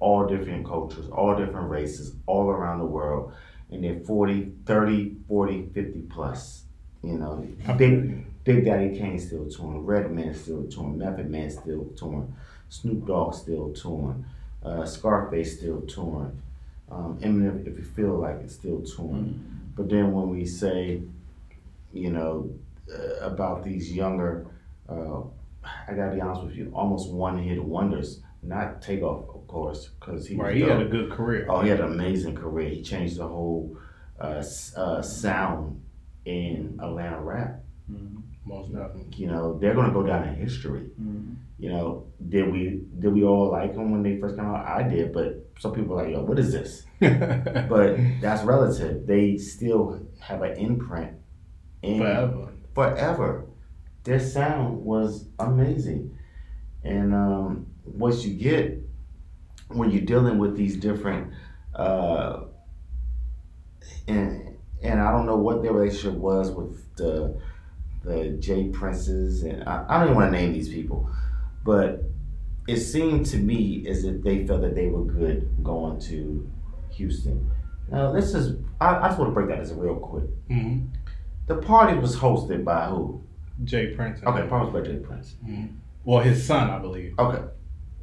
all 0.00 0.26
different 0.26 0.66
cultures, 0.66 1.08
all 1.10 1.36
different 1.36 1.68
races, 1.68 2.14
all 2.26 2.48
around 2.48 2.78
the 2.78 2.86
world 2.86 3.32
and 3.70 3.84
they're 3.84 4.00
40, 4.00 4.52
30, 4.64 5.16
40, 5.28 5.70
50 5.74 6.00
plus. 6.10 6.62
You 7.02 7.14
know, 7.14 7.46
Big, 7.76 8.44
Big 8.44 8.64
Daddy 8.64 8.98
Kane 8.98 9.18
still 9.18 9.48
touring, 9.48 9.84
Redman 9.84 10.34
still 10.34 10.64
touring, 10.64 10.98
Method 10.98 11.30
Man 11.30 11.50
still 11.50 11.86
touring, 11.96 12.34
Snoop 12.68 13.06
Dogg 13.06 13.34
still 13.34 13.72
touring. 13.72 14.24
Uh, 14.64 14.84
Scarface 14.84 15.58
still 15.58 15.82
touring. 15.82 16.42
Um, 16.90 17.18
Eminem, 17.20 17.66
if 17.66 17.76
you 17.78 17.84
feel 17.84 18.18
like 18.18 18.36
it's 18.42 18.54
still 18.54 18.82
touring. 18.82 19.44
But 19.76 19.88
then 19.90 20.12
when 20.12 20.30
we 20.30 20.46
say, 20.46 21.02
you 21.92 22.10
know, 22.10 22.50
uh, 22.92 23.26
about 23.26 23.64
these 23.64 23.92
younger, 23.92 24.46
uh, 24.88 25.20
I 25.64 25.92
gotta 25.94 26.14
be 26.14 26.20
honest 26.20 26.42
with 26.44 26.56
you, 26.56 26.70
almost 26.74 27.10
one 27.10 27.38
hit 27.38 27.62
wonders. 27.62 28.20
Not 28.42 28.80
Takeoff, 28.80 29.28
of 29.34 29.46
course, 29.48 29.88
because 29.98 30.26
he 30.26 30.36
Right, 30.36 30.56
he 30.56 30.62
had 30.62 30.80
a 30.80 30.84
good 30.86 31.10
career. 31.10 31.46
Oh, 31.48 31.60
he 31.60 31.68
had 31.68 31.80
an 31.80 31.92
amazing 31.92 32.34
career. 32.36 32.68
He 32.68 32.82
changed 32.82 33.16
the 33.18 33.26
whole 33.26 33.76
uh, 34.20 34.42
uh, 34.76 35.02
sound 35.02 35.82
in 36.24 36.78
Atlanta 36.80 37.20
rap. 37.20 37.60
Most 38.48 38.72
definitely. 38.72 39.14
You 39.16 39.26
know, 39.28 39.58
they're 39.58 39.74
gonna 39.74 39.92
go 39.92 40.02
down 40.02 40.26
in 40.28 40.34
history. 40.34 40.90
Mhm. 41.00 41.34
You 41.58 41.70
know, 41.70 42.04
did 42.28 42.50
we 42.52 42.82
did 42.98 43.12
we 43.12 43.22
all 43.24 43.50
like 43.50 43.74
them 43.74 43.90
when 43.92 44.02
they 44.02 44.18
first 44.18 44.36
came 44.36 44.46
out? 44.46 44.66
I 44.66 44.82
did, 44.88 45.12
but 45.12 45.44
some 45.58 45.72
people 45.72 45.98
are 45.98 46.04
like, 46.04 46.12
yo, 46.12 46.22
what 46.22 46.38
is 46.38 46.52
this? 46.52 46.84
But 47.00 47.96
that's 48.20 48.42
relative. 48.44 49.06
They 49.06 49.36
still 49.38 50.00
have 50.20 50.42
an 50.42 50.56
imprint 50.56 51.12
in 51.82 51.98
Forever. 52.00 52.48
forever. 52.74 53.44
Their 54.04 54.20
sound 54.20 54.84
was 54.84 55.26
amazing. 55.38 56.16
And 56.84 57.14
um, 57.14 57.66
what 57.84 58.24
you 58.24 58.34
get 58.34 58.80
when 59.68 59.90
you're 59.90 60.04
dealing 60.14 60.38
with 60.38 60.56
these 60.56 60.76
different 60.76 61.32
uh, 61.74 62.44
and 64.06 64.56
and 64.82 65.00
I 65.00 65.10
don't 65.12 65.26
know 65.26 65.36
what 65.36 65.62
their 65.62 65.72
relationship 65.72 66.18
was 66.18 66.50
with 66.50 66.72
the 66.96 67.38
the 68.08 68.30
J. 68.40 68.68
Princes 68.68 69.42
and 69.42 69.62
I, 69.64 69.84
I 69.88 69.94
don't 69.98 70.04
even 70.08 70.16
want 70.16 70.32
to 70.32 70.38
name 70.38 70.52
these 70.52 70.68
people, 70.68 71.08
but 71.64 72.04
it 72.66 72.78
seemed 72.80 73.26
to 73.26 73.36
me 73.38 73.86
as 73.88 74.04
if 74.04 74.22
they 74.22 74.46
felt 74.46 74.62
that 74.62 74.74
they 74.74 74.88
were 74.88 75.04
good 75.04 75.48
going 75.62 76.00
to 76.02 76.48
Houston. 76.92 77.50
Now 77.90 78.12
this 78.12 78.34
is 78.34 78.56
I, 78.80 78.96
I 78.96 79.08
just 79.08 79.18
want 79.18 79.30
to 79.30 79.34
break 79.34 79.48
that 79.48 79.60
as 79.60 79.72
real 79.72 79.96
quick. 79.96 80.24
hmm 80.48 80.80
The 81.46 81.56
party 81.56 81.98
was 81.98 82.16
hosted 82.16 82.64
by 82.64 82.86
who? 82.86 83.22
J. 83.64 83.88
Prince. 83.88 84.22
Okay, 84.24 84.42
the 84.42 84.46
party 84.48 84.70
was 84.70 84.82
by 84.82 84.88
J. 84.88 84.98
Prince. 84.98 85.34
Well, 86.04 86.20
his 86.20 86.44
son, 86.46 86.70
I 86.70 86.78
believe. 86.78 87.14
Okay, 87.18 87.42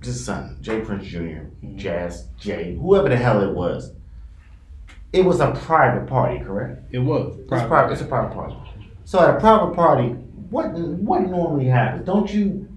his 0.03 0.24
son, 0.24 0.58
J. 0.62 0.82
Prince 0.82 1.06
junior 1.06 1.49
Mhm. 1.64 1.78
Jazz, 1.78 2.28
Jay, 2.39 2.76
whoever 2.76 3.10
the 3.10 3.18
hell 3.18 3.41
it 3.41 3.53
was. 3.56 3.93
It 5.14 5.24
was 5.24 5.39
a 5.39 5.51
private 5.51 6.08
party, 6.08 6.39
correct? 6.43 6.84
It 6.91 6.99
was. 6.99 7.38
It's 7.39 7.47
private. 7.47 7.93
It's 7.93 8.01
a 8.01 8.06
private 8.06 8.34
party. 8.34 8.56
So 9.06 9.20
at 9.20 9.36
a 9.36 9.39
private 9.39 9.76
party, 9.76 10.10
what 10.49 10.72
what 10.74 11.22
normally 11.22 11.66
happens? 11.66 12.06
Don't 12.06 12.32
you 12.34 12.68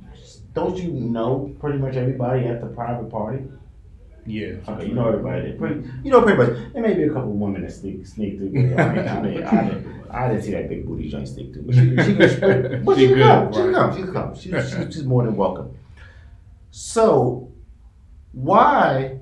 don't 0.53 0.77
you 0.77 0.91
know 0.93 1.55
pretty 1.59 1.79
much 1.79 1.97
everybody 1.97 2.47
at 2.47 2.61
the 2.61 2.67
private 2.67 3.11
party? 3.11 3.45
Yeah. 4.27 4.57
Okay, 4.69 4.89
you 4.89 4.95
know 4.95 5.09
everybody. 5.09 5.53
Pretty, 5.53 5.89
you 6.05 6.11
know 6.11 6.21
pretty 6.21 6.37
much. 6.37 6.73
There 6.75 6.83
may 6.83 6.93
be 6.93 7.05
a 7.05 7.09
couple 7.09 7.33
women 7.33 7.63
that 7.63 7.73
sneak 7.73 8.07
sneak 8.07 8.37
through. 8.37 8.49
I, 8.49 8.53
mean, 8.53 8.79
I, 8.79 9.23
mean, 9.23 9.43
I, 9.43 9.65
didn't, 9.69 10.11
I 10.11 10.29
didn't 10.29 10.43
see 10.43 10.51
that 10.53 10.69
big 10.69 10.87
booty 10.87 11.09
joint 11.09 11.29
sneak 11.29 11.55
through. 11.55 11.63
But 11.63 11.75
she, 11.75 11.81
she, 11.81 12.13
but 12.85 12.97
she, 12.97 13.09
She 13.09 13.15
good, 13.15 13.23
come. 13.23 13.53
She 13.53 13.73
come. 13.73 13.97
She 13.97 14.13
come. 14.13 14.35
She, 14.35 14.51
she, 14.51 14.93
she's 14.93 15.05
more 15.05 15.25
than 15.25 15.35
welcome. 15.35 15.75
So 16.71 17.51
why? 18.33 19.19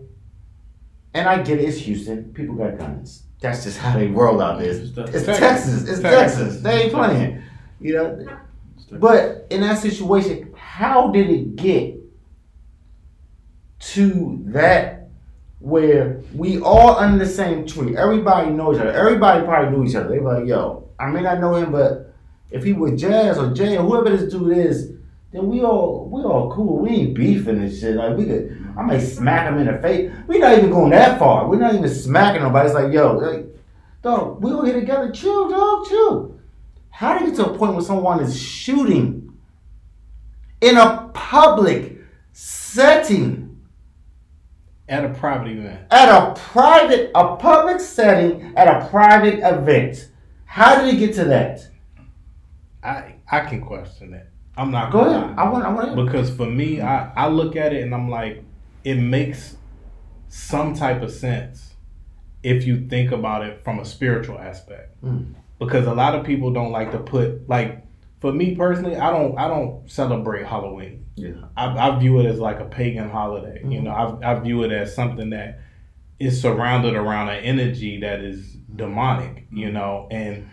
And 1.15 1.29
I 1.29 1.41
get 1.43 1.61
it. 1.61 1.69
It's 1.69 1.79
Houston. 1.79 2.33
People 2.35 2.57
got 2.57 2.77
guns. 2.77 3.23
That's 3.41 3.65
just 3.65 3.79
how 3.79 3.99
they 3.99 4.07
roll 4.09 4.41
out 4.41 4.59
there. 4.61 4.71
It's, 4.71 4.97
it's 4.97 5.25
Texas. 5.25 5.39
Texas. 5.39 5.89
It's 5.89 6.01
Texas. 6.01 6.39
Texas. 6.39 6.63
They 6.63 6.83
ain't 6.83 6.93
playing. 6.93 7.43
You 7.81 7.95
know. 7.95 8.39
But 8.93 9.47
in 9.51 9.61
that 9.63 9.79
situation, 9.79 10.55
how 10.57 11.11
did 11.11 11.29
it 11.29 11.57
get 11.57 11.97
to 13.79 14.41
that 14.47 15.09
where 15.59 16.23
we 16.35 16.61
all 16.61 16.97
under 16.97 17.25
the 17.25 17.31
same 17.31 17.67
tree? 17.67 17.97
Everybody 17.97 18.51
knows 18.51 18.77
each 18.77 18.83
other. 18.83 18.93
Everybody 18.93 19.45
probably 19.45 19.77
knew 19.77 19.85
each 19.85 19.95
other. 19.95 20.09
They 20.09 20.19
were 20.19 20.39
like, 20.39 20.49
yo, 20.49 20.89
I 20.99 21.11
may 21.11 21.21
not 21.21 21.41
know 21.41 21.55
him, 21.57 21.73
but 21.73 22.15
if 22.51 22.65
he 22.65 22.73
was 22.73 23.01
Jazz 23.01 23.39
or 23.39 23.53
Jay 23.53 23.77
or 23.77 23.83
whoever 23.83 24.17
this 24.17 24.33
dude 24.33 24.57
is, 24.57 24.96
then 25.37 25.49
we 25.49 25.63
all 25.63 26.09
we 26.11 26.23
all 26.23 26.51
cool. 26.51 26.79
We 26.79 26.91
ain't 26.91 27.15
beefing 27.15 27.59
and 27.59 27.71
shit. 27.71 27.95
Like 27.97 28.17
we 28.17 28.25
could, 28.25 28.73
I 28.77 28.83
might 28.83 29.01
smack 29.01 29.47
him 29.47 29.59
in 29.59 29.67
the 29.67 29.79
face. 29.83 30.11
We 30.27 30.39
not 30.39 30.57
even 30.57 30.71
going 30.71 30.91
that 30.93 31.19
far. 31.19 31.47
We're 31.47 31.59
not 31.59 31.75
even 31.75 31.89
smacking 31.91 32.43
nobody. 32.43 32.67
It's 32.71 32.75
like, 32.75 32.91
yo, 32.91 33.13
like, 33.19 33.47
dog, 34.03 34.43
we 34.43 34.51
all 34.51 34.65
here 34.65 34.81
together. 34.81 35.11
Chill, 35.13 35.51
dog, 35.51 35.87
chill. 35.89 36.41
How 36.89 37.19
do 37.19 37.25
you 37.25 37.31
get 37.31 37.37
to 37.37 37.51
a 37.51 37.59
point 37.59 37.75
where 37.75 37.83
someone 37.83 38.21
is 38.21 38.41
shooting 38.41 39.37
in 40.63 40.79
a 40.79 41.11
public 41.13 41.99
setting 42.33 43.61
At 44.89 45.05
a 45.05 45.11
private 45.11 45.49
event. 45.49 45.81
at 45.91 46.09
a 46.09 46.33
private, 46.35 47.11
a 47.15 47.37
public 47.37 47.81
setting 47.81 48.55
at 48.57 48.69
a 48.69 48.89
private 48.89 49.41
event? 49.47 50.09
How 50.47 50.81
did 50.81 50.95
it 50.95 50.97
get 50.99 51.15
to 51.17 51.25
that? 51.25 51.69
I 52.83 53.17
I 53.31 53.41
can 53.41 53.61
question 53.61 54.15
it. 54.15 54.31
I'm 54.57 54.71
not 54.71 54.91
Go 54.91 55.01
ahead. 55.01 55.35
I 55.39 55.49
want. 55.51 55.65
I 55.65 55.73
want. 55.73 55.97
to 55.97 56.05
Because 56.05 56.31
for 56.31 56.47
me, 56.47 56.81
I, 56.81 57.13
I 57.15 57.29
look 57.29 57.57
at 57.57 57.73
it 57.73 57.83
and 57.83 57.95
I'm 57.95 58.09
like, 58.09 58.43
it 58.85 58.95
makes 58.95 59.57
some 60.29 60.75
type 60.75 61.03
of 61.03 61.11
sense 61.11 61.75
if 62.43 62.65
you 62.65 62.87
think 62.89 63.11
about 63.11 63.45
it 63.45 63.65
from 63.65 63.81
a 63.81 63.85
spiritual 63.85 64.39
aspect. 64.39 65.03
Mm. 65.03 65.35
Because 65.59 65.87
a 65.87 65.95
lot 65.95 66.15
of 66.15 66.25
people 66.25 66.53
don't 66.53 66.73
like 66.73 66.93
to 66.93 66.99
put 66.99 67.49
like 67.49 67.85
for 68.21 68.33
me 68.33 68.55
personally, 68.55 68.97
I 68.97 69.11
don't 69.11 69.39
I 69.39 69.49
don't 69.49 69.91
celebrate 69.91 70.47
Halloween. 70.47 71.05
Yeah. 71.17 71.33
I, 71.57 71.67
I 71.67 71.99
view 71.99 72.21
it 72.21 72.27
as 72.27 72.39
like 72.39 72.61
a 72.61 72.65
pagan 72.65 73.11
holiday. 73.11 73.63
You 73.65 73.81
know, 73.83 73.91
I, 73.91 74.33
I 74.33 74.41
view 74.41 74.63
it 74.65 74.73
as 74.73 74.95
something 74.95 75.31
that 75.31 75.61
is 76.19 76.41
surrounded 76.41 76.95
around 76.95 77.29
an 77.29 77.43
energy 77.43 78.01
that 78.01 78.21
is 78.21 78.53
demonic. 78.75 79.47
You 79.51 79.71
know, 79.71 80.09
and 80.11 80.49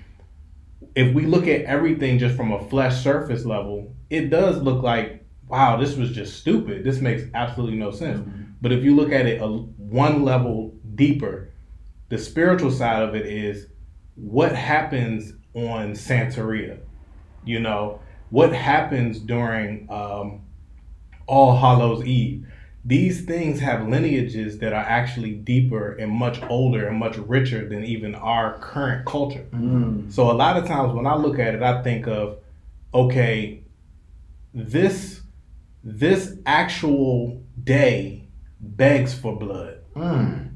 if 0.96 1.14
we 1.14 1.26
look 1.26 1.48
at 1.48 1.62
everything 1.62 2.20
just 2.20 2.36
from 2.36 2.52
a 2.52 2.64
flesh 2.70 3.04
surface 3.04 3.46
level, 3.46 3.93
it 4.14 4.30
does 4.30 4.62
look 4.62 4.84
like 4.84 5.24
wow, 5.54 5.78
this 5.78 5.96
was 5.96 6.12
just 6.12 6.40
stupid. 6.40 6.84
This 6.84 7.00
makes 7.00 7.24
absolutely 7.36 7.78
no 7.78 7.92
sense. 7.92 8.28
But 8.62 8.72
if 8.72 8.84
you 8.84 8.96
look 8.96 9.12
at 9.12 9.28
it 9.28 9.40
a, 9.40 9.48
one 9.48 10.24
level 10.24 10.74
deeper, 10.96 11.50
the 12.10 12.18
spiritual 12.18 12.72
side 12.72 13.04
of 13.04 13.14
it 13.14 13.28
is 13.28 13.68
what 14.16 14.56
happens 14.56 15.34
on 15.54 15.92
Santeria. 15.92 16.80
You 17.46 17.60
know, 17.60 18.00
what 18.30 18.54
happens 18.54 19.20
during 19.20 19.88
um, 19.92 20.42
All 21.28 21.56
Hallows 21.56 22.04
Eve. 22.06 22.48
These 22.86 23.26
things 23.26 23.60
have 23.60 23.88
lineages 23.88 24.58
that 24.58 24.74
are 24.74 24.84
actually 24.84 25.34
deeper 25.36 25.94
and 25.94 26.12
much 26.12 26.42
older 26.50 26.88
and 26.88 26.98
much 26.98 27.18
richer 27.18 27.68
than 27.70 27.86
even 27.86 28.16
our 28.16 28.58
current 28.58 29.06
culture. 29.06 29.46
Mm. 29.52 30.12
So 30.12 30.32
a 30.32 30.34
lot 30.34 30.58
of 30.58 30.66
times 30.66 30.94
when 30.94 31.06
I 31.06 31.16
look 31.16 31.40
at 31.40 31.56
it, 31.56 31.62
I 31.62 31.82
think 31.82 32.08
of, 32.08 32.40
okay, 32.94 33.63
this 34.54 35.22
this 35.84 36.38
actual 36.46 37.44
day 37.62 38.28
begs 38.60 39.14
for 39.14 39.36
blood. 39.36 39.80
Mm. 39.96 40.52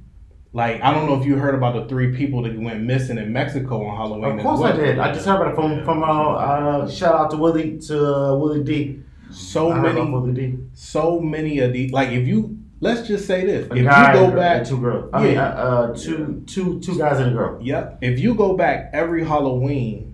Like 0.54 0.82
I 0.82 0.94
don't 0.94 1.08
know 1.08 1.20
if 1.20 1.26
you 1.26 1.36
heard 1.36 1.56
about 1.56 1.76
the 1.76 1.88
three 1.88 2.16
people 2.16 2.44
that 2.44 2.58
went 2.58 2.82
missing 2.84 3.18
in 3.18 3.34
Mexico 3.34 3.86
on 3.86 3.96
Halloween. 3.96 4.40
Of 4.40 4.46
course 4.46 4.62
I 4.62 4.76
did. 4.76 4.98
I 5.00 5.14
just 5.14 5.26
heard 5.26 5.36
about 5.36 5.52
it 5.52 5.56
from 5.56 5.84
from 5.84 6.04
uh, 6.04 6.08
uh 6.08 6.90
shout 6.90 7.16
out 7.16 7.32
to 7.32 7.38
Willie 7.38 7.78
to 7.80 8.16
uh, 8.16 8.36
Willie 8.36 8.64
D. 8.64 9.04
So 9.30 9.72
I 9.72 9.80
many, 9.82 10.10
Willie 10.10 10.34
D. 10.34 10.58
so 10.74 11.20
many 11.20 11.60
of 11.60 11.74
these. 11.74 11.92
Like 11.92 12.10
if 12.10 12.28
you 12.28 12.58
let's 12.80 13.08
just 13.08 13.28
say 13.28 13.46
this, 13.46 13.68
A 13.70 13.74
if 13.74 13.78
you 13.78 13.84
go 13.84 14.32
back, 14.32 14.66
two 14.66 14.80
girls. 14.80 15.10
I 15.14 15.24
mean, 15.24 15.34
Yeah. 15.34 15.50
uh, 15.50 15.52
uh, 15.52 15.96
two 15.96 16.44
two 16.48 16.80
two 16.80 16.98
guys 16.98 17.20
and 17.20 17.32
a 17.32 17.34
girl. 17.34 17.62
Yep. 17.62 18.00
If 18.02 18.20
you 18.20 18.34
go 18.34 18.56
back 18.56 18.92
every 18.94 19.26
Halloween, 19.26 20.07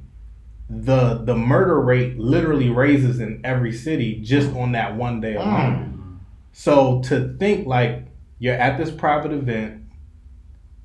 the 0.69 1.15
the 1.23 1.35
murder 1.35 1.79
rate 1.79 2.17
literally 2.17 2.69
raises 2.69 3.19
in 3.19 3.41
every 3.43 3.71
city 3.71 4.19
just 4.21 4.49
on 4.55 4.71
that 4.73 4.95
one 4.95 5.21
day 5.21 5.35
alone. 5.35 6.19
Mm. 6.19 6.25
So 6.53 7.01
to 7.03 7.35
think 7.37 7.67
like 7.67 8.05
you're 8.39 8.55
at 8.55 8.77
this 8.77 8.91
private 8.91 9.31
event, 9.31 9.83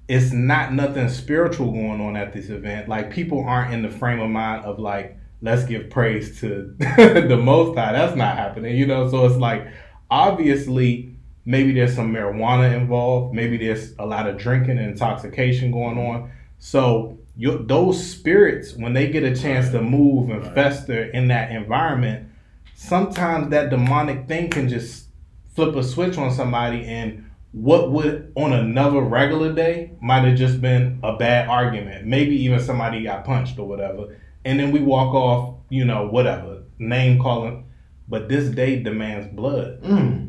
it's 0.08 0.32
not 0.32 0.72
nothing 0.72 1.08
spiritual 1.08 1.72
going 1.72 2.00
on 2.00 2.16
at 2.16 2.32
this 2.32 2.48
event. 2.48 2.88
Like 2.88 3.10
people 3.10 3.44
aren't 3.46 3.74
in 3.74 3.82
the 3.82 3.90
frame 3.90 4.20
of 4.20 4.30
mind 4.30 4.64
of 4.64 4.78
like, 4.78 5.18
let's 5.42 5.64
give 5.64 5.90
praise 5.90 6.40
to 6.40 6.74
the 6.78 7.40
Most 7.40 7.76
High. 7.76 7.92
That's 7.92 8.16
not 8.16 8.36
happening, 8.36 8.76
you 8.76 8.86
know. 8.86 9.08
So 9.10 9.26
it's 9.26 9.36
like 9.36 9.68
obviously 10.10 11.14
maybe 11.44 11.72
there's 11.72 11.94
some 11.94 12.12
marijuana 12.12 12.74
involved. 12.74 13.34
Maybe 13.34 13.58
there's 13.58 13.94
a 13.98 14.06
lot 14.06 14.26
of 14.26 14.38
drinking 14.38 14.78
and 14.78 14.92
intoxication 14.92 15.70
going 15.70 15.98
on. 15.98 16.30
So 16.58 17.17
you, 17.38 17.64
those 17.64 18.04
spirits, 18.04 18.74
when 18.74 18.92
they 18.92 19.08
get 19.10 19.22
a 19.22 19.34
chance 19.34 19.70
to 19.70 19.80
move 19.80 20.28
and 20.28 20.44
fester 20.54 21.04
in 21.04 21.28
that 21.28 21.52
environment, 21.52 22.28
sometimes 22.74 23.48
that 23.50 23.70
demonic 23.70 24.28
thing 24.28 24.50
can 24.50 24.68
just 24.68 25.06
flip 25.54 25.74
a 25.76 25.82
switch 25.82 26.18
on 26.18 26.30
somebody 26.30 26.84
and 26.84 27.24
what 27.52 27.90
would 27.90 28.30
on 28.36 28.52
another 28.52 29.00
regular 29.00 29.52
day 29.52 29.92
might 30.02 30.24
have 30.24 30.36
just 30.36 30.60
been 30.60 31.00
a 31.02 31.16
bad 31.16 31.48
argument 31.48 32.04
maybe 32.06 32.36
even 32.36 32.60
somebody 32.60 33.02
got 33.02 33.24
punched 33.24 33.58
or 33.58 33.66
whatever 33.66 34.14
and 34.44 34.60
then 34.60 34.70
we 34.70 34.78
walk 34.80 35.14
off 35.14 35.56
you 35.70 35.82
know 35.84 36.06
whatever 36.06 36.62
name 36.78 37.18
calling 37.18 37.66
but 38.06 38.28
this 38.28 38.50
day 38.50 38.80
demands 38.80 39.26
blood 39.34 39.80
Mm. 39.82 40.28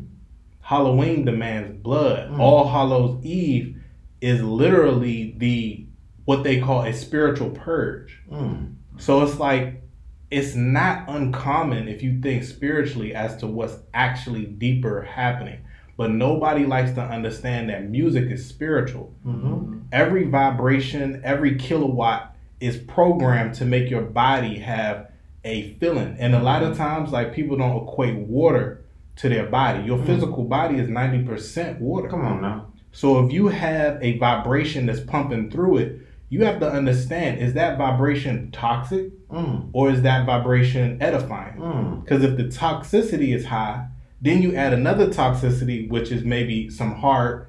Halloween 0.70 1.24
demands 1.24 1.72
blood. 1.82 2.30
Mm. 2.30 2.38
All 2.38 2.68
Hallows 2.68 3.24
Eve 3.24 3.76
is 4.20 4.40
literally 4.40 5.34
the 5.36 5.84
what 6.30 6.44
they 6.44 6.60
call 6.60 6.84
a 6.84 6.92
spiritual 6.92 7.50
purge. 7.50 8.20
Mm. 8.30 8.74
So 8.98 9.22
it's 9.22 9.40
like 9.40 9.82
it's 10.30 10.54
not 10.54 11.08
uncommon 11.08 11.88
if 11.88 12.04
you 12.04 12.20
think 12.20 12.44
spiritually 12.44 13.12
as 13.12 13.36
to 13.38 13.48
what's 13.48 13.76
actually 13.92 14.44
deeper 14.44 15.02
happening. 15.02 15.58
But 15.96 16.12
nobody 16.12 16.66
likes 16.66 16.92
to 16.92 17.00
understand 17.02 17.68
that 17.70 17.90
music 17.90 18.30
is 18.30 18.46
spiritual. 18.46 19.12
Mm-hmm. 19.26 19.80
Every 19.90 20.22
vibration, 20.28 21.20
every 21.24 21.56
kilowatt 21.56 22.36
is 22.60 22.76
programmed 22.76 23.54
to 23.54 23.64
make 23.64 23.90
your 23.90 24.02
body 24.02 24.60
have 24.60 25.10
a 25.42 25.72
feeling. 25.80 26.14
And 26.20 26.36
a 26.36 26.40
lot 26.40 26.62
of 26.62 26.76
times, 26.76 27.10
like 27.10 27.34
people 27.34 27.56
don't 27.56 27.88
equate 27.88 28.14
water 28.18 28.84
to 29.16 29.28
their 29.28 29.46
body. 29.46 29.82
Your 29.82 29.98
Mhm. 29.98 30.06
physical 30.06 30.44
body 30.44 30.76
is 30.78 30.88
90% 30.88 31.80
water. 31.80 32.08
Come 32.08 32.24
on 32.24 32.40
now. 32.40 32.66
So 32.92 33.26
if 33.26 33.32
you 33.32 33.48
have 33.48 33.98
a 34.00 34.16
vibration 34.18 34.86
that's 34.86 35.00
pumping 35.00 35.50
through 35.50 35.78
it, 35.78 35.98
you 36.30 36.44
have 36.44 36.60
to 36.60 36.70
understand 36.70 37.40
is 37.40 37.52
that 37.54 37.76
vibration 37.76 38.50
toxic 38.52 39.10
Mm. 39.30 39.68
or 39.72 39.90
is 39.90 40.02
that 40.02 40.26
vibration 40.26 41.00
edifying? 41.00 41.56
Mm. 41.56 42.02
Because 42.02 42.24
if 42.24 42.36
the 42.36 42.44
toxicity 42.44 43.32
is 43.34 43.44
high, 43.44 43.86
then 44.20 44.42
you 44.42 44.56
add 44.56 44.72
another 44.72 45.06
toxicity, 45.08 45.88
which 45.88 46.10
is 46.10 46.24
maybe 46.24 46.68
some 46.70 46.94
hard 46.96 47.46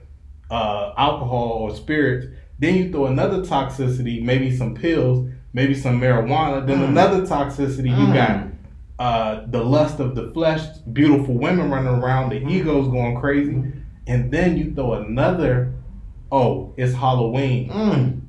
uh, 0.51 0.93
alcohol 0.97 1.47
or 1.61 1.73
spirits. 1.75 2.27
Then 2.59 2.75
you 2.75 2.91
throw 2.91 3.05
another 3.07 3.39
toxicity, 3.39 4.21
maybe 4.21 4.55
some 4.55 4.75
pills, 4.75 5.27
maybe 5.53 5.73
some 5.73 5.99
marijuana. 5.99 6.67
Then 6.67 6.79
Mm. 6.81 6.89
another 6.89 7.21
toxicity, 7.25 7.89
you 7.89 8.07
Mm. 8.07 8.13
got 8.13 8.47
uh, 8.99 9.47
the 9.49 9.63
lust 9.63 9.99
of 9.99 10.13
the 10.13 10.29
flesh, 10.31 10.61
beautiful 10.93 11.33
women 11.33 11.71
running 11.71 11.87
around, 11.87 12.29
the 12.29 12.39
Mhm. 12.39 12.51
ego's 12.51 12.87
going 12.89 13.15
crazy. 13.19 13.63
And 14.05 14.29
then 14.29 14.57
you 14.57 14.73
throw 14.75 14.93
another, 14.93 15.71
oh, 16.31 16.73
it's 16.77 16.93
Halloween. 16.93 18.21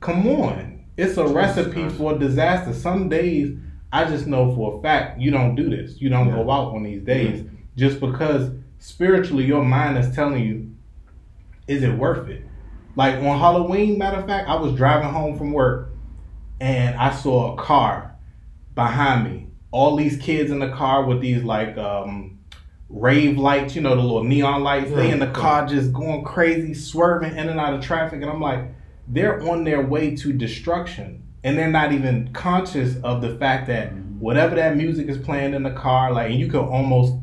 Come 0.00 0.26
on. 0.26 0.84
It's 0.96 1.12
a 1.16 1.22
Jesus 1.22 1.32
recipe 1.32 1.72
Christ. 1.82 1.96
for 1.96 2.18
disaster. 2.18 2.72
Some 2.74 3.08
days, 3.08 3.56
I 3.92 4.04
just 4.04 4.26
know 4.26 4.54
for 4.54 4.78
a 4.78 4.82
fact 4.82 5.20
you 5.20 5.30
don't 5.30 5.54
do 5.54 5.68
this. 5.68 6.00
You 6.00 6.08
don't 6.08 6.28
Yeah. 6.28 6.36
go 6.36 6.50
out 6.50 6.74
on 6.74 6.82
these 6.82 7.02
days 7.02 7.44
just 7.76 8.00
because 8.00 8.50
spiritually 8.78 9.44
your 9.44 9.64
mind 9.64 9.98
is 9.98 10.14
telling 10.14 10.42
you, 10.44 10.70
is 11.68 11.82
it 11.82 11.96
worth 11.96 12.28
it? 12.28 12.44
Like 12.96 13.16
on 13.16 13.38
Halloween, 13.38 13.98
matter 13.98 14.18
of 14.18 14.26
fact, 14.26 14.48
I 14.48 14.56
was 14.56 14.74
driving 14.74 15.08
home 15.10 15.38
from 15.38 15.52
work 15.52 15.90
and 16.60 16.96
I 16.96 17.10
saw 17.12 17.54
a 17.54 17.56
car 17.56 18.14
behind 18.74 19.24
me. 19.24 19.46
All 19.70 19.96
these 19.96 20.16
kids 20.16 20.50
in 20.50 20.58
the 20.58 20.68
car 20.70 21.04
with 21.04 21.20
these 21.20 21.42
like 21.44 21.78
um, 21.78 22.38
rave 22.88 23.38
lights, 23.38 23.76
you 23.76 23.82
know, 23.82 23.94
the 23.94 24.02
little 24.02 24.24
neon 24.24 24.62
lights. 24.62 24.90
They 24.90 25.10
in 25.10 25.20
the 25.20 25.28
car 25.28 25.66
just 25.66 25.92
going 25.92 26.24
crazy, 26.24 26.74
swerving 26.74 27.36
in 27.36 27.48
and 27.48 27.60
out 27.60 27.74
of 27.74 27.80
traffic. 27.80 28.20
And 28.20 28.30
I'm 28.30 28.40
like, 28.40 28.64
they're 29.12 29.40
on 29.48 29.64
their 29.64 29.82
way 29.82 30.14
to 30.16 30.32
destruction. 30.32 31.22
And 31.42 31.56
they're 31.56 31.70
not 31.70 31.92
even 31.92 32.32
conscious 32.34 32.96
of 33.02 33.22
the 33.22 33.34
fact 33.36 33.66
that 33.68 33.92
whatever 34.18 34.54
that 34.56 34.76
music 34.76 35.08
is 35.08 35.16
playing 35.16 35.54
in 35.54 35.62
the 35.62 35.70
car, 35.70 36.12
like, 36.12 36.30
and 36.30 36.38
you 36.38 36.48
could 36.48 36.60
almost, 36.60 37.14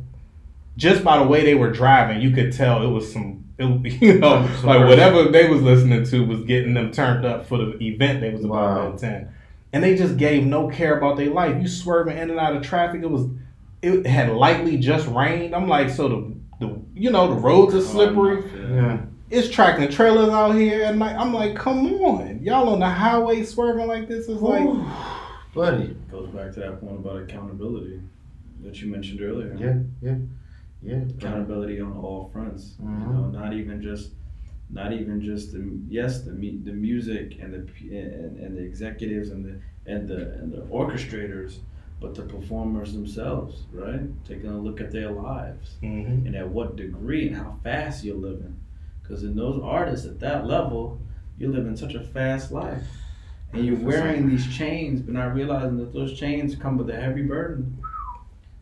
just 0.76 1.04
by 1.04 1.18
the 1.20 1.28
way 1.28 1.44
they 1.44 1.54
were 1.56 1.72
driving, 1.72 2.20
you 2.22 2.32
could 2.32 2.52
tell 2.52 2.84
it 2.84 2.90
was 2.92 3.12
some, 3.14 3.44
it, 3.60 4.02
you 4.02 4.18
know, 4.18 4.40
like 4.64 4.88
whatever 4.88 5.26
they 5.30 5.48
was 5.48 5.62
listening 5.62 6.04
to 6.06 6.26
was 6.26 6.42
getting 6.46 6.74
them 6.74 6.92
turned 6.92 7.26
up 7.26 7.46
for 7.48 7.58
the 7.60 7.78
event 7.88 8.22
they 8.22 8.32
was 8.32 8.44
about 8.44 8.56
Wow. 8.56 8.90
to 8.90 8.96
attend. 8.96 9.28
And 9.72 9.84
they 9.84 9.96
just 9.96 10.18
gave 10.18 10.46
no 10.46 10.68
care 10.68 10.98
about 10.98 11.18
their 11.18 11.30
life. 11.30 11.62
You 11.62 11.68
swerving 11.68 12.18
in 12.18 12.32
and 12.32 12.40
out 12.40 12.56
of 12.56 12.64
traffic. 12.64 13.04
It 13.04 13.12
was, 13.12 13.28
it 13.84 14.08
had 14.08 14.30
lightly 14.32 14.78
just 14.78 15.08
rained. 15.08 15.54
I'm 15.54 15.68
like, 15.68 15.92
so 15.92 16.08
the, 16.10 16.36
the 16.66 16.82
you 16.96 17.12
know, 17.12 17.28
the 17.28 17.40
roads 17.40 17.76
are 17.76 17.82
slippery 17.82 18.44
Yeah. 18.74 19.02
It's 19.30 19.50
tracking 19.50 19.90
trailers 19.90 20.30
out 20.30 20.52
here 20.52 20.84
at 20.84 20.96
night. 20.96 21.16
I'm 21.18 21.34
like, 21.34 21.56
come 21.56 21.86
on, 21.96 22.40
y'all 22.44 22.70
on 22.70 22.80
the 22.80 22.90
highway 22.90 23.44
swerving 23.44 23.88
like 23.88 24.08
this 24.08 24.28
is 24.28 24.42
like, 24.42 24.64
Ooh. 24.64 24.86
Buddy. 25.54 25.96
Goes 26.12 26.30
back 26.30 26.54
to 26.54 26.60
that 26.62 26.80
point 26.80 27.00
about 27.00 27.18
accountability 27.22 28.00
that 28.64 28.80
you 28.82 28.92
mentioned 28.92 29.22
earlier. 29.22 29.56
Yeah. 29.60 29.80
Yeah. 30.02 30.18
Yeah. 30.84 31.02
Accountability 31.18 31.82
on 31.82 31.94
all 31.98 32.30
fronts. 32.32 32.76
Mhm. 32.82 33.08
You 33.08 33.14
know, 33.14 33.26
not 33.30 33.54
even 33.54 33.82
just, 33.82 34.12
not 34.70 34.94
even 34.94 35.22
just 35.22 35.54
the 35.54 35.80
yes 35.90 36.22
the 36.24 36.32
the 36.32 36.74
music 36.74 37.38
and 37.42 37.54
the 37.54 37.98
and, 37.98 38.38
and 38.38 38.58
the 38.58 38.62
executives 38.62 39.30
and 39.30 39.44
the 39.44 39.60
and 39.92 40.08
the 40.08 40.34
and 40.34 40.52
the 40.54 40.62
orchestrators, 40.72 41.58
but 42.00 42.14
the 42.14 42.22
performers 42.22 42.94
themselves. 42.94 43.64
Right, 43.74 44.02
taking 44.26 44.50
a 44.52 44.58
look 44.60 44.80
at 44.80 44.92
their 44.92 45.10
lives 45.12 45.76
Mhm. 45.82 46.28
and 46.28 46.36
at 46.36 46.48
what 46.50 46.76
degree 46.76 47.28
and 47.28 47.36
how 47.38 47.56
fast 47.64 48.04
you're 48.04 48.16
living. 48.18 48.56
Because 49.08 49.24
in 49.24 49.36
those 49.36 49.62
artists 49.64 50.06
at 50.06 50.20
that 50.20 50.46
level, 50.46 51.00
you're 51.38 51.52
living 51.52 51.78
such 51.78 51.94
a 51.94 52.02
fast 52.02 52.52
life. 52.52 52.84
And 53.54 53.66
you're 53.66 53.78
wearing 53.78 54.28
these 54.28 54.46
chains, 54.56 55.00
but 55.02 55.14
not 55.14 55.34
realizing 55.34 55.78
that 55.78 55.94
those 55.94 56.20
chains 56.20 56.56
come 56.56 56.78
with 56.78 56.90
a 56.90 56.96
heavy 57.00 57.22
burden. 57.22 57.78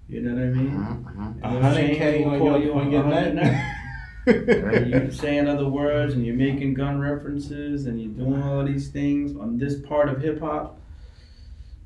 You 0.07 0.21
know 0.21 0.35
what 0.35 0.43
I 0.43 0.47
mean? 0.49 0.69
Mhm. 0.71 1.43
a 1.43 1.47
And 1.47 1.63
hundred 1.63 1.75
chains 1.87 1.97
k 1.97 2.23
will 2.23 2.31
on 2.33 2.39
call 2.39 2.47
your 2.51 2.59
you 2.61 2.73
on 2.73 2.91
your 2.91 3.01
a 3.01 3.11
hundred 3.13 3.35
neck. 3.35 3.71
And 4.27 4.89
you're 4.89 5.11
saying 5.11 5.47
other 5.47 5.67
words 5.69 6.15
and 6.15 6.25
you're 6.25 6.35
making 6.35 6.73
gun 6.73 6.99
references 6.99 7.85
and 7.85 8.01
you're 8.01 8.11
doing 8.11 8.41
all 8.41 8.59
of 8.61 8.65
these 8.67 8.87
things 8.89 9.35
on 9.37 9.57
this 9.59 9.79
part 9.81 10.09
of 10.09 10.19
hip 10.21 10.39
hop. 10.39 10.79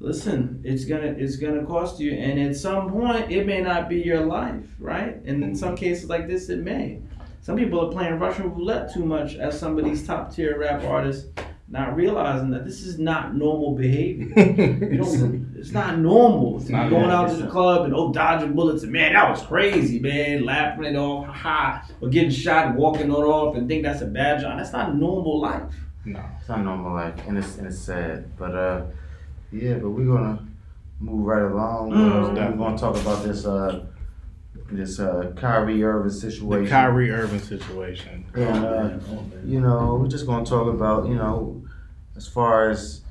Listen, 0.02 0.62
it's 0.64 0.86
gonna 0.86 1.16
it's 1.18 1.36
gonna 1.36 1.66
cost 1.66 2.00
you, 2.00 2.14
and 2.14 2.40
at 2.40 2.56
some 2.56 2.90
point 2.90 3.30
it 3.30 3.46
may 3.46 3.60
not 3.62 3.90
be 3.90 3.98
your 3.98 4.26
life, 4.26 4.64
right? 4.80 5.18
And 5.26 5.44
in 5.44 5.54
some 5.56 5.76
cases 5.76 6.10
like 6.10 6.28
this, 6.28 6.48
it 6.50 6.60
may. 6.60 7.00
Some 7.42 7.58
people 7.58 7.80
are 7.86 7.92
playing 7.92 8.20
Russian 8.20 8.54
roulette 8.54 8.94
too 8.94 9.06
much 9.06 9.36
as 9.36 9.60
some 9.60 9.78
of 9.80 9.86
these 9.86 10.06
top 10.06 10.34
tier 10.34 10.60
rap 10.60 10.84
artists, 10.84 11.28
not 11.68 11.96
realizing 11.96 12.50
that 12.52 12.66
this 12.66 12.82
is 12.84 13.00
not 13.00 13.36
normal 13.36 13.76
behavior. 13.76 14.28
You 14.92 14.98
don't. 14.98 15.56
It's 15.58 15.72
not 15.72 16.00
normal. 16.00 16.60
to 16.62 16.72
not 16.72 16.90
going 16.90 17.10
out 17.10 17.30
to 17.30 17.36
the 17.38 17.48
club 17.48 17.86
and 17.86 17.94
oh 17.94 18.12
dodging 18.14 18.54
bullets 18.54 18.84
and 18.84 18.92
man 18.92 19.14
that 19.14 19.30
was 19.30 19.42
crazy 19.42 20.00
man 20.00 20.46
laughing 20.46 20.86
it 20.86 20.96
off 20.96 21.28
ha 21.28 21.86
or 22.02 22.08
getting 22.10 22.30
shot 22.32 22.68
and 22.68 22.76
walking 22.76 23.08
it 23.12 23.14
off 23.14 23.56
and 23.56 23.68
think 23.68 23.84
that's 23.84 24.02
a 24.02 24.06
bad 24.08 24.42
job. 24.42 24.58
That's 24.58 24.72
not 24.72 24.96
normal 24.96 25.40
life. 25.40 25.64
no. 26.06 26.24
It's 26.40 26.50
not 26.50 26.64
normal 26.64 26.94
life, 26.94 27.16
and 27.28 27.38
it's 27.38 27.58
and 27.58 27.68
it's 27.68 27.80
sad. 27.80 28.36
But 28.38 28.56
uh, 28.56 28.82
yeah. 29.52 29.76
But 29.76 29.90
we're 29.90 30.06
gonna 30.16 30.40
move 31.00 31.26
right 31.26 31.44
along. 31.44 31.92
Mm. 31.92 32.36
We're 32.36 32.58
gonna 32.58 32.78
talk 32.78 32.96
about 32.96 33.24
this 33.24 33.46
uh, 33.46 33.86
this 34.72 35.00
uh, 35.00 35.34
Kyrie 35.36 35.84
Irving 35.84 36.12
situation. 36.12 36.64
The 36.66 36.70
Kyrie 36.70 37.12
Irving 37.12 37.40
situation. 37.40 38.26
And 38.36 38.66
uh, 38.66 38.98
you 39.46 39.60
know, 39.62 39.96
we're 40.02 40.08
just 40.08 40.26
gonna 40.26 40.46
talk 40.46 40.68
about 40.68 41.08
you 41.08 41.16
know, 41.16 41.64
as 42.16 42.28
far 42.28 42.70
as 42.70 43.02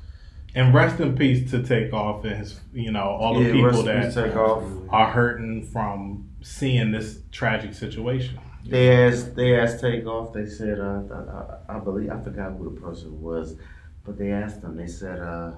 And 0.55 0.73
rest 0.73 0.99
in 0.99 1.15
peace 1.15 1.51
to 1.51 1.61
Takeoff 1.61 2.23
and 2.25 2.37
his, 2.37 2.59
you 2.73 2.91
know, 2.91 3.03
all 3.03 3.35
the 3.35 3.45
yeah, 3.45 3.51
people 3.51 3.83
that 3.83 4.13
take 4.13 4.35
off. 4.35 4.63
are 4.89 5.11
hurting 5.11 5.63
from 5.65 6.29
seeing 6.41 6.91
this 6.91 7.19
tragic 7.31 7.73
situation. 7.73 8.39
They 8.65 8.89
asked 9.05 9.35
they 9.35 9.55
asked 9.59 9.79
Takeoff. 9.81 10.33
They 10.33 10.45
said 10.45 10.79
uh, 10.79 11.01
I, 11.11 11.73
I, 11.73 11.77
I 11.77 11.79
believe 11.79 12.09
I 12.11 12.19
forgot 12.21 12.53
who 12.53 12.73
the 12.73 12.81
person 12.81 13.21
was, 13.21 13.55
but 14.05 14.17
they 14.17 14.31
asked 14.31 14.61
him. 14.63 14.75
They 14.75 14.87
said, 14.87 15.19
uh, 15.19 15.51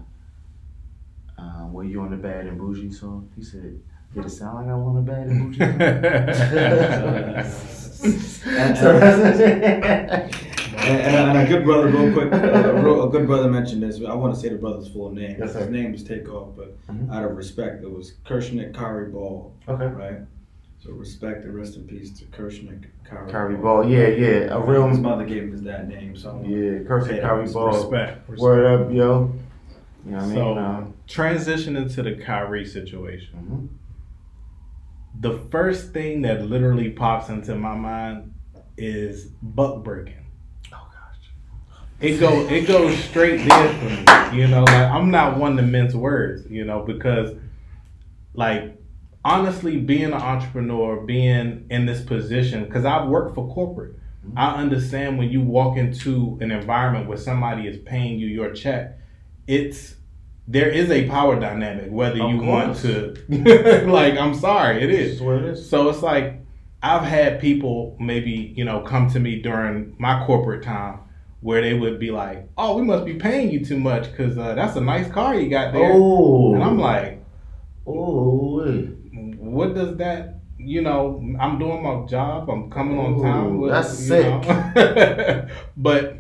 uh, 1.37 1.67
"Were 1.67 1.83
you 1.83 2.01
on 2.01 2.11
the 2.11 2.17
Bad 2.17 2.45
and 2.47 2.57
Bougie 2.57 2.91
song?" 2.91 3.29
He 3.35 3.43
said, 3.43 3.79
"Did 4.13 4.25
it 4.25 4.29
sound 4.29 4.55
like 4.57 4.67
I 4.67 4.75
was 4.75 4.87
on 4.87 4.95
the 4.95 5.01
Bad 5.01 5.27
and 5.27 5.55
And- 8.45 10.31
And, 10.73 10.99
and, 10.99 11.37
and 11.37 11.37
a 11.37 11.45
good 11.47 11.63
brother, 11.63 11.87
real 11.89 12.11
quick, 12.11 12.33
uh, 12.33 13.03
a, 13.05 13.09
good 13.09 13.27
brother 13.27 13.49
mentioned 13.51 13.83
this. 13.83 14.01
I 14.07 14.15
want 14.15 14.33
to 14.33 14.39
say 14.39 14.49
the 14.49 14.55
brother's 14.55 14.87
full 14.87 15.11
name. 15.11 15.35
Yes. 15.37 15.53
His 15.53 15.69
name 15.69 15.93
is 15.93 16.03
Takeoff, 16.03 16.55
but 16.55 16.75
Mhm. 16.87 17.11
out 17.13 17.23
of 17.23 17.37
respect, 17.37 17.83
it 17.83 17.91
was 17.91 18.13
Kirsnick 18.25 18.71
Khari 18.73 19.11
Ball, 19.11 19.51
okay. 19.67 19.85
right? 19.87 20.17
So 20.83 20.91
respect 20.93 21.43
and 21.45 21.53
rest 21.53 21.75
in 21.75 21.83
peace 21.83 22.17
to 22.19 22.25
Kershnik 22.25 22.85
Kari. 23.07 23.29
Kyrie 23.31 23.57
Ball, 23.57 23.85
yeah, 23.87 24.07
yeah, 24.07 24.55
a 24.55 24.59
real, 24.59 24.87
His 24.87 24.97
mother 24.99 25.25
gave 25.25 25.43
him 25.43 25.51
his 25.51 25.61
that 25.63 25.87
name, 25.87 26.15
so 26.15 26.41
yeah, 26.43 26.79
Cursing 26.87 27.15
Hey, 27.17 27.21
Kyrie 27.21 27.47
Ball. 27.51 27.67
Respect. 27.67 28.27
respect. 28.27 28.39
Word 28.41 28.65
up, 28.65 28.91
yo. 28.91 29.31
You 30.05 30.11
know 30.13 30.17
what 30.17 30.23
I 30.23 30.25
mean? 30.25 30.35
So- 30.35 30.57
Um, 30.57 30.93
Transitioning 31.07 31.93
to 31.93 32.01
the 32.01 32.15
Kyrie 32.15 32.65
situation. 32.65 33.35
mhm. 33.37 33.67
The 35.19 35.39
first 35.51 35.93
thing 35.93 36.21
that 36.23 36.45
literally 36.45 36.89
pops 36.89 37.29
into 37.29 37.55
my 37.55 37.75
mind 37.75 38.33
is 38.77 39.25
buck 39.41 39.83
breaking. 39.83 40.25
Oh 40.73 40.87
gosh. 40.91 41.29
It 41.99 42.19
go 42.19 42.47
it 42.47 42.67
goes 42.67 42.97
straight 43.03 43.47
there 43.47 43.73
for 43.73 43.85
me. 43.85 44.39
You 44.39 44.47
know, 44.47 44.63
like 44.63 44.73
I'm 44.73 45.11
not 45.11 45.37
one 45.37 45.57
to 45.57 45.63
mince 45.63 45.93
words, 45.93 46.49
you 46.49 46.63
know, 46.63 46.83
because 46.83 47.35
like 48.33 48.77
honestly 49.23 49.77
being 49.77 50.05
an 50.05 50.13
entrepreneur, 50.13 51.01
being 51.01 51.65
in 51.69 51.85
this 51.85 52.01
position, 52.01 52.65
because 52.65 52.85
I've 52.85 53.07
worked 53.07 53.35
for 53.35 53.53
corporate. 53.53 53.95
Mm-hmm. 54.25 54.37
I 54.37 54.55
understand 54.55 55.17
when 55.17 55.29
you 55.29 55.41
walk 55.41 55.77
into 55.77 56.37
an 56.41 56.51
environment 56.51 57.07
where 57.07 57.17
somebody 57.17 57.67
is 57.67 57.77
paying 57.77 58.19
you 58.19 58.27
your 58.27 58.53
check, 58.53 58.97
it's 59.47 59.95
there 60.47 60.69
is 60.69 60.89
a 60.89 61.07
power 61.07 61.39
dynamic, 61.39 61.91
whether 61.91 62.21
Of 62.21 62.31
you 62.31 62.37
want 62.37 62.77
to 62.77 63.15
like 63.87 64.17
I'm 64.17 64.35
sorry, 64.35 64.83
it 64.83 64.89
is. 64.89 65.21
It 65.21 65.43
is. 65.43 65.69
So 65.69 65.89
it's 65.89 66.01
like 66.01 66.41
I've 66.83 67.03
had 67.03 67.39
people 67.39 67.95
maybe 67.99 68.53
you 68.55 68.65
know 68.65 68.81
come 68.81 69.09
to 69.11 69.19
me 69.19 69.41
during 69.41 69.95
my 69.99 70.25
corporate 70.25 70.63
time 70.63 70.99
where 71.41 71.61
they 71.61 71.73
would 71.73 71.99
be 71.99 72.11
like, 72.11 72.47
"Oh, 72.57 72.77
we 72.77 72.83
must 72.83 73.05
be 73.05 73.15
paying 73.15 73.51
you 73.51 73.65
too 73.65 73.79
much 73.79 74.09
because 74.11 74.37
uh, 74.37 74.53
that's 74.55 74.75
a 74.75 74.81
nice 74.81 75.09
car 75.11 75.35
you 75.35 75.49
got 75.49 75.73
there," 75.73 75.91
Oh. 75.93 76.53
and 76.55 76.63
I'm 76.63 76.77
like, 76.79 77.23
oh, 77.87 78.61
"What 79.37 79.73
does 79.75 79.97
that?" 79.97 80.39
You 80.57 80.81
know, 80.83 81.19
I'm 81.39 81.57
doing 81.57 81.81
my 81.81 82.05
job. 82.05 82.47
I'm 82.49 82.69
coming 82.69 82.99
on 82.99 83.19
Ooh, 83.19 83.23
time. 83.23 83.57
With, 83.59 83.71
that's 83.71 83.97
sick. 83.97 84.43
but 85.77 86.17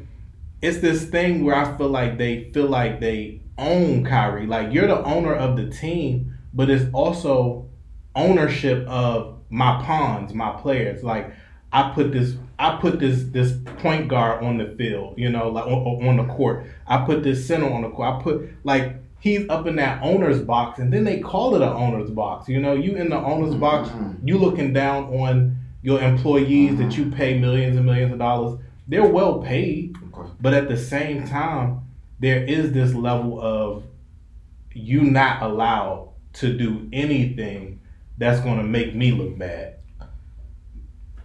it's 0.61 0.79
this 0.79 1.05
thing 1.05 1.45
where 1.45 1.55
I 1.55 1.77
feel 1.77 1.89
like 1.89 2.17
they 2.17 2.45
feel 2.51 2.67
like 2.67 2.99
they 2.99 3.41
own 3.61 4.03
Kyrie. 4.03 4.47
Like 4.47 4.73
you're 4.73 4.87
the 4.87 5.03
owner 5.03 5.33
of 5.33 5.55
the 5.55 5.69
team, 5.69 6.33
but 6.53 6.69
it's 6.69 6.85
also 6.93 7.67
ownership 8.15 8.85
of 8.87 9.37
my 9.49 9.81
pawns, 9.83 10.33
my 10.33 10.51
players. 10.61 11.03
Like 11.03 11.31
I 11.71 11.91
put 11.93 12.11
this, 12.11 12.35
I 12.59 12.77
put 12.81 12.99
this 12.99 13.23
this 13.31 13.53
point 13.77 14.07
guard 14.09 14.43
on 14.43 14.57
the 14.57 14.65
field. 14.77 15.13
You 15.17 15.29
know, 15.29 15.49
like 15.49 15.65
on, 15.65 16.07
on 16.07 16.17
the 16.17 16.33
court. 16.33 16.65
I 16.87 17.05
put 17.05 17.23
this 17.23 17.45
center 17.47 17.71
on 17.71 17.83
the 17.83 17.89
court. 17.89 18.15
I 18.19 18.21
put 18.21 18.49
like 18.63 18.95
he's 19.19 19.47
up 19.49 19.67
in 19.67 19.75
that 19.77 20.01
owner's 20.01 20.41
box, 20.41 20.79
and 20.79 20.91
then 20.91 21.03
they 21.03 21.19
call 21.19 21.55
it 21.55 21.61
an 21.61 21.69
owner's 21.69 22.09
box. 22.09 22.49
You 22.49 22.59
know, 22.59 22.73
you 22.73 22.95
in 22.95 23.09
the 23.09 23.17
owner's 23.17 23.55
box, 23.55 23.89
Mhm. 23.89 24.15
you 24.27 24.37
looking 24.37 24.73
down 24.73 25.05
on 25.13 25.57
your 25.83 26.01
employees 26.01 26.77
that 26.77 26.97
you 26.97 27.09
pay 27.09 27.39
millions 27.39 27.77
and 27.77 27.85
millions 27.85 28.11
of 28.11 28.19
dollars. 28.19 28.59
They're 28.87 29.07
well 29.07 29.39
paid. 29.41 29.95
Of 30.01 30.11
course. 30.11 30.29
But 30.41 30.53
at 30.53 30.67
the 30.67 30.77
same 30.77 31.25
time, 31.25 31.79
there 32.21 32.43
is 32.43 32.71
this 32.71 32.93
level 32.93 33.41
of 33.41 33.83
you 34.73 35.01
not 35.01 35.41
allowed 35.41 36.13
to 36.33 36.55
do 36.55 36.87
anything 36.93 37.81
that's 38.17 38.39
going 38.41 38.57
to 38.57 38.63
make 38.63 38.95
me 38.95 39.11
look 39.11 39.37
bad. 39.37 39.79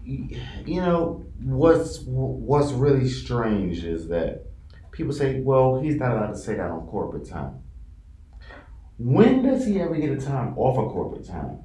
you 0.05 0.81
know 0.81 1.25
what's 1.43 2.01
what's 2.07 2.73
really 2.73 3.09
strange 3.09 3.85
is 3.85 4.09
that 4.09 4.47
people 4.91 5.13
say, 5.13 5.41
"Well, 5.41 5.81
he's 5.81 5.97
not 5.97 6.13
allowed 6.13 6.33
to 6.33 6.39
say 6.39 6.55
that 6.55 6.71
on 6.71 6.87
corporate 6.87 7.29
time." 7.29 7.61
When 8.99 9.43
does 9.43 9.67
he 9.67 9.79
ever 9.81 9.97
get 9.97 10.11
a 10.11 10.17
time 10.17 10.57
off 10.57 10.79
of 10.79 10.91
corporate 10.93 11.27
time? 11.27 11.59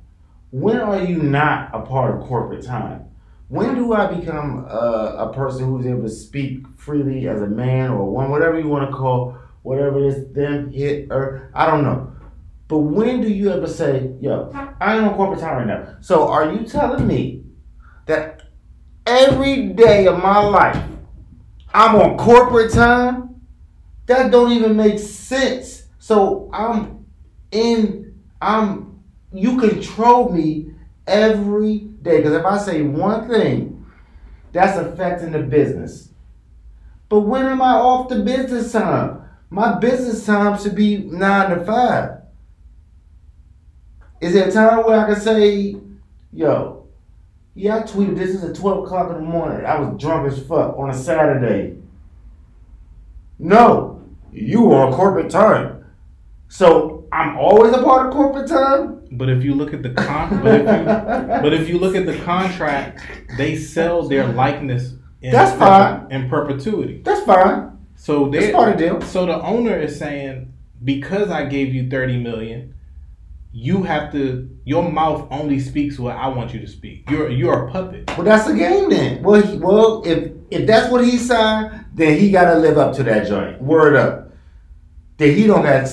When 0.49 0.77
are 0.77 1.03
you 1.03 1.23
not 1.23 1.73
a 1.73 1.81
part 1.83 2.19
of 2.19 2.27
corporate 2.27 2.65
time? 2.65 3.05
When 3.51 3.75
do 3.75 3.93
I 3.93 4.07
become 4.07 4.65
a, 4.65 5.27
a 5.29 5.33
person 5.33 5.65
who's 5.65 5.85
able 5.85 6.03
to 6.03 6.09
speak 6.09 6.65
freely 6.77 7.27
as 7.27 7.41
a 7.41 7.47
man 7.47 7.89
or 7.91 8.09
one, 8.09 8.31
whatever 8.31 8.57
you 8.57 8.69
want 8.69 8.89
to 8.89 8.95
call 8.95 9.37
whatever 9.63 9.99
it 9.99 10.07
is, 10.07 10.33
them, 10.33 10.71
hit, 10.71 11.11
or 11.11 11.51
I 11.53 11.65
don't 11.65 11.83
know. 11.83 12.13
But 12.67 12.77
when 12.77 13.21
do 13.21 13.27
you 13.27 13.51
ever 13.51 13.67
say, 13.67 14.13
"Yo, 14.21 14.49
I 14.79 14.95
ain't 14.95 15.05
on 15.05 15.15
corporate 15.15 15.41
time 15.41 15.57
right 15.57 15.67
now"? 15.67 15.97
So 15.99 16.29
are 16.29 16.53
you 16.53 16.65
telling 16.65 17.05
me 17.05 17.43
that 18.05 18.43
every 19.05 19.67
day 19.67 20.07
of 20.07 20.23
my 20.23 20.39
life 20.39 20.81
I'm 21.73 21.95
on 21.95 22.17
corporate 22.17 22.71
time. 22.73 23.41
That 24.07 24.31
don't 24.31 24.51
even 24.51 24.75
make 24.75 24.99
sense. 24.99 25.83
So 25.99 26.49
I'm 26.53 27.05
in 27.51 28.19
I'm 28.41 28.99
you 29.31 29.57
control 29.57 30.29
me 30.29 30.70
every 31.07 31.79
day 31.79 32.17
because 32.17 32.33
if 32.33 32.45
I 32.45 32.57
say 32.57 32.81
one 32.81 33.27
thing 33.27 33.85
that's 34.51 34.77
affecting 34.77 35.31
the 35.31 35.39
business. 35.39 36.09
But 37.09 37.21
when 37.21 37.45
am 37.45 37.61
I 37.61 37.73
off 37.73 38.09
the 38.09 38.19
business 38.19 38.71
time? 38.71 39.21
My 39.49 39.77
business 39.79 40.25
time 40.25 40.57
should 40.61 40.75
be 40.75 40.97
9 40.97 41.57
to 41.57 41.65
5. 41.65 42.09
Is 44.21 44.33
there 44.33 44.47
a 44.47 44.51
time 44.51 44.85
where 44.85 44.99
I 44.99 45.13
can 45.13 45.21
say, 45.21 45.75
yo, 46.31 46.87
yeah, 47.53 47.77
I 47.77 47.81
tweeted 47.81 48.17
this 48.17 48.29
is 48.29 48.43
at 48.43 48.55
12 48.55 48.85
o'clock 48.85 49.09
in 49.09 49.15
the 49.15 49.21
morning. 49.21 49.65
I 49.65 49.79
was 49.79 50.01
drunk 50.01 50.31
as 50.31 50.39
fuck 50.45 50.77
on 50.77 50.89
a 50.89 50.93
Saturday. 50.93 51.77
No, 53.39 54.03
you 54.31 54.71
on 54.73 54.93
corporate 54.93 55.31
time. 55.31 55.83
So 56.47 57.07
I'm 57.11 57.37
always 57.37 57.73
a 57.73 57.83
part 57.83 58.07
of 58.07 58.13
corporate 58.13 58.47
time? 58.47 59.00
But 59.11 59.29
if 59.29 59.43
you 59.43 59.53
look 59.53 59.73
at 59.73 59.83
the 59.83 59.93
con, 59.93 60.41
but 60.41 60.55
if 60.55 60.61
you, 60.61 60.85
but 61.41 61.53
if 61.53 61.67
you 61.69 61.77
look 61.77 61.95
at 61.95 62.05
the 62.05 62.17
contract, 62.19 63.01
they 63.37 63.57
sell 63.57 64.07
their 64.07 64.27
likeness 64.27 64.93
in, 65.21 65.31
That's 65.31 65.57
fine. 65.59 66.09
in 66.11 66.29
perpetuity. 66.29 67.01
That's 67.03 67.21
fine. 67.25 67.77
So 67.95 68.29
they 68.29 68.39
That's 68.39 68.53
part 68.53 68.69
of 68.71 68.77
the 68.79 68.85
deal. 68.85 69.01
So 69.01 69.25
the 69.25 69.41
owner 69.41 69.77
is 69.77 69.99
saying 69.99 70.53
because 70.83 71.29
I 71.29 71.45
gave 71.45 71.73
you 71.73 71.89
thirty 71.89 72.17
million, 72.17 72.73
you 73.51 73.83
have 73.83 74.11
to 74.13 74.49
your 74.63 74.89
mouth 74.89 75.27
only 75.29 75.59
speaks 75.59 75.99
what 75.99 76.15
I 76.15 76.27
want 76.29 76.53
you 76.53 76.59
to 76.61 76.67
speak. 76.67 77.09
You're 77.09 77.29
you're 77.29 77.67
a 77.67 77.71
puppet. 77.71 78.09
Well, 78.17 78.23
that's 78.23 78.47
the 78.47 78.55
game 78.55 78.89
then. 78.89 79.21
Well, 79.21 79.41
he, 79.41 79.57
well, 79.57 80.03
if 80.05 80.31
if 80.49 80.65
that's 80.65 80.91
what 80.91 81.03
he 81.03 81.17
signed, 81.17 81.85
then 81.93 82.17
he 82.17 82.31
got 82.31 82.51
to 82.53 82.59
live 82.59 82.77
up 82.77 82.95
to 82.95 83.03
that 83.03 83.27
joint. 83.27 83.61
Word 83.61 83.95
up. 83.95 84.31
Then 85.17 85.35
he 85.35 85.45
don't 85.47 85.63
got. 85.63 85.87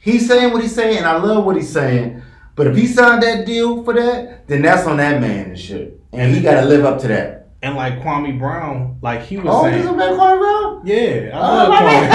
He's 0.00 0.26
saying 0.26 0.52
what 0.52 0.62
he's 0.62 0.74
saying, 0.74 0.96
and 0.98 1.06
I 1.06 1.16
love 1.18 1.44
what 1.44 1.54
he's 1.56 1.68
saying. 1.70 2.22
But 2.56 2.66
if 2.66 2.76
he 2.76 2.86
signed 2.86 3.22
that 3.22 3.46
deal 3.46 3.84
for 3.84 3.94
that, 3.94 4.46
then 4.48 4.62
that's 4.62 4.86
on 4.86 4.96
that 4.98 5.20
man 5.20 5.50
and 5.50 5.58
shit, 5.58 5.98
and 6.12 6.34
he 6.34 6.40
got 6.42 6.60
to 6.60 6.66
live 6.66 6.84
up 6.84 7.00
to 7.02 7.08
that. 7.08 7.36
And 7.62 7.76
like 7.76 8.00
Kwame 8.00 8.38
Brown, 8.38 8.98
like 9.02 9.20
he 9.22 9.36
was 9.36 9.54
Oh, 9.54 9.62
saying, 9.64 9.82
this 9.82 9.90
is 9.90 9.96
man 9.96 10.16
Corey 10.16 10.38
Brown. 10.38 10.80
yeah, 10.84 11.30
I 11.34 11.38
Oh, 11.38 11.68
love 11.68 11.80
Kwame. 11.80 12.10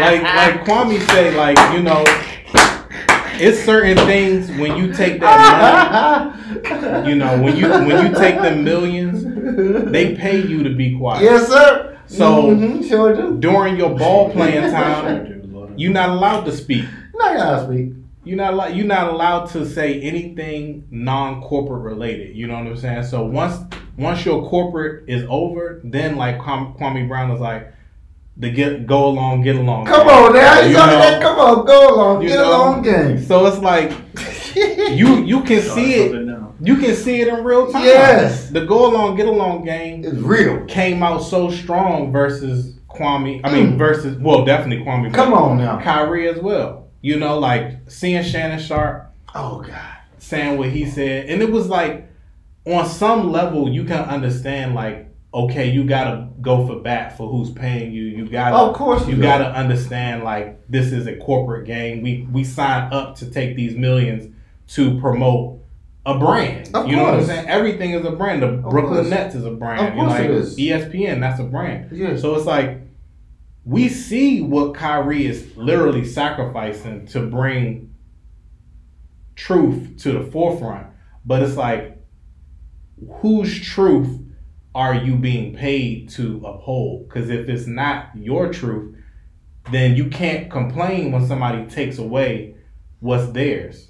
like 0.04 0.22
like 0.22 0.64
Kwame 0.64 1.00
say, 1.10 1.34
like 1.36 1.58
you 1.76 1.82
know, 1.82 2.04
it's 3.40 3.58
certain 3.64 3.96
things 4.06 4.48
when 4.52 4.76
you 4.76 4.92
take 4.92 5.18
that 5.20 6.32
money, 7.02 7.08
you 7.10 7.16
know, 7.16 7.36
when 7.42 7.56
you 7.56 7.68
when 7.68 8.06
you 8.06 8.14
take 8.16 8.40
the 8.40 8.52
millions, 8.54 9.24
they 9.90 10.14
pay 10.14 10.40
you 10.40 10.62
to 10.62 10.70
be 10.70 10.96
quiet. 10.96 11.24
Yes, 11.24 11.48
sir. 11.48 11.90
So- 12.06 12.44
Mhm, 12.50 12.84
sure 12.88 13.12
do. 13.16 13.36
During 13.40 13.76
your 13.76 13.90
ball 13.96 14.30
playing 14.30 14.70
time, 14.70 15.33
you're 15.76 15.92
not 15.92 16.10
allowed 16.10 16.44
to 16.44 16.52
speak. 16.52 16.84
No, 17.14 17.30
you 17.30 17.38
gotta 17.38 17.66
speak. 17.66 17.92
You're 18.24 18.36
not 18.38 18.54
allowed. 18.54 18.74
You're 18.74 18.86
not 18.86 19.12
allowed 19.12 19.46
to 19.50 19.66
say 19.68 20.00
anything 20.00 20.86
non-corporate 20.90 21.82
related. 21.82 22.34
You 22.34 22.46
know 22.46 22.54
what 22.54 22.66
I'm 22.66 22.76
saying? 22.76 23.04
So 23.04 23.24
once 23.24 23.56
once 23.98 24.24
your 24.24 24.48
corporate 24.48 25.08
is 25.08 25.24
over, 25.28 25.80
then 25.84 26.16
like 26.16 26.38
Kwame, 26.38 26.76
Kwame 26.78 27.06
Brown 27.06 27.30
is 27.30 27.40
like 27.40 27.72
the 28.36 28.50
get 28.50 28.86
go 28.86 29.06
along, 29.06 29.42
get 29.42 29.56
along. 29.56 29.86
Come 29.86 30.06
game. 30.06 30.16
on 30.16 30.32
now, 30.32 30.60
you 30.60 30.68
You 30.68 30.72
know, 30.74 30.86
know, 30.86 30.98
that. 30.98 31.22
Come 31.22 31.38
on, 31.38 31.66
go 31.66 31.94
along, 31.94 32.26
get 32.26 32.34
know? 32.36 32.48
along, 32.48 32.82
game. 32.82 33.22
So 33.22 33.46
it's 33.46 33.58
like 33.58 33.92
you 34.54 35.22
you 35.24 35.42
can 35.42 35.60
see 35.60 35.94
it. 35.94 36.24
Now. 36.24 36.54
You 36.60 36.76
can 36.76 36.94
see 36.94 37.20
it 37.20 37.28
in 37.28 37.44
real 37.44 37.70
time. 37.70 37.84
Yes. 37.84 38.48
The 38.48 38.64
go 38.64 38.90
along, 38.90 39.16
get 39.16 39.26
along 39.26 39.64
game 39.64 40.04
is 40.04 40.14
real. 40.14 40.64
came 40.66 41.02
out 41.02 41.18
so 41.18 41.50
strong 41.50 42.10
versus 42.10 42.73
Kwame. 42.94 43.40
I 43.44 43.52
mean, 43.52 43.72
Mm. 43.72 43.78
versus 43.78 44.16
well, 44.18 44.44
definitely 44.44 44.84
Kwame. 44.84 45.12
Come 45.12 45.32
on 45.34 45.58
now. 45.58 45.78
Kyrie 45.80 46.28
as 46.28 46.38
well. 46.40 46.86
You 47.02 47.18
know, 47.18 47.38
like 47.38 47.72
seeing 47.88 48.22
Shannon 48.22 48.58
Sharpe 48.58 49.06
Oh 49.34 49.60
God. 49.60 49.74
saying 50.18 50.58
what 50.58 50.70
he 50.70 50.86
said, 50.86 51.26
and 51.28 51.42
it 51.42 51.50
was 51.50 51.68
like 51.68 52.08
on 52.66 52.86
some 52.86 53.30
level 53.30 53.68
you 53.68 53.84
can 53.84 54.00
understand 54.04 54.74
like 54.74 55.08
okay, 55.34 55.68
you 55.68 55.82
gotta 55.82 56.28
go 56.40 56.64
for 56.64 56.76
bat 56.76 57.16
for 57.16 57.28
who's 57.28 57.50
paying 57.50 57.90
you. 57.92 58.04
You 58.04 58.28
gotta, 58.28 58.54
Of 58.54 58.74
course 58.76 59.04
you 59.08 59.16
you 59.16 59.22
gotta 59.22 59.46
understand 59.50 60.22
like 60.22 60.60
this 60.68 60.92
is 60.92 61.08
a 61.08 61.16
corporate 61.16 61.66
game. 61.66 62.02
We 62.02 62.28
we 62.32 62.44
sign 62.44 62.92
up 62.92 63.16
to 63.16 63.28
take 63.30 63.56
these 63.56 63.74
millions 63.74 64.32
to 64.68 64.98
promote 65.00 65.58
a 66.06 66.18
brand. 66.18 66.70
Of 66.74 66.86
you 66.88 66.96
know 66.96 67.04
what 67.04 67.14
I'm 67.14 67.24
saying? 67.24 67.48
Everything 67.48 67.92
is 67.92 68.04
a 68.04 68.10
brand. 68.10 68.42
The 68.42 68.48
Brooklyn 68.48 68.96
course. 68.96 69.08
Nets 69.08 69.34
is 69.34 69.44
a 69.44 69.50
brand. 69.50 69.80
Of 69.88 69.94
You 69.94 70.02
know, 70.02 70.08
course 70.08 70.20
like 70.20 70.24
it 70.24 70.30
is. 70.30 70.56
ESPN, 70.56 71.20
that's 71.20 71.40
a 71.40 71.44
brand. 71.44 71.96
Yeah. 71.96 72.16
So 72.16 72.34
it's 72.34 72.46
like 72.46 72.80
we 73.64 73.88
see 73.88 74.42
what 74.42 74.74
Kyrie 74.74 75.26
is 75.26 75.56
literally 75.56 76.04
sacrificing 76.04 77.06
to 77.08 77.26
bring 77.26 77.94
truth 79.34 79.96
to 80.00 80.12
the 80.12 80.30
forefront, 80.30 80.86
but 81.24 81.42
it's 81.42 81.56
like 81.56 81.96
whose 83.20 83.60
truth 83.60 84.20
are 84.74 84.94
you 84.94 85.16
being 85.16 85.54
paid 85.54 86.10
to 86.10 86.42
uphold? 86.44 87.08
Because 87.08 87.30
if 87.30 87.48
it's 87.48 87.66
not 87.66 88.08
your 88.14 88.52
truth, 88.52 88.96
then 89.70 89.96
you 89.96 90.08
can't 90.08 90.50
complain 90.50 91.12
when 91.12 91.26
somebody 91.26 91.64
takes 91.66 91.98
away 91.98 92.56
what's 93.00 93.32
theirs. 93.32 93.88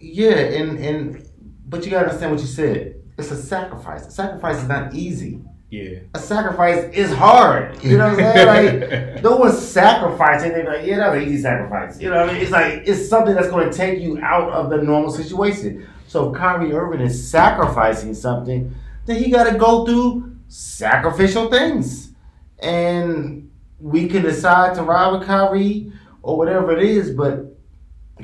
Yeah, 0.00 0.34
and 0.34 0.78
and 0.78 1.28
but 1.66 1.84
you 1.84 1.90
gotta 1.90 2.06
understand 2.06 2.32
what 2.32 2.40
you 2.40 2.46
said. 2.46 2.96
It's 3.18 3.30
a 3.30 3.36
sacrifice. 3.36 4.06
A 4.06 4.10
sacrifice 4.10 4.56
is 4.56 4.68
not 4.68 4.94
easy. 4.94 5.42
Yeah. 5.70 6.00
A 6.14 6.18
sacrifice 6.18 6.92
is 6.92 7.12
hard. 7.12 7.82
You 7.84 7.96
know 7.96 8.08
what 8.08 8.20
I'm 8.20 8.34
saying? 8.34 8.80
Like 9.14 9.22
no 9.22 9.36
one's 9.36 9.58
sacrificing. 9.58 10.52
They're 10.52 10.64
like, 10.64 10.86
yeah, 10.86 10.96
that's 10.96 11.16
an 11.16 11.22
easy 11.22 11.42
sacrifice. 11.42 12.00
You 12.00 12.10
know 12.10 12.22
what 12.22 12.30
I 12.30 12.32
mean? 12.32 12.42
It's 12.42 12.50
like 12.50 12.82
it's 12.86 13.08
something 13.08 13.34
that's 13.34 13.48
going 13.48 13.70
to 13.70 13.76
take 13.76 14.00
you 14.00 14.18
out 14.20 14.50
of 14.50 14.70
the 14.70 14.78
normal 14.78 15.10
situation. 15.10 15.86
So 16.08 16.32
if 16.32 16.38
Kyrie 16.38 16.72
Irving 16.72 17.00
is 17.00 17.30
sacrificing 17.30 18.14
something, 18.14 18.74
then 19.06 19.22
he 19.22 19.30
got 19.30 19.44
to 19.44 19.56
go 19.56 19.84
through 19.84 20.36
sacrificial 20.48 21.48
things, 21.48 22.10
and 22.58 23.48
we 23.78 24.08
can 24.08 24.22
decide 24.22 24.74
to 24.74 24.82
ride 24.82 25.12
with 25.12 25.22
Kyrie 25.26 25.92
or 26.22 26.36
whatever 26.36 26.76
it 26.76 26.82
is. 26.82 27.12
But 27.12 27.49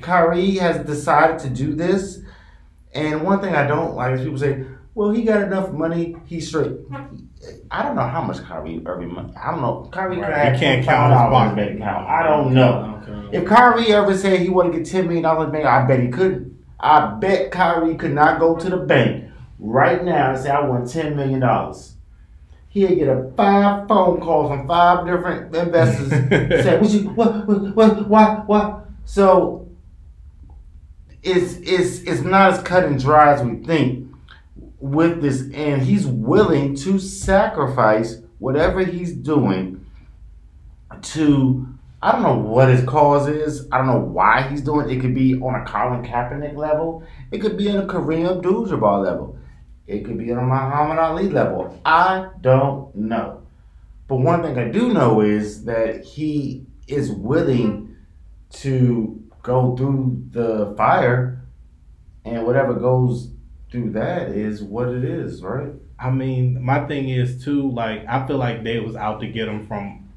Kyrie 0.02 0.56
has 0.56 0.84
decided 0.86 1.38
to 1.40 1.48
do 1.50 1.74
this, 1.74 2.20
And 2.94 3.22
one 3.22 3.40
thing 3.40 3.54
I 3.54 3.66
don't 3.66 3.94
like 3.94 4.14
is 4.14 4.22
people 4.22 4.38
say, 4.38 4.64
"Well, 4.94 5.10
he 5.10 5.22
got 5.22 5.42
enough 5.42 5.70
money, 5.70 6.16
he's 6.24 6.48
straight." 6.48 6.72
I 7.70 7.82
don't 7.82 7.94
know 7.94 8.02
how 8.08 8.22
much 8.22 8.42
Kyrie 8.42 8.80
Irving 8.86 9.12
money. 9.12 9.32
I 9.36 9.50
don't 9.50 9.60
know. 9.60 9.88
Kyrie 9.92 10.18
Right. 10.18 10.52
could 10.52 10.60
can't 10.60 10.84
count 10.84 11.12
his 11.12 11.54
bank 11.56 11.78
account. 11.78 12.08
I 12.08 12.22
don't 12.22 12.54
know. 12.54 12.98
Okay. 13.02 13.36
If 13.36 13.44
Kyrie 13.44 13.92
ever 13.92 14.16
said 14.16 14.40
he 14.40 14.48
wanted 14.48 14.72
to 14.72 14.78
get 14.78 14.86
ten 14.86 15.04
million 15.04 15.24
dollars 15.24 15.52
bank, 15.52 15.66
I 15.66 15.86
bet 15.86 16.00
he 16.00 16.08
couldn't. 16.08 16.54
I 16.80 17.06
bet 17.20 17.50
Kyrie 17.50 17.94
could 17.96 18.14
not 18.14 18.40
go 18.40 18.56
to 18.56 18.70
the 18.70 18.78
bank 18.78 19.24
right 19.58 20.02
now 20.04 20.30
and 20.30 20.38
say 20.38 20.50
I 20.50 20.60
want 20.66 20.88
ten 20.90 21.16
million 21.16 21.40
dollars. 21.40 21.92
He'd 22.68 22.96
get 22.96 23.08
a 23.08 23.30
five 23.36 23.88
phone 23.88 24.20
calls 24.20 24.50
from 24.50 24.66
five 24.66 25.06
different 25.06 25.54
investors. 25.54 26.08
say, 26.64 26.78
"What 26.78 26.90
you? 26.90 27.08
What? 27.10 27.46
What? 27.46 27.76
what 27.76 28.08
why? 28.08 28.42
Why?" 28.46 28.80
So 29.04 29.65
it's 31.26 31.54
it's 31.56 31.98
it's 32.02 32.20
not 32.22 32.52
as 32.52 32.62
cut 32.62 32.84
and 32.84 33.00
dry 33.00 33.32
as 33.34 33.42
we 33.42 33.56
think 33.56 34.08
with 34.78 35.20
this, 35.20 35.42
and 35.52 35.82
he's 35.82 36.06
willing 36.06 36.76
to 36.76 36.98
sacrifice 36.98 38.20
whatever 38.38 38.84
he's 38.84 39.12
doing 39.12 39.84
to 41.02 41.66
I 42.00 42.12
don't 42.12 42.22
know 42.22 42.36
what 42.36 42.68
his 42.68 42.84
cause 42.84 43.26
is. 43.26 43.66
I 43.72 43.78
don't 43.78 43.86
know 43.86 43.98
why 43.98 44.42
he's 44.42 44.60
doing 44.60 44.88
it. 44.88 44.96
It 44.96 45.00
could 45.00 45.14
be 45.14 45.34
on 45.34 45.60
a 45.60 45.64
Colin 45.64 46.04
Kaepernick 46.04 46.54
level. 46.54 47.02
It 47.32 47.40
could 47.40 47.56
be 47.56 47.70
on 47.70 47.78
a 47.78 47.86
Kareem 47.86 48.30
Abdul-Jabbar 48.36 49.02
level. 49.02 49.38
It 49.86 50.04
could 50.04 50.18
be 50.18 50.30
on 50.30 50.38
a 50.38 50.42
Muhammad 50.42 50.98
Ali 50.98 51.28
level. 51.30 51.80
I 51.84 52.28
don't 52.40 52.94
know. 52.94 53.42
But 54.08 54.16
one 54.16 54.42
thing 54.42 54.58
I 54.58 54.68
do 54.68 54.92
know 54.92 55.20
is 55.20 55.64
that 55.64 56.04
he 56.04 56.66
is 56.86 57.10
willing 57.10 57.96
to 58.50 59.25
go 59.46 59.76
through 59.76 60.24
the 60.32 60.74
fire, 60.76 61.40
and 62.24 62.44
whatever 62.44 62.74
goes 62.74 63.30
through 63.70 63.90
that 63.92 64.30
is 64.30 64.62
what 64.62 64.88
it 64.88 65.04
is, 65.04 65.42
right? 65.42 65.70
I 65.98 66.10
mean, 66.10 66.62
my 66.62 66.80
thing 66.86 67.08
is 67.08 67.42
too. 67.44 67.70
Like, 67.70 68.04
I 68.06 68.26
feel 68.26 68.36
like 68.38 68.64
they 68.64 68.80
was 68.80 68.96
out 68.96 69.20
to 69.20 69.28
get 69.28 69.48
him 69.48 69.66
from 69.66 70.08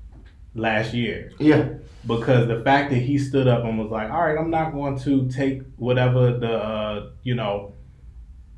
last 0.55 0.93
year 0.93 1.31
Yeah. 1.39 1.69
because 2.07 2.47
the 2.47 2.61
fact 2.63 2.89
that 2.89 2.97
he 2.97 3.17
stood 3.19 3.47
up 3.47 3.63
and 3.63 3.77
was 3.79 3.91
like, 3.91 4.09
"All 4.11 4.21
right, 4.25 4.37
I'm 4.37 4.49
not 4.49 4.73
going 4.73 4.97
to 5.01 5.29
take 5.29 5.61
whatever 5.77 6.37
the 6.37 6.53
uh, 6.53 7.09
you 7.23 7.35
know 7.35 7.73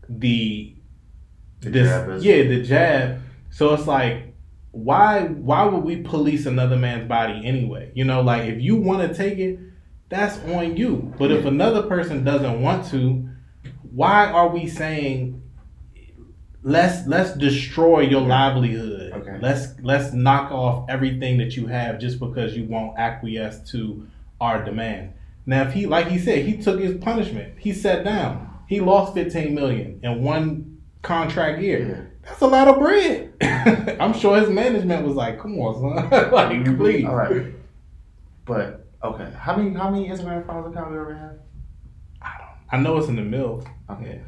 the 0.10 0.74
The 1.62 1.70
this 1.70 2.24
yeah 2.24 2.44
the 2.44 2.62
jab." 2.64 3.20
So 3.52 3.74
it's 3.74 3.86
like, 3.88 4.34
why 4.72 5.26
why 5.26 5.66
would 5.66 5.84
we 5.84 5.98
police 5.98 6.46
another 6.46 6.78
man's 6.78 7.08
body 7.08 7.42
anyway? 7.46 7.92
You 7.94 8.06
know, 8.06 8.22
like 8.22 8.44
if 8.48 8.62
you 8.62 8.78
want 8.78 9.08
to 9.08 9.14
take 9.14 9.38
it, 9.38 9.60
that's 10.12 10.38
on 10.54 10.78
you. 10.78 11.12
But 11.18 11.32
if 11.32 11.46
another 11.46 11.84
person 11.84 12.24
doesn't 12.24 12.62
want 12.62 12.86
to, 12.92 13.28
why 13.92 14.30
are 14.30 14.50
we 14.50 14.68
saying 14.68 15.42
let's 16.64 17.08
let's 17.08 17.34
destroy 17.34 18.02
your 18.02 18.22
livelihood. 18.22 19.14
Okay. 19.14 19.38
Let's 19.42 19.80
let's 19.82 20.14
knock 20.14 20.52
off 20.52 20.90
everything 20.90 21.38
that 21.40 21.56
you 21.56 21.68
have 21.68 22.00
just 22.00 22.20
because 22.20 22.56
you 22.56 22.66
won't 22.66 22.98
acquiesce 22.98 23.60
to 23.72 24.08
our 24.40 24.64
demand. 24.64 25.14
Now, 25.46 25.64
if 25.64 25.74
he 25.74 25.86
like 25.86 26.08
he 26.08 26.20
said, 26.20 26.46
he 26.46 26.58
took 26.58 26.80
his 26.80 26.98
punishment. 26.98 27.58
He 27.58 27.74
sat 27.74 28.04
down. 28.04 28.48
He 28.68 28.80
lost 28.80 29.14
fifteen 29.14 29.56
million 29.56 30.00
in 30.04 30.24
one 30.24 30.82
contract 31.02 31.62
year. 31.62 31.88
Yeah. 31.88 32.30
That's 32.30 32.42
a 32.42 32.48
lot 32.48 32.68
of 32.68 32.78
bread. 32.78 33.34
I'm 34.00 34.14
sure 34.14 34.40
his 34.40 34.50
management 34.50 35.06
was 35.06 35.16
like, 35.16 35.40
"Come 35.40 35.58
on, 35.60 36.10
son, 36.10 36.10
like 36.32 36.50
mm-hmm. 36.50 36.78
please." 36.78 37.06
All 37.06 37.16
right. 37.16 37.48
But 38.46 38.86
okay, 39.04 39.32
how 39.38 39.56
many 39.56 39.74
how 39.74 39.90
many 39.90 40.08
Instagram 40.10 40.46
followers 40.46 40.74
can 40.74 40.92
we 40.92 40.98
ever 40.98 41.14
have? 41.14 41.36
I 42.22 42.38
don't. 42.38 42.80
I 42.80 42.84
know 42.84 42.98
it's 42.98 43.08
in 43.08 43.16
the 43.16 43.22
mill. 43.22 43.66
Okay. 43.90 44.22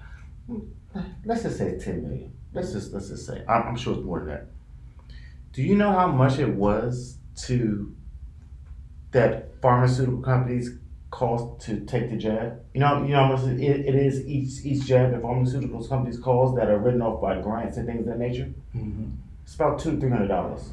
Let's 1.25 1.43
just 1.43 1.57
say 1.57 1.77
ten 1.79 2.03
million. 2.03 2.33
Let's 2.53 2.71
just 2.71 2.93
let's 2.93 3.09
just 3.09 3.25
say 3.25 3.43
I'm, 3.47 3.63
I'm 3.69 3.75
sure 3.75 3.95
it's 3.95 4.03
more 4.03 4.19
than 4.19 4.27
that. 4.29 4.47
Do 5.53 5.63
you 5.63 5.75
know 5.75 5.91
how 5.91 6.07
much 6.07 6.39
it 6.39 6.49
was 6.49 7.17
to 7.45 7.95
that 9.11 9.59
pharmaceutical 9.61 10.21
companies 10.21 10.77
cost 11.11 11.65
to 11.67 11.79
take 11.81 12.09
the 12.09 12.17
jab? 12.17 12.59
You 12.73 12.79
know, 12.81 13.03
you 13.03 13.09
know 13.09 13.25
how 13.27 13.35
much 13.35 13.43
it, 13.45 13.59
it 13.61 13.95
is 13.95 14.25
each 14.27 14.65
each 14.65 14.85
jab 14.85 15.11
that 15.11 15.21
pharmaceutical 15.21 15.83
companies 15.87 16.19
cost 16.19 16.55
that 16.55 16.69
are 16.69 16.77
written 16.79 17.01
off 17.01 17.21
by 17.21 17.39
grants 17.41 17.77
and 17.77 17.87
things 17.87 18.01
of 18.01 18.05
that 18.07 18.19
nature. 18.19 18.51
Mhm. 18.75 19.11
It's 19.43 19.55
about 19.55 19.79
two 19.79 19.99
three 19.99 20.09
hundred 20.09 20.27
dollars, 20.27 20.69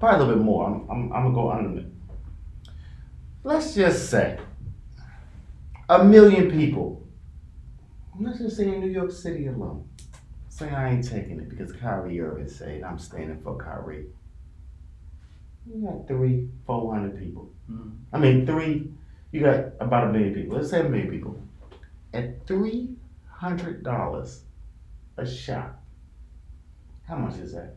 probably 0.00 0.16
a 0.16 0.22
little 0.24 0.36
bit 0.36 0.44
more. 0.44 0.66
I'm 0.66 0.90
I'm, 0.90 1.12
I'm 1.12 1.22
gonna 1.24 1.34
go 1.34 1.50
under 1.52 1.80
it. 1.80 1.86
Let's 3.44 3.74
just 3.74 4.08
say 4.08 4.38
a 5.88 6.04
million 6.04 6.50
people. 6.50 7.02
Let's 8.18 8.38
just 8.38 8.56
say 8.56 8.68
in 8.68 8.80
New 8.80 8.90
York 8.90 9.10
City 9.10 9.46
alone, 9.48 9.88
say 10.48 10.70
I 10.70 10.90
ain't 10.90 11.08
taking 11.08 11.40
it 11.40 11.48
because 11.48 11.72
Kyrie 11.72 12.20
Irving 12.20 12.48
said 12.48 12.82
I'm 12.82 12.98
standing 12.98 13.40
for 13.42 13.56
Kyrie. 13.56 14.06
You 15.66 15.82
got 15.86 16.06
three, 16.06 16.48
four 16.66 16.94
hundred 16.94 17.18
people. 17.18 17.50
Mhm. 17.70 17.92
I 18.12 18.18
mean 18.18 18.46
three. 18.46 18.92
You 19.32 19.40
got 19.40 19.72
about 19.80 20.08
a 20.08 20.12
million 20.12 20.34
people. 20.34 20.56
Let's 20.56 20.70
say 20.70 20.80
a 20.80 20.88
million 20.88 21.10
people. 21.10 21.40
At 22.12 22.46
three 22.46 22.94
hundred 23.28 23.82
dollars 23.82 24.42
a 25.16 25.26
shot. 25.26 25.76
How 27.08 27.16
much 27.16 27.38
is 27.38 27.52
that? 27.54 27.74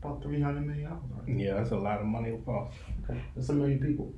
About 0.00 0.22
three 0.22 0.40
hundred 0.40 0.66
million 0.66 0.88
dollars. 0.90 1.02
Right? 1.26 1.36
Yeah, 1.36 1.54
that's 1.54 1.70
a 1.70 1.76
lot 1.76 2.00
of 2.00 2.06
money. 2.06 2.30
Okay, 2.32 3.20
that's 3.36 3.48
a 3.50 3.52
million 3.52 3.78
people. 3.78 4.12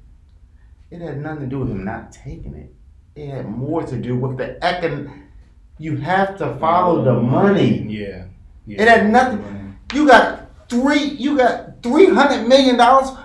It 0.90 1.00
had 1.00 1.20
nothing 1.20 1.40
to 1.40 1.46
do 1.46 1.60
with 1.60 1.70
him 1.70 1.84
not 1.84 2.12
taking 2.12 2.54
it. 2.54 2.72
It 3.16 3.28
had 3.30 3.48
more 3.48 3.82
to 3.84 3.96
do 3.96 4.16
with 4.16 4.36
the 4.38 4.58
econ. 4.62 5.22
You 5.78 5.96
have 5.96 6.36
to 6.38 6.56
follow 6.56 7.04
the 7.04 7.14
money. 7.14 7.82
Yeah. 7.82 8.26
yeah. 8.66 8.82
It 8.82 8.88
had 8.88 9.10
nothing. 9.10 9.76
You 9.92 10.06
got 10.06 10.48
three. 10.68 11.02
You 11.02 11.36
got 11.36 11.82
three 11.82 12.08
hundred 12.08 12.48
million 12.48 12.76
dollars. 12.76 13.16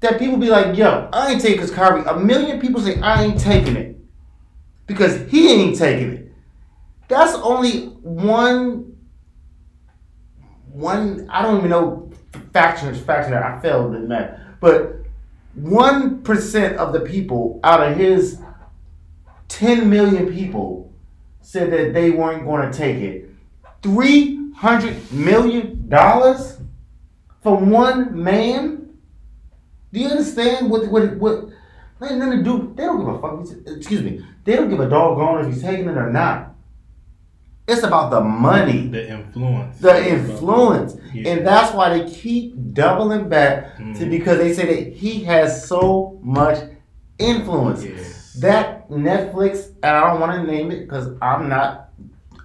That 0.00 0.18
people 0.18 0.38
be 0.38 0.48
like, 0.48 0.76
yo, 0.76 1.08
I 1.12 1.32
ain't 1.32 1.42
taking 1.42 1.60
this 1.60 1.70
Kyrie. 1.70 2.02
A 2.06 2.18
million 2.18 2.58
people 2.58 2.80
say 2.80 2.98
I 3.00 3.24
ain't 3.24 3.38
taking 3.38 3.76
it 3.76 3.96
because 4.86 5.30
he 5.30 5.52
ain't 5.52 5.76
taking 5.76 6.12
it. 6.12 6.32
That's 7.08 7.34
only 7.34 7.86
one. 8.02 8.96
One. 10.72 11.28
I 11.30 11.42
don't 11.42 11.58
even 11.58 11.70
know 11.70 12.10
faction 12.52 12.94
faction. 12.94 13.32
that 13.32 13.42
I 13.42 13.60
failed 13.60 13.94
in 13.94 14.08
that, 14.08 14.60
but 14.60 14.99
one 15.54 16.22
percent 16.22 16.76
of 16.76 16.92
the 16.92 17.00
people 17.00 17.60
out 17.64 17.82
of 17.82 17.96
his 17.96 18.38
ten 19.48 19.90
million 19.90 20.32
people 20.32 20.92
said 21.42 21.72
that 21.72 21.92
they 21.92 22.10
weren't 22.10 22.44
going 22.44 22.70
to 22.70 22.76
take 22.76 22.96
it. 22.96 23.30
Three 23.82 24.52
hundred 24.52 25.10
million 25.12 25.88
dollars 25.88 26.58
for 27.42 27.56
one 27.56 28.22
man. 28.22 28.96
Do 29.92 30.00
you 30.00 30.08
understand 30.08 30.70
what 30.70 30.88
what 30.88 31.16
what? 31.16 31.44
Ain't 32.02 32.16
nothing 32.16 32.38
to 32.38 32.44
do. 32.44 32.72
They 32.76 32.84
don't 32.84 33.00
give 33.00 33.08
a 33.08 33.20
fuck. 33.20 33.76
Excuse 33.76 34.02
me. 34.02 34.24
They 34.44 34.56
don't 34.56 34.70
give 34.70 34.80
a 34.80 34.88
doggone 34.88 35.44
if 35.44 35.52
he's 35.52 35.62
taking 35.62 35.86
it 35.86 35.98
or 35.98 36.10
not. 36.10 36.54
It's 37.68 37.82
about 37.82 38.10
the 38.10 38.20
money, 38.20 38.88
the 38.88 39.10
influence. 39.10 39.78
the 39.78 40.08
influence, 40.08 40.96
Yeah. 41.12 41.32
and 41.32 41.46
that's 41.46 41.74
why 41.74 41.88
they 41.98 42.10
keep 42.10 42.54
doubling 42.72 43.28
back 43.28 43.76
to 43.76 43.82
Mhm. 43.82 44.10
because 44.10 44.38
they 44.38 44.52
say 44.52 44.66
that 44.74 44.92
he 44.94 45.24
has 45.24 45.66
so 45.66 46.18
much 46.22 46.58
influence. 47.18 47.84
Yeah. 47.84 47.92
That 48.40 48.88
Netflix, 48.90 49.68
and 49.82 49.96
I 49.96 50.08
don't 50.10 50.20
want 50.20 50.32
to 50.32 50.50
name 50.50 50.70
it 50.70 50.80
because 50.80 51.08
I'm 51.20 51.48
not, 51.48 51.90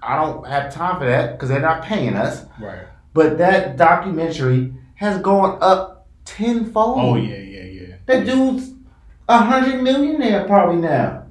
I 0.02 0.16
don't 0.16 0.46
have 0.46 0.72
time 0.72 0.98
for 0.98 1.06
that 1.06 1.32
because 1.32 1.48
they're 1.48 1.60
not 1.60 1.82
paying 1.82 2.16
us. 2.16 2.44
Right. 2.60 2.80
But 3.14 3.38
that 3.38 3.76
documentary 3.76 4.74
has 4.96 5.18
gone 5.18 5.58
up 5.60 6.06
tenfold. 6.24 6.98
Oh 7.00 7.16
yeah, 7.16 7.36
yeah, 7.36 7.62
yeah. 7.62 7.94
That 8.06 8.26
dude's 8.26 8.72
a 9.28 9.38
hundred 9.38 9.82
millionaire 9.82 10.44
probably 10.44 10.76
now. 10.76 11.22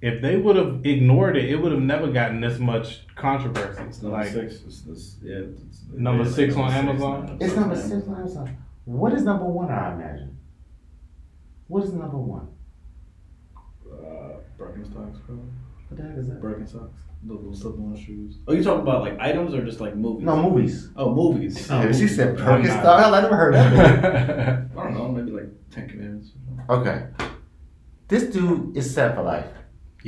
If 0.00 0.22
they 0.22 0.36
would 0.36 0.54
have 0.56 0.86
ignored 0.86 1.36
it, 1.36 1.46
it 1.50 1.56
would 1.56 1.72
have 1.72 1.80
never 1.80 2.06
gotten 2.08 2.40
this 2.40 2.58
much 2.58 3.04
controversy. 3.16 3.82
It's 3.82 4.00
number 4.02 4.18
Like 4.18 4.28
six. 4.28 4.60
It's, 4.66 4.86
it's, 4.86 5.16
yeah, 5.22 5.38
it's, 5.38 5.82
Number 5.92 6.22
it's 6.24 6.34
six 6.36 6.54
number 6.54 6.66
on 6.66 6.70
six 6.72 6.88
Amazon? 6.88 7.26
now. 7.26 7.36
It's 7.46 7.56
number 7.56 7.76
six 7.76 8.06
on 8.08 8.14
Amazon. 8.16 8.56
What 8.84 9.12
is 9.14 9.22
number 9.24 9.44
one? 9.46 9.70
I 9.70 9.92
imagine. 9.94 10.36
What 11.66 11.82
is 11.84 11.92
number 11.92 12.16
one? 12.16 12.48
Uh, 13.90 14.36
Birkenstocks, 14.58 15.26
bro. 15.26 15.36
What 15.88 15.96
the 15.96 16.02
heck 16.08 16.16
is 16.18 16.28
that? 16.28 16.40
Birkenstocks. 16.40 16.90
The 17.24 17.32
little 17.34 17.52
slip-on 17.54 17.96
shoes. 17.96 18.36
Oh, 18.46 18.52
you 18.52 18.62
talking 18.62 18.82
about 18.82 19.00
like 19.02 19.18
items 19.18 19.52
or 19.52 19.64
just 19.64 19.80
like 19.80 19.96
movies? 19.96 20.24
No 20.24 20.40
movies. 20.50 20.88
Oh, 20.94 21.12
movies. 21.12 21.68
Oh, 21.70 21.82
Yeah, 21.82 21.90
she 21.92 22.06
said 22.06 22.38
I'm 22.40 22.62
Birkenstock. 22.62 23.00
Hell, 23.00 23.14
I 23.14 23.20
never 23.22 23.34
heard 23.36 23.54
of 23.56 23.70
that. 23.72 24.68
I 24.78 24.82
don't 24.84 24.94
know, 24.94 25.08
maybe 25.08 25.32
like 25.32 25.48
Ten 25.72 25.88
Commandments. 25.88 26.30
okay. 26.70 27.06
This 28.06 28.24
dude 28.32 28.76
is 28.76 28.94
set 28.94 29.16
for 29.16 29.22
life. 29.22 29.46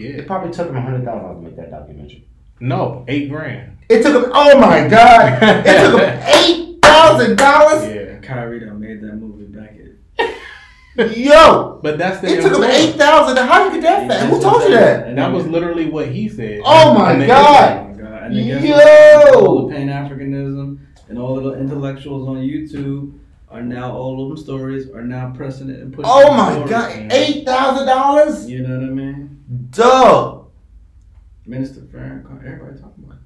Yeah. 0.00 0.16
It 0.18 0.26
probably 0.26 0.52
took 0.52 0.68
him 0.68 0.76
a 0.76 0.80
hundred 0.80 1.04
thousand 1.04 1.22
dollars 1.22 1.36
to 1.38 1.42
make 1.44 1.56
that 1.56 1.70
documentary. 1.70 2.24
No, 2.60 3.04
eight 3.08 3.28
grand. 3.30 3.78
It 3.88 4.02
took 4.02 4.24
him. 4.24 4.30
Oh 4.34 4.58
my 4.58 4.86
god! 4.88 5.42
It 5.66 5.80
took 5.90 6.00
him 6.00 6.22
eight 6.26 6.82
thousand 6.82 7.36
dollars. 7.36 7.88
Yeah. 7.94 8.18
Kyrie 8.20 8.60
done 8.60 8.78
made 8.80 9.00
that 9.00 9.14
movie 9.14 9.44
back 9.46 9.70
at 9.70 11.16
Yo, 11.16 11.80
But 11.82 11.98
that's 11.98 12.20
the 12.20 12.28
it 12.28 12.36
took 12.42 12.46
him 12.46 12.62
influence. 12.62 12.74
eight 12.74 12.94
thousand. 12.96 13.36
How 13.38 13.64
you 13.64 13.80
get 13.80 13.82
that 13.82 14.08
fast? 14.08 14.26
Who 14.32 14.40
told 14.40 14.62
you 14.64 14.70
that? 14.70 15.06
And 15.08 15.18
That 15.18 15.32
was 15.32 15.46
literally 15.46 15.86
what 15.88 16.08
he 16.08 16.28
said. 16.28 16.60
Oh 16.64 16.94
my 16.94 17.12
And 17.12 17.20
then- 17.22 17.28
God. 17.28 17.78
Oh 17.78 17.94
my 17.94 18.02
God. 18.02 18.22
And 18.24 18.34
Yo! 18.36 18.76
All 19.46 19.66
the 19.68 19.74
Pan 19.74 19.88
Africanism 19.88 20.78
and 21.08 21.18
all 21.18 21.40
the 21.40 21.54
intellectuals 21.54 22.28
on 22.28 22.36
YouTube 22.36 23.18
are 23.48 23.62
now 23.62 23.92
all 23.96 24.22
of 24.22 24.28
them 24.28 24.36
stories 24.36 24.90
are 24.90 25.02
now 25.02 25.32
pressing 25.34 25.70
it 25.70 25.80
and 25.80 25.92
pushing. 25.92 26.08
Oh 26.12 26.32
my 26.36 26.52
forward. 26.52 26.70
god, 26.70 27.08
eight 27.12 27.44
thousand 27.44 27.86
dollars? 27.86 28.48
You 28.48 28.66
know 28.66 28.78
what 28.78 28.86
I 28.88 28.92
mean? 28.92 29.39
Duh. 29.70 30.42
Minister 31.46 31.80
Farrakhan, 31.80 32.44
everybody 32.46 32.78
talking 32.80 33.04
about. 33.04 33.16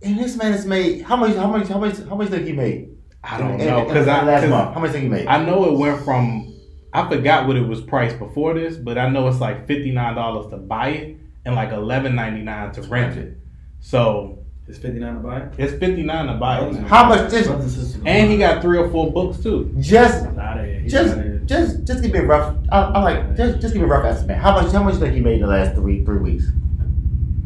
it. 0.00 0.06
And 0.08 0.18
this 0.18 0.36
man 0.36 0.52
has 0.52 0.64
made 0.64 1.02
how 1.02 1.16
much? 1.16 1.34
How 1.36 1.46
much? 1.48 1.68
How 1.68 1.78
much? 1.78 1.98
How 2.08 2.14
much 2.14 2.28
think 2.28 2.46
he 2.46 2.52
made? 2.52 2.96
I 3.22 3.36
don't 3.38 3.60
In- 3.60 3.66
know 3.66 3.84
because 3.84 4.08
I 4.08 4.24
last 4.24 4.48
month. 4.48 4.74
How 4.74 4.80
much 4.80 4.92
think 4.92 5.02
he 5.04 5.08
made? 5.10 5.26
I 5.26 5.44
know 5.44 5.64
it 5.72 5.78
went 5.78 6.02
from 6.04 6.54
I 6.92 7.06
forgot 7.08 7.46
what 7.46 7.56
it 7.56 7.66
was 7.66 7.80
priced 7.82 8.18
before 8.18 8.54
this, 8.54 8.76
but 8.76 8.96
I 8.96 9.08
know 9.10 9.28
it's 9.28 9.40
like 9.40 9.66
fifty 9.66 9.90
nine 9.90 10.14
dollars 10.14 10.50
to 10.50 10.56
buy 10.56 10.88
it 10.90 11.16
and 11.44 11.54
like 11.54 11.72
eleven 11.72 12.14
ninety 12.14 12.42
nine 12.42 12.72
to 12.72 12.82
rent 12.82 13.18
it. 13.18 13.36
So 13.80 14.38
It's 14.68 14.78
fifty 14.78 15.00
nine 15.00 15.14
to 15.16 15.20
buy. 15.20 15.40
it? 15.40 15.52
it's 15.58 15.72
fifty 15.72 16.02
nine 16.02 16.28
to 16.28 16.34
buy 16.34 16.60
it. 16.66 16.74
How 16.86 17.08
much? 17.08 17.30
Just, 17.30 17.48
Brothers 17.48 17.96
and 18.06 18.30
he 18.30 18.38
got 18.38 18.62
three 18.62 18.78
or 18.78 18.88
four 18.90 19.12
books 19.12 19.42
too. 19.42 19.74
just, 19.80 20.24
Outta 20.24 20.82
just, 20.86 21.12
outta 21.14 21.22
here. 21.22 21.27
Just, 21.48 21.84
just 21.84 22.02
give 22.02 22.12
me 22.12 22.18
a 22.18 22.26
rough. 22.26 22.56
I, 22.70 22.96
am 22.96 23.02
like 23.02 23.36
just, 23.36 23.60
just 23.60 23.72
give 23.74 23.82
me 23.82 23.88
a 23.88 23.90
rough 23.90 24.04
estimate. 24.04 24.36
How 24.36 24.52
much? 24.60 24.70
How 24.72 24.82
much 24.82 24.96
think 24.96 25.14
he 25.14 25.20
made 25.20 25.36
in 25.36 25.40
the 25.40 25.46
last 25.46 25.74
three, 25.74 26.04
three 26.04 26.18
weeks? 26.18 26.44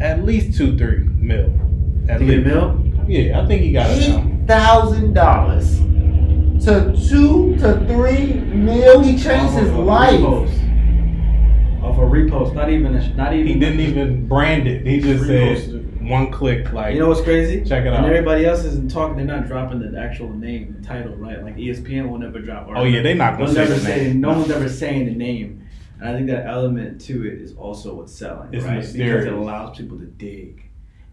At 0.00 0.24
least 0.24 0.59
two, 0.59 0.76
three 0.76 0.98
mil. 1.05 1.46
At 2.09 2.18
To 2.18 2.24
get 2.26 2.38
a 2.38 2.42
least. 2.42 2.46
mil. 2.46 3.05
Yeah, 3.09 3.40
I 3.40 3.46
think 3.46 3.62
he 3.62 3.72
got. 3.72 3.90
Eight 3.90 4.46
thousand 4.46 5.14
dollars 5.14 5.78
to 6.64 6.92
two 7.09 7.57
to 7.59 7.78
three 7.86 8.34
mil. 8.34 9.00
He 9.03 9.12
changed 9.12 9.55
his 9.55 9.68
Off 9.70 9.74
of 9.74 9.74
a 9.76 9.82
life. 9.82 10.20
Repost. 10.20 10.59
Off 11.82 11.98
a 11.98 12.00
repost, 12.00 12.55
not 12.55 12.70
even, 12.70 12.94
a, 12.94 13.14
not 13.14 13.34
even. 13.34 13.46
He 13.46 13.59
didn't 13.59 13.80
even 13.80 14.26
brand 14.28 14.66
it. 14.68 14.86
He 14.86 15.00
just 15.00 15.24
said 15.26 15.57
Reposted. 15.59 15.82
One 16.09 16.30
click 16.30 16.72
like 16.72 16.94
You 16.94 17.00
know 17.00 17.09
what's 17.09 17.20
crazy? 17.20 17.64
Check 17.64 17.84
it 17.84 17.88
out 17.88 17.96
and 17.96 18.07
out. 18.07 18.11
everybody 18.12 18.44
else 18.46 18.64
isn't 18.64 18.90
talking. 18.90 19.16
They're 19.16 19.26
not 19.36 19.46
dropping 19.46 19.80
the 19.80 19.98
actual 19.98 20.30
name, 20.32 20.76
the 20.80 20.86
title, 20.86 21.14
right? 21.16 21.42
Like 21.42 21.57
ESPN 21.57 22.09
will 22.11 22.18
never 22.18 22.38
drop. 22.40 22.68
Oh 22.74 22.84
yeah, 22.84 23.03
they're 23.03 23.14
not 23.14 23.38
gonna 23.38 23.53
They'll 23.53 23.55
say 23.55 23.61
never 23.70 23.74
the 23.74 23.80
say. 23.80 24.05
name. 24.09 24.20
No 24.20 24.28
one's 24.38 24.50
ever 24.50 24.68
saying 24.68 25.07
the 25.07 25.14
name, 25.14 25.66
and 26.00 26.09
I 26.09 26.12
think 26.14 26.26
that 26.28 26.46
element 26.46 27.00
to 27.03 27.26
it 27.26 27.40
is 27.40 27.55
also 27.55 27.94
what's 27.94 28.12
selling, 28.14 28.48
It's 28.53 28.64
right? 28.64 28.80
Because 28.80 29.24
it 29.26 29.32
allows 29.32 29.76
people 29.76 29.98
to 29.98 30.07
dig, 30.07 30.62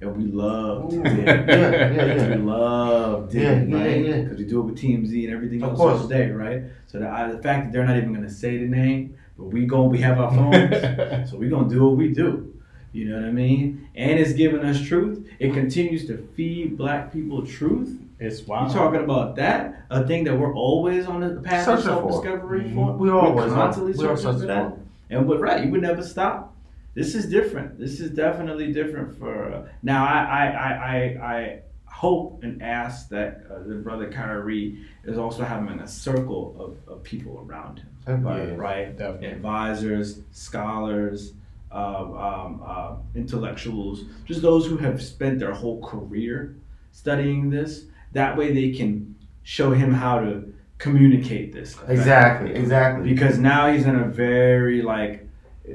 and 0.01 0.15
we 0.17 0.25
love 0.31 0.89
to 0.91 1.03
dig. 1.03 1.15
Yeah, 1.27 1.45
yeah, 1.47 2.15
yeah. 2.15 2.29
We 2.29 2.41
love 2.43 3.29
digging, 3.31 3.69
yeah, 3.71 3.77
right? 3.77 4.05
yeah. 4.05 4.21
Because 4.21 4.37
we 4.37 4.45
do 4.45 4.59
it 4.61 4.63
with 4.63 4.77
TMZ 4.79 5.25
and 5.25 5.33
everything 5.33 5.61
Of 5.63 5.69
else 5.71 5.77
course. 5.77 6.01
all 6.01 6.37
right? 6.37 6.63
So 6.87 6.99
the, 6.99 7.07
uh, 7.07 7.31
the 7.33 7.41
fact 7.43 7.65
that 7.65 7.71
they're 7.73 7.85
not 7.85 7.97
even 7.97 8.13
going 8.13 8.25
to 8.27 8.33
say 8.33 8.57
the 8.57 8.65
name, 8.67 9.15
but 9.37 9.45
we 9.45 9.65
go, 9.65 9.83
we 9.83 9.99
have 9.99 10.19
our 10.19 10.31
phones, 10.35 11.29
so 11.29 11.37
we're 11.37 11.49
gonna 11.49 11.69
do 11.69 11.85
what 11.85 11.95
we 11.97 12.13
do. 12.13 12.53
You 12.91 13.09
know 13.09 13.15
what 13.17 13.25
I 13.25 13.31
mean? 13.31 13.87
And 13.95 14.19
it's 14.19 14.33
giving 14.33 14.61
us 14.61 14.81
truth. 14.81 15.27
It 15.39 15.53
continues 15.53 16.07
to 16.07 16.17
feed 16.35 16.77
black 16.77 17.13
people 17.13 17.45
truth. 17.45 17.99
it's 18.19 18.45
wild. 18.47 18.69
You 18.71 18.77
talking 18.77 18.99
about 19.03 19.35
that? 19.37 19.83
A 19.89 20.05
thing 20.05 20.23
that 20.25 20.35
we're 20.37 20.53
always 20.53 21.05
on 21.05 21.21
the 21.21 21.39
path 21.41 21.67
of 21.67 21.81
self-discovery 21.83 22.61
Mhm. 22.65 22.73
for. 22.75 22.93
We 22.97 23.09
always 23.09 23.35
we're 23.49 23.55
constantly. 23.55 23.93
We 23.93 23.97
searching 23.99 24.39
for 24.41 24.45
that. 24.47 24.73
And 25.09 25.27
but 25.27 25.39
right, 25.39 25.63
you 25.63 25.71
would 25.71 25.81
never 25.81 26.03
stop. 26.03 26.53
This 26.95 27.15
is 27.15 27.27
different. 27.29 27.79
This 27.79 27.99
is 28.01 28.11
definitely 28.11 28.73
different 28.73 29.17
for 29.17 29.53
uh, 29.53 29.61
now. 29.83 30.05
I 30.05 30.19
I, 30.23 30.45
I 30.47 30.71
I 30.93 31.35
I 31.35 31.59
hope 31.85 32.43
and 32.43 32.61
ask 32.61 33.07
that 33.09 33.43
uh, 33.49 33.59
the 33.67 33.75
brother 33.75 34.09
Kyrie 34.11 34.79
is 35.05 35.17
also 35.17 35.43
having 35.43 35.79
a 35.79 35.87
circle 35.87 36.55
of, 36.59 36.93
of 36.93 37.03
people 37.03 37.45
around 37.47 37.79
him, 37.79 37.87
Everybody. 38.07 38.51
right? 38.51 38.97
Definitely. 38.97 39.27
Advisors, 39.27 40.19
scholars, 40.33 41.33
um, 41.71 42.13
um, 42.17 42.63
uh, 42.65 42.95
intellectuals, 43.15 44.03
just 44.25 44.41
those 44.41 44.65
who 44.65 44.77
have 44.77 45.01
spent 45.01 45.39
their 45.39 45.53
whole 45.53 45.81
career 45.81 46.55
studying 46.91 47.49
this. 47.49 47.85
That 48.13 48.35
way, 48.37 48.51
they 48.53 48.71
can 48.71 49.15
show 49.43 49.71
him 49.71 49.93
how 49.93 50.19
to 50.19 50.51
communicate 50.79 51.53
this. 51.53 51.73
effectively 51.73 51.95
Exactly. 51.95 52.53
Exactly. 52.55 53.09
because 53.09 53.37
now 53.37 53.71
he's 53.71 53.85
in 53.85 53.95
a 53.95 54.05
very 54.05 54.81
like 54.81 55.27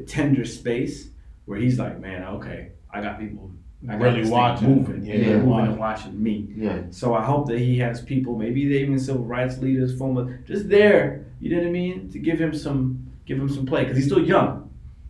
tender 0.06 0.44
space 0.44 1.08
where 1.44 1.58
he's 1.58 1.78
like, 1.78 2.00
man, 2.00 2.24
okay, 2.24 2.70
I 2.92 3.00
got 3.02 3.18
people 3.20 3.50
I 3.86 3.92
got 3.92 4.00
Really 4.02 4.20
this 4.20 4.28
thing 4.28 4.32
watching. 4.32 4.68
moving, 4.76 5.04
Yeah, 5.04 5.14
yeah, 5.14 5.20
yeah, 5.20 5.32
moving 5.34 5.48
watching. 5.50 5.70
and 5.72 5.78
watching 5.78 6.22
me. 6.22 6.48
Yeah. 6.56 6.82
So 6.90 7.12
I 7.14 7.22
hope 7.22 7.48
that 7.48 7.58
he 7.58 7.78
has 7.80 8.00
people, 8.00 8.36
maybe 8.38 8.66
they 8.66 8.76
even 8.80 8.98
civil 8.98 9.24
rights 9.24 9.58
leaders, 9.58 9.96
former, 9.98 10.40
just 10.46 10.70
there. 10.70 11.26
You 11.38 11.50
know 11.50 11.58
what 11.58 11.66
I 11.68 11.70
mean? 11.70 12.10
To 12.12 12.18
give 12.18 12.38
him 12.40 12.54
some, 12.54 13.06
give 13.26 13.38
him 13.38 13.48
some 13.50 13.66
play 13.66 13.82
because 13.82 13.98
he's 13.98 14.06
still 14.06 14.24
young. 14.24 14.63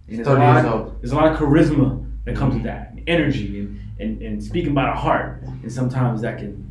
And 0.08 0.18
there's 0.18 0.26
a, 0.26 0.30
30 0.30 0.40
lot 0.40 0.54
years 0.54 0.66
of, 0.66 0.72
old. 0.80 1.00
there's 1.00 1.12
a 1.12 1.16
lot 1.16 1.32
of 1.32 1.38
charisma 1.38 2.10
that 2.24 2.36
comes 2.36 2.54
with 2.54 2.64
that, 2.64 2.90
and 2.92 3.02
energy, 3.06 3.60
and, 3.60 3.80
and, 4.00 4.22
and 4.22 4.42
speaking 4.44 4.74
by 4.74 4.86
the 4.86 4.92
heart. 4.96 5.42
And 5.62 5.72
sometimes 5.72 6.20
that 6.22 6.38
can 6.38 6.62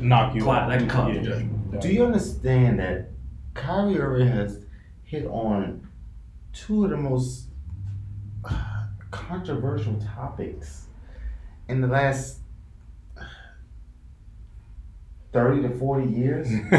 knock 0.00 0.34
you 0.34 0.42
Cloud, 0.42 0.64
out. 0.64 0.68
that 0.70 0.78
can 0.80 0.88
cloud 0.88 1.08
Yeah. 1.08 1.14
your 1.20 1.24
judgment. 1.32 1.80
Do 1.80 1.88
you 1.92 2.04
understand 2.04 2.78
that 2.80 3.08
Kyrie 3.54 3.98
Irving 3.98 4.28
has 4.28 4.58
hit 5.04 5.26
on 5.26 5.86
two 6.52 6.84
of 6.84 6.90
the 6.90 6.96
most 6.96 7.44
uh, 8.44 8.84
controversial 9.10 9.94
topics 10.14 10.84
in 11.68 11.80
the 11.80 11.86
last 11.86 12.38
thirty 15.32 15.62
to 15.62 15.70
forty 15.70 16.08
years? 16.08 16.50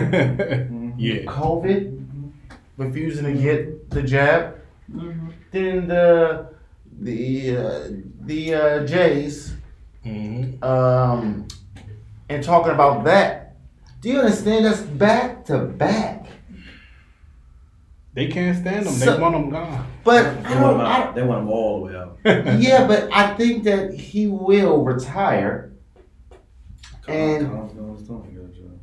yeah. 0.97 1.23
COVID, 1.25 2.31
refusing 2.77 3.25
to 3.25 3.33
get 3.41 3.89
the 3.89 4.01
jab, 4.03 4.55
Mm-hmm. 4.91 5.29
Then 5.53 5.87
the 5.87 6.47
the 6.99 7.57
uh, 7.57 7.87
the 8.21 8.53
uh, 8.53 8.85
Jays 8.85 9.53
hmm 10.03 10.61
um, 10.63 11.47
and 12.27 12.43
talking 12.43 12.73
about 12.73 13.05
that. 13.05 13.55
Do 14.01 14.09
you 14.09 14.19
understand? 14.19 14.65
That's 14.65 14.81
back 14.81 15.45
to 15.45 15.59
back. 15.59 16.25
They 18.13 18.27
can't 18.27 18.57
stand 18.57 18.85
them. 18.85 18.93
So- 18.93 19.15
they 19.15 19.21
want 19.21 19.33
them 19.33 19.49
gone. 19.49 19.87
But 20.03 20.43
They 20.43 20.49
I 20.49 20.61
want, 20.61 20.77
don't. 20.77 20.85
I, 20.85 21.11
they 21.13 21.23
want 21.23 21.41
him 21.43 21.49
all 21.49 21.79
the 21.79 21.85
way 21.85 21.95
out. 21.95 22.19
yeah, 22.61 22.85
but 22.85 23.09
I 23.13 23.33
think 23.35 23.63
that 23.63 23.93
he 23.93 24.27
will 24.27 24.83
retire. 24.83 25.71
And- 27.07 27.47
Collins 27.47 27.73
Collins 27.77 28.07
doing 28.07 28.25
a 28.27 28.31
good. 28.39 28.79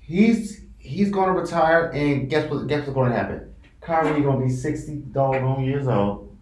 He's 0.00 0.60
he's 0.78 1.10
going 1.10 1.32
to 1.32 1.40
retire, 1.40 1.90
and 1.94 2.28
guess 2.28 2.50
what? 2.50 2.66
Guess 2.66 2.80
what's 2.80 2.92
going 2.94 3.10
to 3.10 3.16
happen? 3.16 3.53
Kyrie 3.84 4.22
going 4.22 4.40
to 4.40 4.46
be 4.46 4.50
sixty 4.52 4.96
doggone 4.96 5.64
years 5.64 5.86
old, 5.88 6.34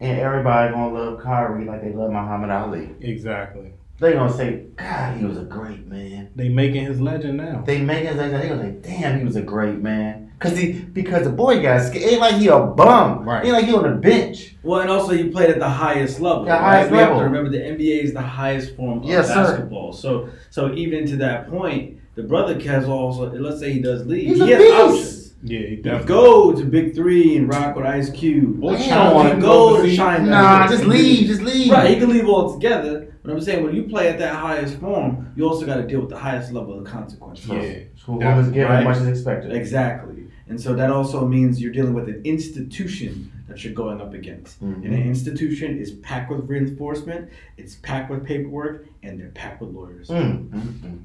and 0.00 0.18
everybody 0.20 0.72
going 0.72 0.94
to 0.94 1.00
love 1.00 1.20
Kyrie 1.22 1.64
like 1.64 1.82
they 1.82 1.92
love 1.92 2.10
Muhammad 2.10 2.50
Ali. 2.50 2.90
Exactly. 3.00 3.72
They 4.00 4.14
gonna 4.14 4.32
say, 4.32 4.64
God, 4.76 5.16
he 5.16 5.24
was 5.24 5.38
a 5.38 5.44
great 5.44 5.86
man. 5.86 6.30
They 6.34 6.48
making 6.48 6.86
his 6.86 7.00
legend 7.00 7.36
now. 7.36 7.62
They 7.64 7.80
making 7.80 8.08
his 8.08 8.16
legend. 8.16 8.34
that. 8.34 8.42
They 8.42 8.48
gonna 8.48 8.82
say, 8.82 8.98
Damn, 9.00 9.18
he 9.20 9.24
was 9.24 9.36
a 9.36 9.42
great 9.42 9.78
man. 9.78 10.32
Cause 10.40 10.58
he 10.58 10.72
because 10.72 11.22
the 11.22 11.30
boy 11.30 11.62
got 11.62 11.82
scared. 11.82 12.02
Ain't 12.10 12.20
like 12.20 12.34
he 12.34 12.48
a 12.48 12.58
bum. 12.58 13.22
Right. 13.28 13.44
Ain't 13.44 13.52
like 13.52 13.64
he 13.66 13.72
on 13.72 13.84
the 13.84 13.96
bench. 13.96 14.56
Well, 14.64 14.80
and 14.80 14.90
also 14.90 15.12
he 15.12 15.28
played 15.28 15.50
at 15.50 15.60
the 15.60 15.68
highest 15.68 16.18
level. 16.18 16.42
The 16.46 16.50
right? 16.50 16.60
highest 16.60 16.90
we 16.90 16.96
have 16.98 17.08
level. 17.10 17.20
to 17.20 17.26
remember 17.26 17.50
the 17.50 17.58
NBA 17.58 18.02
is 18.02 18.12
the 18.12 18.22
highest 18.22 18.74
form 18.74 18.98
of 18.98 19.04
Yes, 19.04 19.28
sir. 19.28 19.34
basketball. 19.34 19.92
So, 19.92 20.28
so 20.50 20.74
even 20.74 21.06
to 21.06 21.16
that 21.18 21.48
point, 21.48 22.00
the 22.16 22.24
brother 22.24 22.58
has 22.58 22.86
also. 22.88 23.30
Let's 23.30 23.60
say 23.60 23.72
he 23.72 23.80
does 23.80 24.04
leave. 24.04 24.26
He's 24.30 24.38
he 24.42 24.52
a 24.52 24.56
has 24.56 24.62
beast. 24.64 24.74
options. 24.74 25.21
Yeah, 25.44 25.58
he 25.60 25.66
He 25.66 25.74
can 25.76 25.82
definitely. 25.84 26.06
go 26.08 26.52
to 26.54 26.64
Big 26.64 26.94
Three 26.94 27.36
and 27.36 27.48
rock 27.48 27.74
with 27.76 27.84
Ice 27.86 28.10
Cube. 28.10 28.62
Or 28.62 28.72
Damn. 28.76 28.88
China 28.88 29.14
He 29.14 29.22
can 29.22 29.30
can 29.32 29.40
go 29.40 29.68
to 29.70 29.74
overseas. 29.78 29.96
China. 29.96 30.30
Nah, 30.30 30.68
just 30.68 30.84
leave, 30.84 31.26
just 31.26 31.42
leave. 31.42 31.70
Right, 31.72 31.90
he 31.90 31.96
can 31.96 32.10
leave 32.10 32.28
altogether. 32.28 33.08
But 33.22 33.32
I'm 33.32 33.40
saying 33.40 33.64
when 33.64 33.74
you 33.74 33.84
play 33.84 34.08
at 34.08 34.18
that 34.18 34.34
highest 34.36 34.78
form, 34.78 35.32
you 35.36 35.46
also 35.48 35.64
got 35.66 35.76
to 35.76 35.86
deal 35.86 36.00
with 36.00 36.10
the 36.10 36.18
highest 36.18 36.52
level 36.52 36.78
of 36.78 36.84
consequences. 36.84 37.46
Yeah. 37.48 37.74
So 37.96 38.12
whom 38.12 38.22
is 38.22 38.48
given 38.48 38.68
Right. 38.70 38.84
much 38.84 38.96
as 38.98 39.06
expected. 39.06 39.52
Exactly. 39.52 40.24
And 40.48 40.60
so 40.60 40.74
that 40.74 40.90
also 40.90 41.26
means 41.26 41.60
you're 41.62 41.72
dealing 41.72 41.94
with 41.94 42.08
an 42.08 42.20
institution 42.24 43.30
that 43.48 43.64
you're 43.64 43.74
going 43.74 44.00
up 44.00 44.12
against. 44.14 44.62
Mhm. 44.62 44.84
And 44.84 44.94
an 44.94 45.02
institution 45.02 45.78
is 45.78 45.92
packed 45.92 46.30
with 46.30 46.48
reinforcement, 46.48 47.28
it's 47.56 47.76
packed 47.76 48.10
with 48.10 48.24
paperwork, 48.24 48.86
and 49.02 49.18
they're 49.20 49.28
packed 49.34 49.60
with 49.60 49.70
lawyers. 49.70 50.08
Mm, 50.08 50.48
mm, 50.48 50.60
mm. 50.60 50.98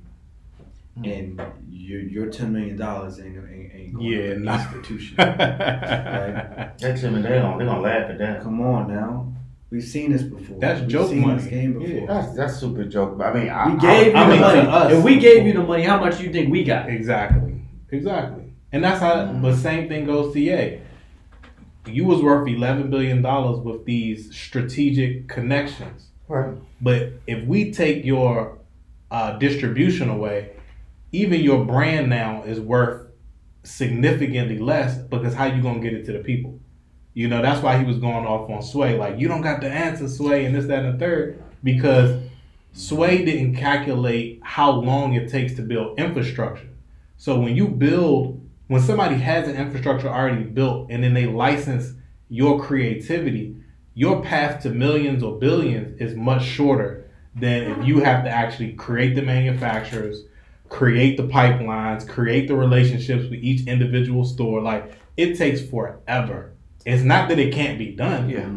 And 1.04 1.42
your 1.70 2.02
your 2.02 2.28
ten 2.28 2.54
million 2.54 2.76
dollars 2.78 3.20
ain't, 3.20 3.38
ain't, 3.38 3.74
ain't 3.74 3.94
going 3.94 4.06
Yeah, 4.06 4.18
to 4.18 4.32
an 4.34 4.44
nah. 4.44 4.56
institution. 4.74 5.16
That 5.18 6.78
Tim 6.80 7.16
and 7.16 7.26
they 7.26 7.30
gonna 7.40 7.58
they 7.58 7.66
gonna 7.66 7.82
laugh 7.82 8.10
at 8.10 8.18
that. 8.20 8.42
Come 8.44 8.62
on 8.62 8.88
now. 8.94 9.34
We've 9.70 9.84
seen 9.84 10.12
this 10.14 10.24
before. 10.24 10.60
That's 10.60 10.80
We've 10.82 10.90
joke 10.90 11.10
seen 11.10 11.22
money. 11.22 11.40
this 11.40 11.48
game 11.48 11.74
before. 11.74 11.88
Yeah. 11.90 12.06
That's 12.08 12.36
that's 12.36 12.58
super 12.58 12.86
joke. 12.86 13.18
But 13.18 13.28
I 13.28 13.34
mean, 13.40 13.50
I, 13.50 13.70
We 13.74 13.80
gave 13.80 14.16
I 14.16 14.24
you 14.26 14.32
mean, 14.32 14.42
the 14.42 14.48
to 14.52 14.64
money. 14.64 14.68
us. 14.70 14.92
If 14.94 15.04
we 15.04 15.20
gave 15.20 15.46
you 15.46 15.54
the 15.54 15.64
money, 15.64 15.84
how 15.84 16.00
much 16.00 16.20
you 16.22 16.32
think 16.32 16.52
we 16.52 16.64
got? 16.64 16.90
Exactly. 16.90 17.62
Exactly. 17.92 18.44
And 18.72 18.84
that's 18.84 19.00
how. 19.00 19.14
Mm-hmm. 19.16 19.42
But 19.42 19.56
same 19.56 19.88
thing 19.90 20.06
goes 20.06 20.34
to 20.34 20.40
Ye. 20.40 20.80
You 21.86 22.06
was 22.06 22.22
worth 22.22 22.48
eleven 22.48 22.90
billion 22.90 23.22
dollars 23.22 23.60
with 23.60 23.86
these 23.86 24.36
strategic 24.36 25.28
connections. 25.28 26.08
right. 26.28 26.54
But 26.82 27.14
if 27.28 27.46
we 27.46 27.72
take 27.72 28.06
your 28.06 28.58
uh, 29.10 29.38
distribution 29.40 30.10
away, 30.10 30.52
even 31.12 31.42
your 31.42 31.66
brand 31.66 32.10
now 32.10 32.44
is 32.44 32.60
worth 32.60 33.08
significantly 33.64 34.60
less 34.60 34.98
because 34.98 35.34
how 35.34 35.46
you 35.46 35.62
gonna 35.62 35.80
get 35.80 35.94
it 35.94 36.06
to 36.06 36.14
the 36.14 36.20
people? 36.20 36.60
You 37.14 37.28
know, 37.28 37.42
that's 37.42 37.64
why 37.64 37.78
he 37.78 37.86
was 37.86 37.98
going 37.98 38.28
off 38.28 38.50
on 38.50 38.62
Sway. 38.62 38.98
Like, 38.98 39.18
you 39.18 39.28
don't 39.28 39.42
got 39.42 39.62
the 39.62 39.70
answer, 39.70 40.08
Sway, 40.08 40.46
and 40.46 40.54
this, 40.54 40.68
that, 40.68 40.86
and 40.86 40.94
the 40.94 41.00
third, 41.00 41.42
because 41.64 42.22
Sway 42.74 43.26
didn't 43.26 43.56
calculate 43.56 44.40
how 44.44 44.70
long 44.70 45.16
it 45.16 45.30
takes 45.30 45.56
to 45.56 45.64
build 45.64 45.98
infrastructure. 45.98 46.70
So 47.18 47.40
when 47.40 47.56
you 47.56 47.68
build, 47.68 48.40
when 48.68 48.82
somebody 48.82 49.16
has 49.16 49.48
an 49.48 49.56
infrastructure 49.56 50.08
already 50.08 50.44
built 50.44 50.92
and 50.92 51.04
then 51.04 51.16
they 51.16 51.26
license 51.26 51.94
your 52.30 52.62
creativity, 52.62 53.56
your 53.96 54.22
path 54.22 54.62
to 54.62 54.70
millions 54.70 55.24
or 55.24 55.40
billions 55.40 56.00
is 56.00 56.16
much 56.16 56.46
shorter 56.46 57.10
than 57.36 57.64
if 57.64 57.88
you 57.88 58.02
have 58.02 58.24
to 58.26 58.30
actually 58.30 58.74
create 58.74 59.16
the 59.16 59.24
manufacturers, 59.24 60.22
create 60.70 61.18
the 61.18 61.24
pipelines, 61.24 62.08
create 62.08 62.48
the 62.48 62.56
relationships 62.56 63.24
with 63.30 63.40
each 63.44 63.68
individual 63.68 64.26
store. 64.26 64.62
Like 64.62 64.94
it 65.16 65.38
takes 65.38 65.62
forever. 65.62 66.54
It's 66.86 67.04
not 67.04 67.30
that 67.30 67.40
it 67.40 67.54
can't 67.54 67.78
be 67.78 67.92
done. 67.92 68.30
Yeah. 68.30 68.50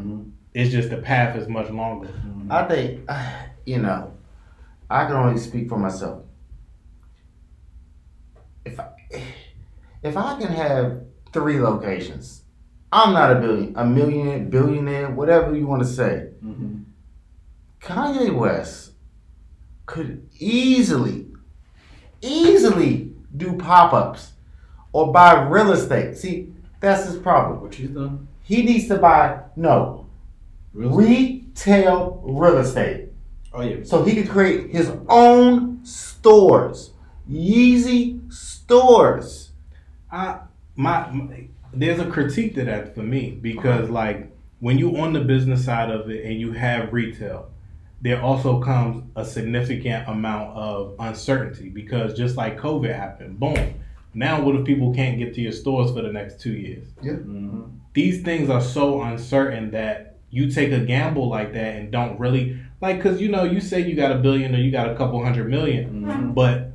It's 0.52 0.70
just 0.72 0.90
the 0.90 0.98
path 0.98 1.36
is 1.36 1.48
much 1.48 1.70
longer. 1.70 2.08
I 2.48 2.64
think, 2.64 3.08
you 3.66 3.78
know, 3.78 4.12
I 4.88 5.06
can 5.06 5.14
only 5.16 5.38
speak 5.40 5.68
for 5.68 5.78
myself. 5.78 6.24
If 8.64 8.78
I, 8.78 8.88
if 10.02 10.16
I 10.16 10.38
can 10.40 10.52
have 10.52 11.02
three 11.32 11.60
locations, 11.60 12.42
I'm 12.92 13.12
not 13.12 13.36
a 13.36 13.40
billion, 13.40 13.76
a 13.76 13.84
millionaire, 13.84 14.40
billionaire, 14.40 15.10
whatever 15.10 15.54
you 15.56 15.66
want 15.66 15.82
to 15.82 15.88
say. 15.88 16.30
Mhm. 16.44 16.84
Kanye 17.80 18.34
West 18.34 18.92
could 19.86 20.28
easily, 20.38 21.26
easily 22.20 23.12
do 23.36 23.54
pop 23.54 23.92
ups 23.92 24.32
or 24.92 25.12
buy 25.12 25.42
real 25.42 25.72
estate. 25.72 26.16
See, 26.16 26.52
that's 26.80 27.06
his 27.06 27.16
problem. 27.16 27.60
What 27.60 27.74
he's 27.74 27.90
done? 27.90 28.28
He 28.42 28.62
needs 28.62 28.88
to 28.88 28.96
buy, 28.96 29.40
no, 29.56 30.06
Real 30.72 30.90
retail 30.90 32.22
real 32.24 32.58
estate. 32.58 33.08
Oh 33.52 33.62
yeah. 33.62 33.82
So 33.84 34.04
he 34.04 34.14
could 34.14 34.30
create 34.30 34.70
his 34.70 34.92
own 35.08 35.84
stores, 35.84 36.90
Yeezy 37.28 38.32
stores. 38.32 39.50
I 40.12 40.40
my, 40.76 41.10
my 41.10 41.44
there's 41.72 41.98
a 41.98 42.06
critique 42.06 42.54
to 42.54 42.64
that 42.64 42.94
for 42.94 43.02
me 43.02 43.30
because 43.30 43.90
like 43.90 44.30
when 44.60 44.78
you 44.78 44.96
on 44.96 45.12
the 45.12 45.20
business 45.20 45.64
side 45.64 45.90
of 45.90 46.08
it 46.10 46.24
and 46.24 46.40
you 46.40 46.52
have 46.52 46.92
retail, 46.92 47.50
there 48.02 48.20
also 48.22 48.60
comes 48.60 49.04
a 49.16 49.24
significant 49.24 50.08
amount 50.08 50.56
of 50.56 50.94
uncertainty 50.98 51.68
because 51.68 52.16
just 52.16 52.36
like 52.36 52.58
COVID 52.58 52.94
happened, 52.94 53.38
boom. 53.38 53.74
Now 54.14 54.40
what 54.42 54.56
if 54.56 54.64
people 54.64 54.92
can't 54.94 55.18
get 55.18 55.34
to 55.34 55.40
your 55.40 55.52
stores 55.52 55.92
for 55.92 56.02
the 56.02 56.12
next 56.12 56.40
two 56.40 56.52
years? 56.52 56.86
Mm-hmm. 57.02 57.60
These 57.92 58.22
things 58.22 58.48
are 58.50 58.60
so 58.60 59.02
uncertain 59.02 59.70
that 59.72 60.16
you 60.30 60.50
take 60.50 60.72
a 60.72 60.80
gamble 60.80 61.28
like 61.28 61.52
that 61.52 61.76
and 61.76 61.90
don't 61.90 62.18
really 62.18 62.56
like 62.80 62.96
because 62.96 63.20
you 63.20 63.28
know 63.28 63.44
you 63.44 63.60
say 63.60 63.80
you 63.80 63.94
got 63.96 64.12
a 64.12 64.16
billion 64.18 64.54
or 64.54 64.58
you 64.58 64.70
got 64.70 64.88
a 64.88 64.94
couple 64.94 65.22
hundred 65.24 65.48
1000000 65.50 65.90
Mhm. 65.90 66.34
but 66.34 66.68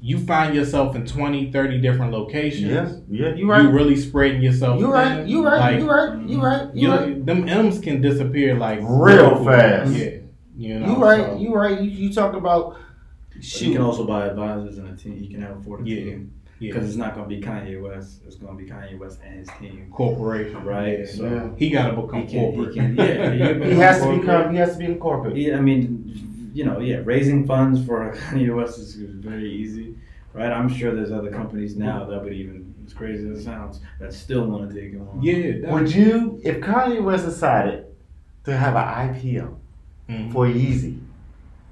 you 0.00 0.18
find 0.18 0.54
yourself 0.54 0.96
in 0.96 1.04
20 1.06 1.52
30 1.52 1.80
different 1.82 2.12
locations 2.12 2.70
Yeah, 2.70 2.88
yeah, 3.08 3.28
you 3.34 3.44
you 3.44 3.50
right. 3.50 3.70
really 3.72 3.94
spreading 3.96 4.40
yourself 4.42 4.80
You 4.80 4.90
right, 4.92 5.18
thin. 5.18 5.28
you 5.28 5.44
right, 5.44 5.58
Like, 5.60 5.78
you 5.80 5.90
right, 5.90 6.28
you 6.28 6.40
right, 6.42 6.62
you 6.74 6.82
you 6.82 6.88
know, 6.88 6.98
right. 6.98 7.26
them 7.26 7.46
m's 7.48 7.78
can 7.78 8.00
disappear 8.00 8.54
like 8.56 8.80
Real 8.82 9.44
fast. 9.44 9.92
yeah 9.92 10.10
you 10.56 10.78
know 10.78 10.86
You 10.96 10.96
right, 11.04 11.20
so, 11.26 11.36
you 11.38 11.54
right. 11.54 11.80
You, 11.80 11.90
you 11.90 12.12
talk 12.12 12.34
about 12.34 12.76
But 13.32 13.36
he 13.36 13.42
shoot. 13.42 13.72
can 13.72 13.82
also 13.82 14.06
buy 14.06 14.26
advisors 14.26 14.78
and 14.78 14.88
a 14.92 14.96
team. 14.96 15.18
You 15.18 15.28
can 15.30 15.42
have 15.42 15.56
afford 15.58 15.86
a 15.86 15.88
Yeah. 15.90 16.04
team 16.04 16.32
yeah 16.60 16.72
because 16.72 16.88
it's 16.88 16.96
not 16.96 17.14
going 17.16 17.28
to 17.28 17.34
be 17.36 17.42
Kanye 17.42 17.82
West. 17.82 18.20
It's 18.26 18.36
going 18.36 18.56
to 18.56 18.62
be 18.64 18.70
Kanye 18.70 18.96
West 18.98 19.18
and 19.24 19.40
his 19.40 19.48
team. 19.58 19.88
corporation 19.90 20.62
Right, 20.64 21.00
yeah. 21.00 21.06
so- 21.06 21.24
Yeah. 21.24 21.48
he 21.56 21.70
got 21.70 21.90
to 21.90 22.00
become 22.00 22.20
He 22.22 22.26
can- 22.26 22.52
he 22.52 22.56
corporate 22.56 22.74
can- 22.74 22.96
yeah, 22.96 23.54
he- 23.64 23.70
He 23.70 23.74
has 23.74 24.00
to 24.02 24.18
become. 24.18 24.52
He 24.52 24.58
has 24.58 24.72
to 24.74 24.78
be 24.78 24.84
in 24.84 24.98
corporate. 24.98 25.36
Yeah, 25.36 25.58
I 25.58 25.60
mean, 25.60 26.50
you 26.54 26.64
know, 26.64 26.78
yeah, 26.78 27.00
raising 27.04 27.44
funds 27.46 27.84
for 27.84 28.12
Kanye 28.30 28.54
West 28.54 28.78
is 28.78 28.94
very 28.94 29.50
easy, 29.50 29.96
right? 30.32 30.52
I'm 30.52 30.68
sure 30.68 30.94
there's 30.94 31.10
other 31.10 31.30
companies 31.32 31.74
now 31.76 32.04
that 32.04 32.22
would 32.22 32.32
even, 32.32 32.72
as 32.86 32.92
crazy 32.92 33.28
as 33.28 33.40
it 33.40 33.42
sounds, 33.42 33.80
that 33.98 34.12
still 34.12 34.46
want 34.46 34.68
to 34.70 34.74
take 34.80 34.92
him 34.92 35.08
on. 35.08 35.20
yeah 35.22 35.72
Would 35.72 35.92
you, 35.92 36.40
if 36.44 36.60
Kanye 36.60 37.02
West 37.02 37.24
decided 37.24 37.86
to 38.44 38.56
have 38.56 38.76
an 38.76 39.14
IPO 39.14 39.56
Mhm. 40.08 40.32
for 40.32 40.46
Yeezy, 40.46 40.98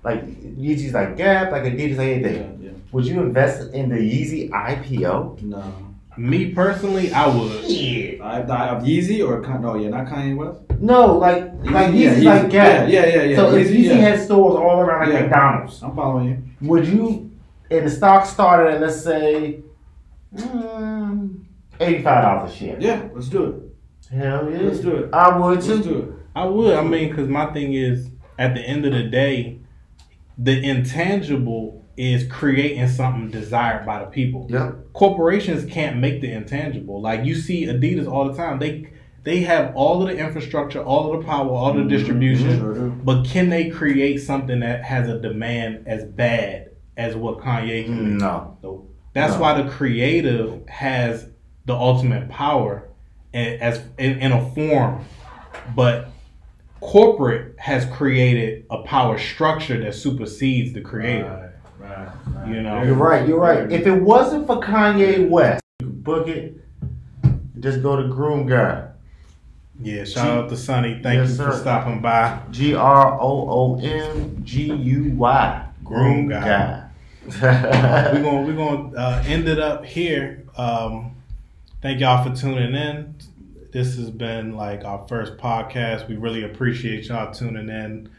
like 0.04 0.26
Yeezy's 0.56 0.94
like 0.94 1.16
Gap, 1.16 1.52
like 1.52 1.64
Adidas, 1.64 1.96
like 1.98 2.08
anything, 2.08 2.34
Yeah, 2.60 2.66
yeah. 2.70 2.76
would 2.92 3.04
you 3.06 3.20
invest 3.22 3.72
in 3.74 3.88
the 3.90 3.96
Yeezy 3.96 4.50
IPO? 4.50 5.42
No. 5.42 5.62
me 6.18 6.50
personally 6.52 7.10
i 7.14 7.26
would 7.26 7.64
Yeah. 7.64 8.22
I, 8.22 8.40
I, 8.42 8.80
Yeezy 8.82 9.26
or 9.26 9.40
Con- 9.40 9.62
no, 9.62 9.76
yeah, 9.76 9.88
not 9.88 10.06
Kanye 10.06 10.36
West. 10.36 10.60
No, 10.78 11.16
like 11.18 11.44
like 11.64 11.94
Yeah, 11.94 12.14
Yeezy's 12.14 12.24
like 12.24 12.50
Gap. 12.50 12.88
Yeah, 12.88 13.06
yeah, 13.06 13.06
yeah. 13.16 13.22
yeah. 13.22 13.36
So 13.36 13.54
if 13.54 13.68
Yeezy, 13.68 13.76
Yeezy 13.76 13.84
yeah. 13.84 13.94
had 13.94 14.20
stores 14.20 14.56
all 14.56 14.80
around 14.80 15.00
like 15.08 15.12
Yeah. 15.14 15.20
McDonald's, 15.22 15.82
I'm 15.82 15.94
following 15.96 16.28
you. 16.28 16.68
would 16.68 16.86
you, 16.86 17.30
and 17.70 17.86
the 17.86 17.90
stock 17.90 18.26
started 18.26 18.74
at 18.74 18.80
let's 18.82 19.00
say, 19.02 19.60
mm, 20.36 21.34
eighty-five 21.80 22.22
dollars 22.24 22.52
a 22.52 22.56
share? 22.56 22.76
Yeah, 22.80 23.08
let's 23.14 23.28
do 23.28 23.44
it. 23.44 24.14
Hell 24.14 24.50
yeah, 24.50 24.58
Let's 24.60 24.80
do 24.80 24.90
it. 24.96 25.10
I 25.14 25.38
would 25.38 25.62
too. 25.62 25.74
Let's 25.76 25.86
do 25.86 25.98
it. 26.00 26.08
i 26.34 26.44
would 26.44 26.74
i 26.74 26.82
mean 26.82 27.08
because 27.08 27.28
my 27.28 27.46
thing 27.54 27.72
is 27.72 28.08
at 28.38 28.54
the 28.54 28.60
end 28.60 28.84
of 28.86 28.92
the 28.92 29.02
day 29.04 29.58
the 30.38 30.62
intangible 30.68 31.84
is 31.96 32.26
creating 32.30 32.88
something 32.88 33.30
desired 33.30 33.84
by 33.84 34.00
the 34.00 34.06
people 34.06 34.46
Yep. 34.50 34.92
corporations 34.94 35.70
can't 35.70 35.98
make 35.98 36.20
the 36.22 36.32
intangible. 36.32 37.00
Like 37.02 37.24
you 37.24 37.34
see 37.34 37.66
Adidas 37.66 38.08
all 38.10 38.26
the 38.28 38.34
time. 38.34 38.58
They 38.58 38.88
they 39.24 39.40
have 39.42 39.76
all 39.76 40.02
of 40.02 40.08
the 40.08 40.16
infrastructure, 40.16 40.82
all 40.82 41.12
of 41.14 41.20
the 41.20 41.26
power, 41.26 41.48
all 41.50 41.72
the 41.74 41.80
mm-hmm. 41.80 41.88
distribution. 41.90 42.58
Sure 42.58 42.74
do. 42.74 42.90
But 43.04 43.24
can 43.24 43.50
they 43.50 43.70
create 43.70 44.18
something 44.18 44.60
that 44.60 44.82
has 44.84 45.08
a 45.08 45.20
demand 45.20 45.84
as 45.86 46.04
bad 46.04 46.70
as 46.96 47.14
what 47.14 47.38
Kanye 47.38 47.84
can? 47.84 48.12
make? 48.14 48.20
No. 48.20 48.56
So 48.62 48.86
that's 49.12 49.34
No. 49.34 49.40
why 49.40 49.62
the 49.62 49.68
creative 49.70 50.66
has 50.68 51.26
the 51.66 51.74
ultimate 51.74 52.28
power 52.30 52.88
as 53.34 53.80
in, 53.98 54.18
in 54.18 54.32
a 54.32 54.50
form, 54.50 55.04
but 55.76 56.08
corporate 56.82 57.54
has 57.58 57.86
created 57.86 58.66
a 58.70 58.82
power 58.82 59.18
structure 59.18 59.78
that 59.82 59.94
supersedes 59.94 60.72
the 60.72 60.80
creator. 60.80 61.52
Right, 61.80 61.88
right, 61.90 62.08
right. 62.34 62.48
You 62.48 62.62
know. 62.62 62.82
You're 62.82 62.94
right. 62.94 63.26
You're 63.26 63.40
right. 63.40 63.70
If 63.72 63.86
it 63.86 63.94
wasn't 63.94 64.46
for 64.46 64.60
Kanye 64.60 65.28
West, 65.28 65.62
you 65.80 65.86
could 65.86 66.04
book 66.04 66.28
it. 66.28 66.56
Just 67.60 67.80
go 67.82 67.96
to 67.96 68.08
Groom 68.08 68.46
Guy. 68.46 68.88
Yeah, 69.80 70.04
shout 70.04 70.28
out 70.28 70.48
to 70.50 70.56
Sonny. 70.56 71.00
Thank 71.02 71.20
Yes, 71.20 71.30
you 71.30 71.36
for 71.44 71.52
sir. 71.52 71.60
stopping 71.60 72.00
by. 72.00 72.40
G 72.50 72.74
R 72.74 73.14
O 73.20 73.48
O 73.48 73.80
M 73.80 74.42
G 74.44 74.72
U 74.72 75.12
Y. 75.16 75.66
Groom 75.84 76.28
Guy. 76.28 76.88
we're 77.40 78.22
gonna 78.22 78.42
we're 78.42 78.54
gonna 78.56 78.96
uh, 78.96 79.22
end 79.26 79.48
it 79.48 79.58
up 79.60 79.84
here. 79.84 80.42
Um, 80.56 81.12
thank 81.80 82.00
y'all 82.00 82.24
for 82.28 82.34
tuning 82.36 82.74
in. 82.74 83.14
This 83.72 83.96
has 83.96 84.10
been 84.10 84.54
like 84.54 84.84
our 84.84 85.08
first 85.08 85.38
podcast. 85.38 86.06
We 86.06 86.16
really 86.16 86.44
appreciate 86.44 87.06
y'all 87.06 87.32
tuning 87.32 87.70
in. 87.70 88.10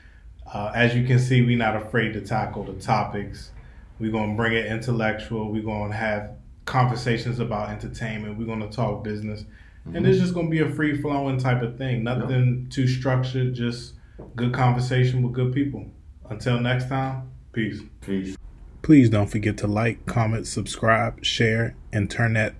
Uh, 0.51 0.72
as 0.74 0.95
you 0.95 1.06
can 1.06 1.20
see, 1.20 1.43
we're 1.43 1.60
not 1.60 1.76
afraid 1.76 2.14
to 2.14 2.22
tackle 2.22 2.64
the 2.64 2.74
topics. 2.74 3.51
We're 3.99 4.12
gonna 4.12 4.34
bring 4.34 4.54
it 4.54 4.66
intellectual. 4.66 5.51
We're 5.51 5.62
gonna 5.62 5.93
have 5.93 6.32
conversations 6.66 7.39
about 7.39 7.70
entertainment. 7.70 8.39
We're 8.39 8.47
gonna 8.47 8.72
talk 8.72 9.04
business, 9.04 9.45
and 9.93 10.08
it's 10.08 10.18
just 10.18 10.34
gonna 10.34 10.49
be 10.49 10.62
a 10.62 10.70
free 10.70 10.99
flowing 10.99 11.38
type 11.38 11.62
of 11.62 11.78
thing. 11.78 12.04
Nothing 12.04 12.68
too 12.72 12.88
structured. 12.88 13.54
Just 13.54 13.93
good 14.36 14.54
conversation 14.54 15.22
with 15.22 15.34
good 15.34 15.54
people. 15.54 15.86
Until 16.32 16.60
next 16.60 16.89
time, 16.89 17.30
peace. 17.51 17.80
Peace. 18.01 18.36
Please 18.82 19.08
don't 19.08 19.28
forget 19.28 19.58
to 19.60 19.68
like, 19.68 20.08
comment, 20.08 20.47
subscribe, 20.47 21.24
share, 21.24 21.76
and 21.91 22.10
turn 22.10 22.34
that 22.34 22.56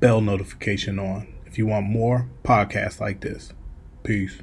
bell 0.00 0.20
notification 0.20 0.98
on 0.98 1.33
if 1.54 1.58
you 1.58 1.68
want 1.68 1.86
more 1.86 2.26
podcasts 2.42 2.98
like 2.98 3.20
this. 3.20 3.52
Peace. 4.02 4.38